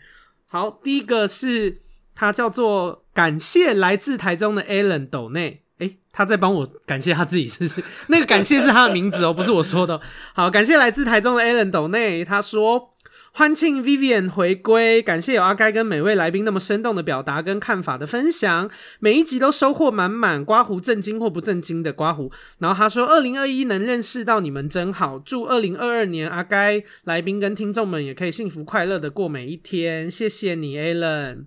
[0.48, 1.82] 好，第一个是
[2.14, 7.84] 他叫做感谢来自台中的 Alan 斗内，诶，他在帮我感谢他自己，是不是？
[8.08, 10.00] 那个感谢是他的名字哦，不是我说的。
[10.32, 12.93] 好，感谢来自台中的 Alan 斗内，他说。
[13.36, 18.70] 欢庆 Vivian 回归，感谢有阿该跟每位来宾那么生动的表达跟看法的分享，
[19.00, 22.30] 每一集都收获满满，刮胡震惊或不震惊的刮胡。
[22.58, 31.46] 然后他说，二零二一能认识到你们真好，祝二零二二年阿该来宾跟听众们也可以幸福快乐的过每一天，谢谢你，Alan。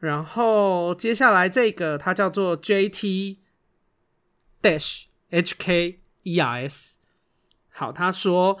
[0.00, 3.36] 然后接下来这个他叫做 JT
[4.60, 6.94] Dash HKERS，
[7.70, 8.58] 好，他说。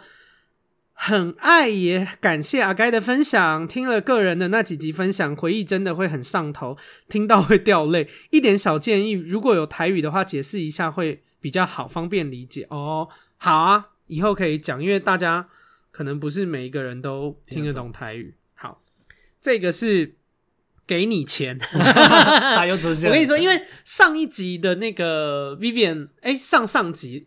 [1.04, 6.76] 很爱也感谢阿该的分享，听了个人的那几集分享，回忆真的会很上头，
[7.08, 8.08] 听到会掉泪。
[8.30, 13.08] 一点小建议，如果有台语的话，解释一下会比较好，方便理解哦。
[13.36, 15.48] 好啊，以后可以讲，因为大家
[15.90, 18.36] 可能不是每一个人都听得懂台语。
[18.54, 18.80] 好，
[19.40, 20.14] 这个是
[20.86, 23.10] 给你钱，他又出现。
[23.10, 27.26] 我跟你说，因为上一集的那个 Vivian，哎，上上集。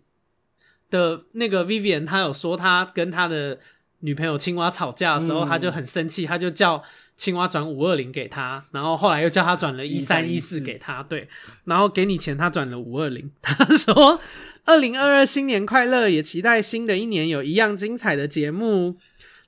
[0.95, 3.59] 的那个 Vivian，他有说他跟他的
[3.99, 6.81] 女朋友青蛙吵架的时候，嗯、他就很生气，他就叫
[7.17, 11.27] 青蛙转五二零给他，然后后来又叫他转了一三一四给他，对，
[11.65, 13.31] 然后给你钱，他转了五二零。
[13.41, 14.19] 他说
[14.65, 18.97] 二零二二新年快乐，也期待新的一年有一样精彩的节目。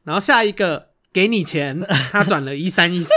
[0.04, 3.12] 然后下一个给你钱，他转了一三一四，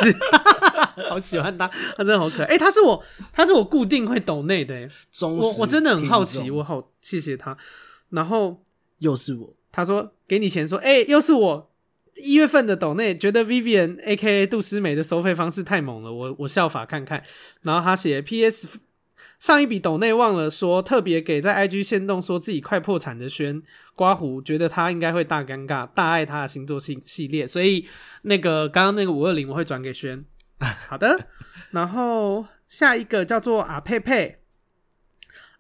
[1.09, 2.47] 好喜欢他，他真的好可爱。
[2.47, 4.89] 哎、欸，他是我，他是我固定会抖内的，
[5.20, 7.57] 我我真的很好奇，我好谢谢他。
[8.11, 8.62] 然后
[8.99, 11.70] 又是我，他说给你钱说，哎、欸，又是我
[12.16, 17.23] 一月份的抖内，觉得 Vivian AKA 杜思美的收费方式太猛了，我我效法看看。
[17.62, 18.69] 然后他写 PS
[19.39, 23.62] 上一笔抖内忘了说，特别给在 IG 限动说自己快破产的轩
[23.95, 27.87] 刮胡，觉得他应该会大尴尬，大爱他的星座系系列，所以
[28.23, 30.24] 那个刚刚那个五二零我会转给轩。
[30.89, 31.28] 好的，
[31.70, 34.40] 然后下一个叫做阿佩佩。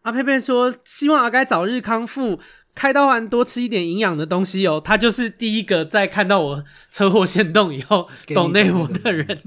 [0.02, 2.40] 阿佩佩说：“希望阿该早日康复，
[2.74, 9.42] 开刀完多吃一点营养的东西哦。”他就是第一个在看到我车祸限动以后懂内我的人，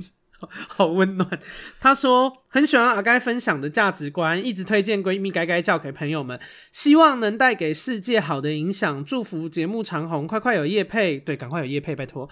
[0.67, 1.39] 好温暖。
[1.79, 6.39] 他说很喜欢阿该分享的价值观，一直推荐闺蜜该该叫给朋友们，
[6.71, 9.03] 希望能带给世界好的影响。
[9.03, 12.29] 祝福节目长红，快快有叶配，对，赶快有叶配，拜托。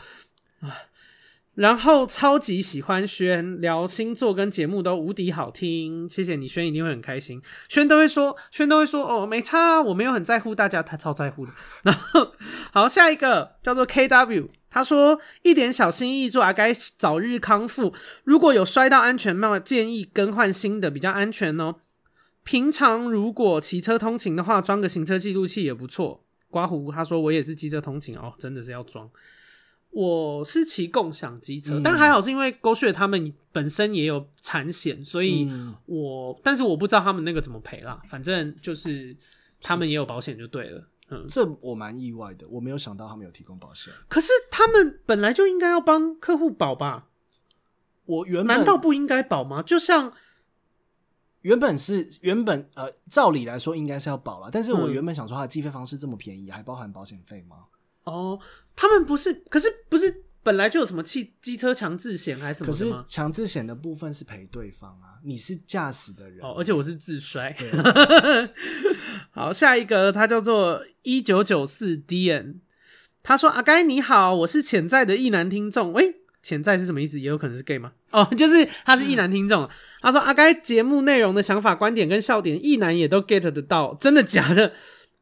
[1.55, 7.41] 然后超级喜欢轩聊星座跟节目都无敌好听，谢谢你，轩一定会很开心。
[7.67, 11.51] 轩都会说，轩都会说，哦，没差，我没有很在乎大家，他超在乎的。
[11.83, 12.33] 然后
[12.71, 17.93] 好，下一个叫做 KW，他说一点小心意，祝阿该早日康复。
[18.23, 21.75] 如果有摔到安全帽，建议更换新的，比较安全哦。
[22.43, 26.23] 平常如果骑车通勤的话，装个行车记录器也不错。
[26.49, 29.09] 刮胡他说我也是机车通勤哦，真的是要装。
[29.91, 35.49] 我是骑共享机车，嗯但还好是因为 GoShare 他们本身也有产险，所以
[35.85, 39.15] 我、但是我不知道他们那个怎么赔啦，反正就是
[39.61, 40.87] 他们也有保险就对了。
[41.09, 43.93] 嗯，这我蛮意外的，我没有想到他们有提供保险。
[44.07, 47.09] 可是他们本来就应该要帮客户保吧？
[48.05, 49.61] 我原本难道不应该保吗？
[49.61, 50.13] 就像
[51.41, 57.65] 原本是原本呃，照理来说应该是要保了，但是我嗯原本想说它的计费方式这么便宜，还包含保险费吗？
[58.03, 58.39] 哦，
[58.75, 63.05] 他们不是，可是不是本来就有什么汽机车强制险还是什可是么的吗？
[63.07, 67.55] 强制险的部分是赔对方啊，你是驾驶的人哦，而且我是自摔。
[67.59, 67.69] 对
[69.31, 72.55] 好，下一个他叫做一九九四 DN，
[73.23, 75.93] 他说：“阿该你好，我是潜在的异男听众。
[75.93, 77.19] 喂，潜在是什么意思？
[77.19, 77.93] 也有可能是 gay 吗？
[78.11, 79.69] 哦，就是他是异男听众。
[80.01, 84.73] 他说阿该节目内容的想法、观点跟笑点，异男也都 get 得到，真的假的？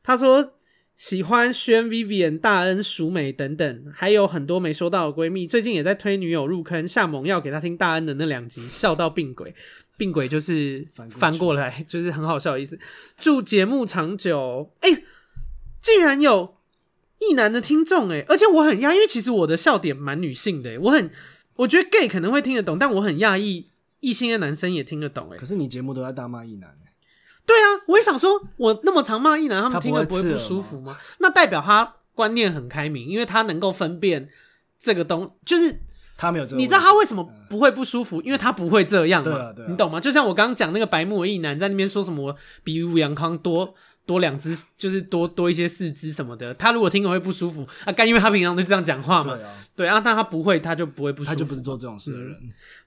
[0.01, 0.53] 他说
[0.99, 9.55] 喜欢轩、Vivian、大恩、淑美等等，还有很多没收到的闺蜜，最近也在推女友入坑，下猛药给她听大恩的那两集，笑到病鬼。”
[9.95, 12.77] 病鬼就是翻过来， 就是很好笑的意思。
[13.17, 14.71] 祝节目长久。
[14.81, 15.03] 哎、欸，
[15.81, 16.57] 竟然有
[17.19, 21.09] 异男的听众哎，而且我很讶异，因为其实我的笑点蛮女性的，我很
[21.55, 23.69] 我觉得 gay 可能会听得懂，但我很讶异
[24.01, 25.38] 异性的男生也听得懂哎。
[25.38, 26.88] 可是你节目都在大骂异男欸
[27.49, 30.95] 对啊，我也想说，我那么常骂一男，他们听了不会不舒服吗？
[31.17, 34.30] 那代表他观念很开明，因为他能够分辨
[34.80, 35.81] 这个东，就是。
[36.21, 38.21] 他没有这个，你知道他为什么不会不舒服？
[38.23, 40.01] 因为他不会这样嘛，对啊对啊你懂吗？
[40.01, 43.73] 就像我刚刚讲那个白目的异男在那边说什么比武阳康多
[44.10, 47.64] 多两只，就是多多一些四肢什么的，他如果听了会不舒服。
[47.86, 52.36] 啊，干，因为他平常都这样讲话嘛，对啊，对啊，但他不会，他就不会不舒服，他就不是做这种事的人。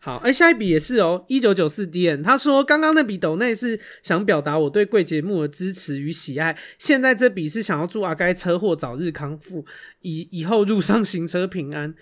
[0.01, 9.65] 好，哎、欸，下一笔也是哦，一九九四 DN，他说刚刚那笔抖内是想表达我对贵节目的支持与喜爱，现在这笔是想要祝阿该车祸早日康复，
[10.01, 11.95] 以以后路上行车平安。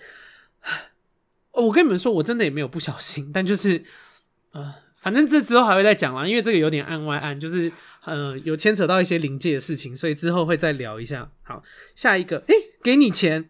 [1.51, 3.83] 哦，我跟你们说，我真的也没有不小心，但就是，
[4.53, 7.71] 呃，反正这之后还会再讲啦，因为这个有点案外案，就是
[8.05, 11.31] 呃有牵扯到一些临界的事情，所以之后会再聊一下。
[11.41, 11.63] 好，
[11.95, 13.49] 下一个，诶、欸，给你钱。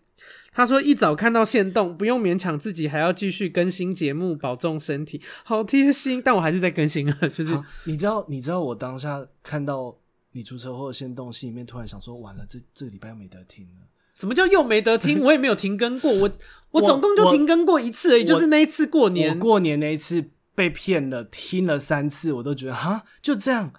[0.54, 6.22] 他说一早看到线动，不用勉强自己，还要继续更新节目，保重身体，好贴心。
[6.22, 9.96] 但我还是在更新啊，就是你知道，你知道我当下看到
[10.34, 13.88] 你出车祸的限动，心里面突然想说，完了，这这个礼拜又没得听了。
[14.14, 15.22] 什么叫又没得听？
[15.22, 16.30] 我也没有停更过，我
[16.72, 19.34] 我总共就停更过一次而已，就是那一次过年。
[19.34, 20.26] 我过年那一次
[20.62, 23.74] 被骗了，听了三次，我都觉得哈，就这样。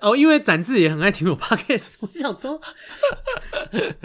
[0.00, 2.60] 哦，因为展志也很爱听我 podcast， 我想说，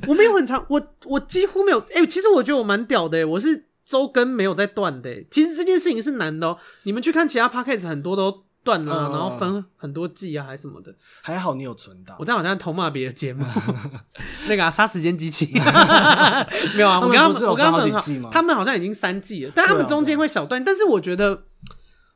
[0.07, 1.80] 我没有很长，我我几乎没有。
[1.91, 5.23] 哎、欸，其实我觉得我蛮屌的，我是周更没有在断的。
[5.30, 6.57] 其实这件事情是难的哦。
[6.84, 10.94] 你们去看其他 podcast，很多都断了，嗯、然后分很多季啊，还是什么的。
[11.22, 12.18] 还好你有存档。
[12.19, 13.45] 我这样好像偷骂别的节目，
[14.49, 15.45] 那个杀、啊、时间机器
[16.76, 16.99] 没有啊？
[16.99, 20.61] 我跟他们，我跟他们很好，他们好像已经三季了，但他们中间会小断。
[20.64, 21.44] 但是我觉得，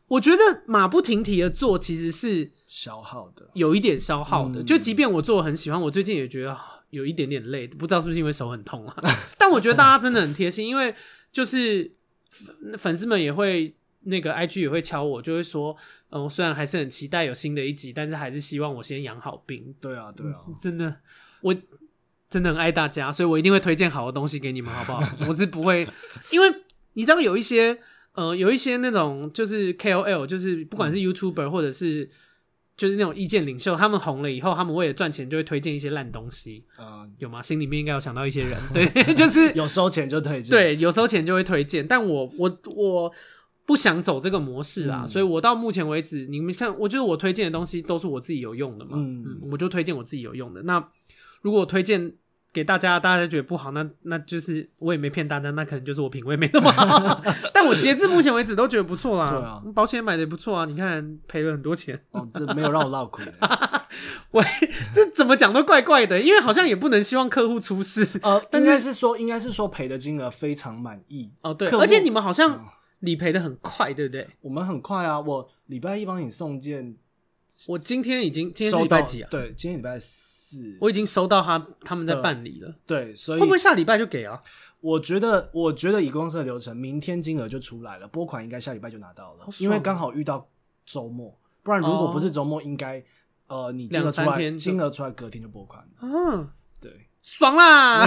[0.07, 2.51] 我觉得马不停蹄的做，其实是。
[2.67, 6.57] 消耗的，有一点消耗的，嗯、就即便我做的很喜欢，我最近也觉得
[6.89, 8.95] 有一点点累，不知道是不是因为手很痛啊。
[9.37, 10.93] 但我觉得大家真的很贴心，因为
[11.31, 11.89] 就是
[12.77, 15.71] 粉丝们也会那个 IG 也会敲我，就会说，
[16.09, 19.73] 嗯、呃，我虽然还是很期待有新的一集，但是还是希望我先养好病。
[19.79, 20.97] 对啊，对啊，真的，
[21.41, 21.55] 我
[22.29, 25.25] 真的很爱大家，所以我一定会推荐好的东西给你们，好不好？
[25.29, 25.87] 我是不会，
[26.31, 26.53] 因为
[26.93, 27.79] 你知道有一些，
[28.15, 32.09] 呃，有一些那种就是 KOL，就是不管是 YouTuber 或者是。
[32.77, 37.41] 就是那种意见领袖，他们红了以后，他们为了赚钱就会推荐一些烂东西，嗯，有吗？
[37.41, 38.85] 心里面应该有想到一些人， 对，
[39.15, 41.87] 就是有收钱就推荐，对，有收钱就会推荐。
[41.87, 43.09] 但我我我
[43.65, 50.61] 不想走这个模式啊，嗯、所以我到目前为止，你们看，我觉得我推荐的东西都是我自己有用的嘛，嗯，嗯，我就推荐我自己有用的。
[50.63, 50.85] 那
[51.41, 52.13] 如果我推荐
[52.55, 57.21] 给大家，大家觉得不好，那那就是我也没骗大家，那可能就是我品味没那么好。
[57.53, 59.29] 但我截至目前为止都觉得不错啦。
[59.29, 60.63] 对啊，保险买的也不错啊。
[60.63, 63.25] 你看赔了很多钱，哦，这没有让我落亏。
[64.31, 64.45] 喂，
[64.93, 68.07] 这怎么讲都怪怪的，因为好像也不能希望客户出事。
[68.21, 71.29] 呃， 应该是说，应该是说赔的金额非常满意。
[71.41, 72.65] 哦，对，而且你们好像
[72.99, 74.25] 理赔的很快，对不对？
[74.39, 76.95] 我们很快啊，我礼拜一帮你送件，
[77.67, 79.27] 我今天已经今天是礼拜几啊？
[79.29, 80.24] 对，今天礼拜四。
[80.79, 84.41] 我已经收到他他们在办理了，对，所以会不会下礼拜就给啊？
[84.81, 90.47] 我觉得，我觉得以公司的流程，明天金额就出来了，拨款应该下礼拜就拿到了，因为刚好遇到
[90.85, 93.03] 周末，不然如果不是周末，应该
[93.47, 95.89] 呃，你金额出来，金额出来隔天就拨款了。
[96.01, 96.49] 嗯，
[96.79, 98.05] 对，爽啦，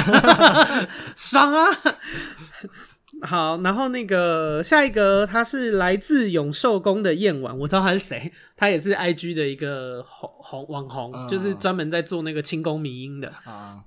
[1.16, 1.68] 爽啊！
[3.22, 13.82] 好，然后那个下一个，他是来自永寿宫的燕婉，我知道他是谁，他也是 IG 的一个红红网红，嗯、就是专门在做那个清宫迷音的啊。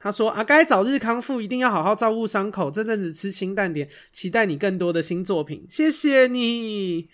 [0.00, 2.70] 他说：“啊该早日康复，一定要好好照顾伤口。
[2.70, 5.66] 这阵子吃清淡点，期待你更多的新作品。
[5.68, 7.08] 谢谢你，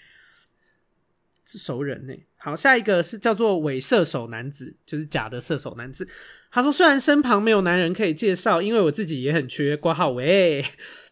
[1.46, 2.12] 是熟人呢。
[2.36, 6.06] 好，下一个是叫做伪射手男子，就是假的射手男子。
[6.50, 10.62] 他说：虽然身旁没有男人可以介绍，因为我自己也很缺挂号喂，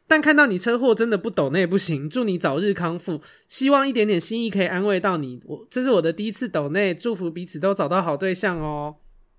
[0.06, 2.08] 但看到你车祸，真的不抖那也不行。
[2.10, 5.40] 祝你早日康复，希望一点点心意可以安慰到你。
[5.46, 8.96] 我这是我的第一次抖内，祝福彼此都找到好对象哦。”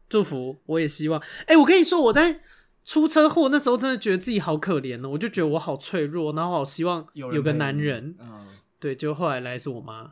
[0.10, 1.19] 祝福，我也希望。
[1.41, 2.41] 哎、欸，我跟你说，我在
[2.85, 5.10] 出车祸那时候，真的觉得自己好可怜哦。
[5.10, 7.84] 我就觉得我好脆弱，然后好希望有个男人。
[7.85, 8.45] 人嗯，
[8.80, 10.11] 对，就后来来是我妈，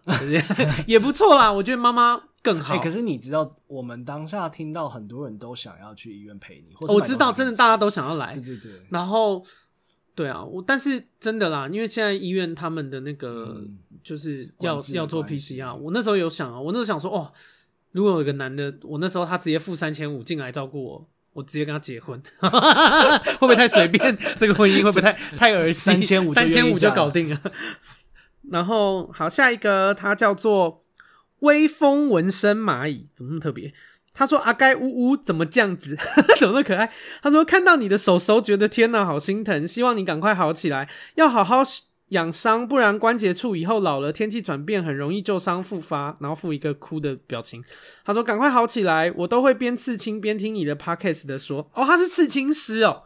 [0.88, 1.52] 也不错啦。
[1.52, 2.80] 我觉得妈妈更好。
[2.80, 8.34] 可是你知道，我们当下听到很多人都想要去医院陪你，或者我知道，真的大家都想要来。
[8.34, 8.72] 对对对。
[8.90, 9.44] 然后，
[10.16, 13.64] 对啊，我但是真的啦，因为现在医院他们的那个
[14.04, 17.32] 就是要要做 PCR，我那时候有想啊，我那时候想说，哦。
[17.94, 24.18] 如果有一个男的，我那时候他直接付三千五进来照顾我，我直接跟他结婚， 会不会太随便？
[24.40, 25.92] 这个婚姻会不会太 太儿戏？
[25.92, 27.38] 三千五，三千五就搞定了。
[28.50, 30.86] 然后好，下一个他叫做
[31.40, 33.74] 微风纹身蚂蚁，怎么那么特别？
[34.14, 35.96] 他说阿该呜呜怎么这样子？
[36.40, 36.92] 怎么那么可爱？
[37.22, 41.64] 他说看到你的手手，觉得天哪，好心疼，希望你赶快好起来，要好好。
[42.12, 46.18] 养伤，不然关节处以后老了，天气转变很容易旧伤复发。
[46.20, 47.64] 然后附一个哭的表情。
[48.04, 53.04] 他说：“赶快好起来，我都会边刺青边听你的 podcast 的说。”哦，他是刺青师哦，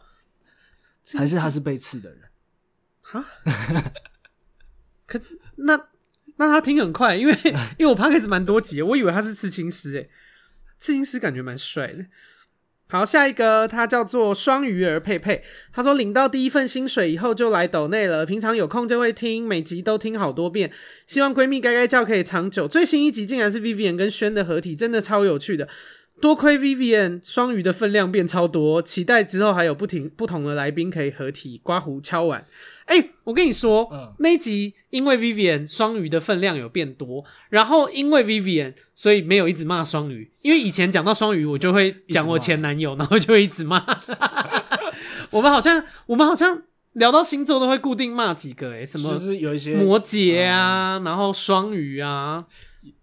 [1.16, 2.18] 还是他是被刺的人？
[3.00, 3.24] 哈？
[5.06, 5.20] 可
[5.54, 5.80] 那
[6.38, 7.38] 那他听很快，因为
[7.78, 10.10] 因为我 podcast 蛮多集，我以为他是刺青师诶，
[10.78, 12.06] 刺青师感觉蛮帅的。
[12.88, 15.42] 好，下一个他叫做双鱼儿佩佩，
[15.72, 20.70] 他说领到第一份薪水以后就来抖内了，平常有空就会听，每集都听好多遍，
[21.04, 22.68] 希望闺蜜该该叫可以长久。
[22.68, 25.68] 最新一集竟然是 Vivian 跟轩的合体，真的超有趣的。
[26.20, 32.46] 多亏 Vivian 双鱼的分量变超多，期待之后还有不停不同的来宾可以合体刮胡敲碗。
[32.86, 43.84] 哎、欸，我跟你说，嗯、那一集因为 Vivian 双鱼的分量有变多，然后因为 Vivian 所以没有一直骂双鱼，因为以前讲到双鱼我就会讲我前男友，然后就会一直骂。
[45.30, 46.62] 我们好像我们好像
[46.94, 52.46] 聊到星座都会固定骂几个、欸，哎，什么就是有一些摩羯啊，嗯、然后双鱼啊，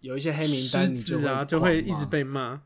[0.01, 2.61] 有一些黑名单，狮子啊就会一直被骂。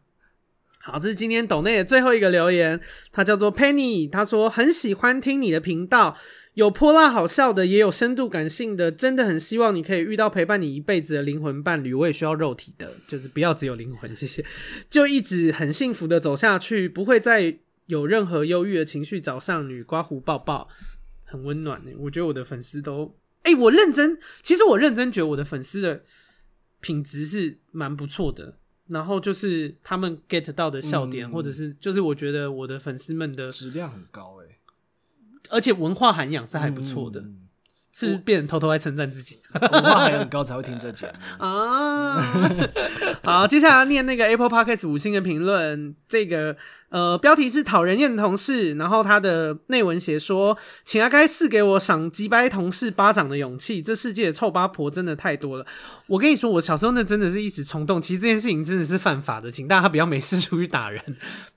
[0.90, 2.80] 好，这是今天抖内的最后一个留言，
[3.12, 6.18] 他叫做 Penny，他说很喜欢听你的频道，
[6.54, 11.94] 有泼辣好笑的，也有深度感性的，真的很希望你可以遇到陪伴你一辈子的灵魂伴侣。
[11.94, 14.46] 我也需要肉体的，就是不要只有灵魂，谢谢。
[14.90, 17.58] 就一直很幸福的走下去，不会再
[17.88, 19.20] 有任何忧郁的情绪。
[19.20, 20.70] 找上女刮胡抱抱，
[21.26, 21.92] 很温暖呢。
[21.98, 26.04] 我觉得我的粉丝都，哎、我认真，其实我认真觉得我的粉丝的
[26.80, 28.60] 品质是蛮不错的。
[28.88, 34.58] 然后就是他们 get 到的笑点，嗯、或者是就是我觉得我的粉丝们的质量很高诶，
[35.50, 37.22] 而且文化涵养是还不错的。
[37.22, 37.44] 嗯
[37.90, 39.40] 是不是变成偷偷在称赞自己？
[39.60, 41.14] 文化还很高才会听这节目
[41.46, 42.22] 啊！
[43.24, 45.96] 好，接下来念那个 Apple Podcast 五星的评论。
[46.08, 46.56] 这个
[46.90, 53.82] 呃，标题是讨人厌的同事，然后他的内文写说：“请阿该赐给我赏鸡掰同事巴掌的勇气。
[53.82, 55.66] 这世界的臭八婆真的太多了。”
[56.08, 58.02] 我跟你说，我小时候那真的是一时冲动。
[58.02, 61.04] 其实这件事情真的是犯法的，请大家不要没事出去打人。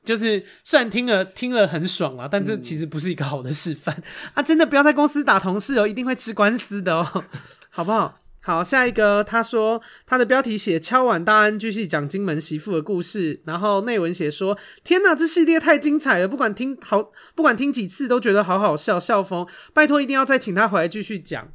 [0.05, 4.03] 就是虽然听了听了很爽啊，但这其实不是一个好的示范、嗯、
[4.35, 4.43] 啊！
[4.43, 6.31] 真的不要在公司打同事哦，一定会吃。
[6.41, 7.25] 官司的哦，
[7.71, 8.21] 好不好？
[8.43, 19.47] 好，下一个，他说他的标题写敲碗大安，继续讲金门媳妇的故事，然后内文写说：天哪，这系列太精彩了，不管听好，不管听几次都觉得好好笑，笑疯。
[19.75, 21.53] 拜托，一定要再请他回来继续讲，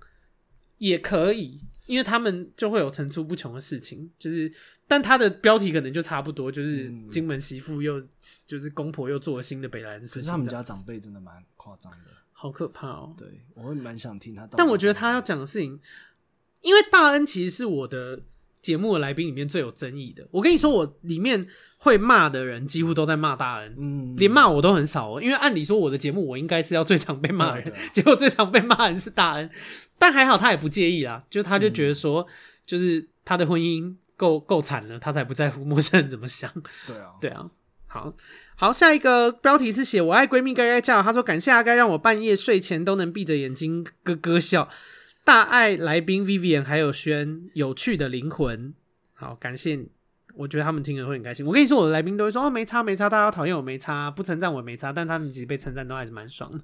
[0.77, 4.53] 也可以，因为他们就会有层出不穷的事情，就是，
[4.87, 7.99] 但他的标题可能就差不多，就是金门媳妇又
[8.45, 12.11] 就是公婆又做了新的北兰的事情，可是他们家长辈真的蛮夸张的。
[12.45, 13.11] 好可怕哦！
[13.17, 14.47] 对，我会蛮想听他。
[14.51, 15.79] 但我觉得他要讲的事情，
[16.61, 18.21] 因为大恩其实是我的
[18.61, 20.27] 节目的来宾里面最有争议的。
[20.29, 21.47] 我跟你说，我里面
[21.79, 25.19] 会骂的人几乎都在骂大恩，嗯，连骂我都很少哦。
[25.19, 29.49] 因为按理说我的节目我应该是要最常被骂人，结果最常被骂人是大恩。
[29.97, 32.27] 但还好他也不介意啦，就他就觉得说，
[32.63, 36.51] 就是他的婚姻够够惨了，他才不在乎陌生人怎么想。
[36.85, 37.49] 对啊，对啊，
[37.87, 38.13] 好。
[38.57, 41.03] 好，下一个标题是写我爱闺蜜该该叫。
[41.03, 44.69] 他说感谢阿该让我半夜睡前都能闭着眼睛咯咯笑。
[45.25, 48.73] 大爱来宾 Vivian 还有轩有趣的灵魂。
[49.13, 49.85] 好，感谢，
[50.35, 51.45] 我觉得他们听了会很开心。
[51.45, 56.59] 我跟你说，我的来宾都会说哦，没差没差，大家讨厌我没差，不称赞我没差，但他们其实被称赞都还是蛮爽的。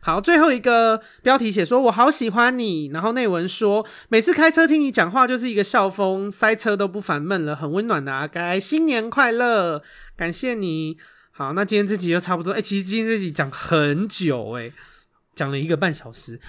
[0.00, 9.82] 好，最后一个标题写说我好喜欢你，然后内文说每次开车听你讲话就是一个笑疯，塞车都不烦闷了，很温暖的阿该，新年快乐。
[10.16, 10.96] 感谢你，
[11.32, 12.52] 好，那今天这集就差不多。
[12.52, 14.72] 哎、其实今天这集讲很久、欸，哎，
[15.34, 16.40] 讲了一个半小时。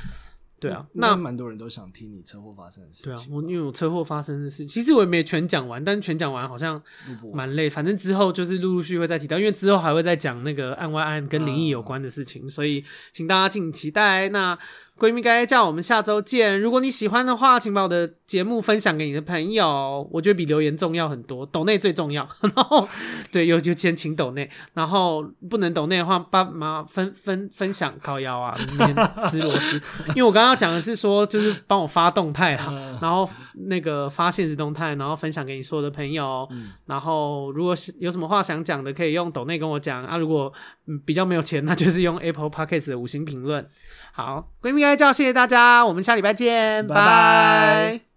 [0.60, 3.14] 对啊，那蛮多人都想听你车祸发生的事情。
[3.14, 6.82] 对啊，我因为我车祸发生的事情，其实我也没全讲完，但是全讲完好像
[7.34, 7.70] 蛮累。
[7.70, 12.84] 反正之后就是陆陆续续会再提到，因为之后还会再讲那个案外案跟灵异有关的事情，嗯、所以
[13.14, 14.30] 请大家敬请期待。
[14.30, 14.58] 那。
[15.00, 16.60] 闺蜜该叫我们下周见。
[16.60, 20.08] 如果你喜欢的话，请把我的节目分享给你的朋友。
[20.12, 22.28] 我觉得比留言重要很多，抖内最重要。
[22.42, 22.88] 然后，
[23.32, 24.50] 对，有就先请抖内。
[24.74, 28.96] 然后不能抖内的话，爸妈分分分享靠腰啊，明天
[29.30, 29.82] 吃螺丝。
[30.10, 33.28] 因为我刚刚讲的是说，就是帮我发动态啦，然后
[33.68, 36.46] 那个发现实动态，然后分享给你所有的朋友。
[36.86, 40.18] 然后，如果有什么话想讲的，可以用抖内跟我讲啊。
[40.18, 40.52] 如果
[41.06, 43.66] 比较没有钱，那就是用 Apple Podcast 的五星评论。
[44.14, 48.09] 好，闺蜜爱叫，谢谢大家，我们下礼拜见，拜拜。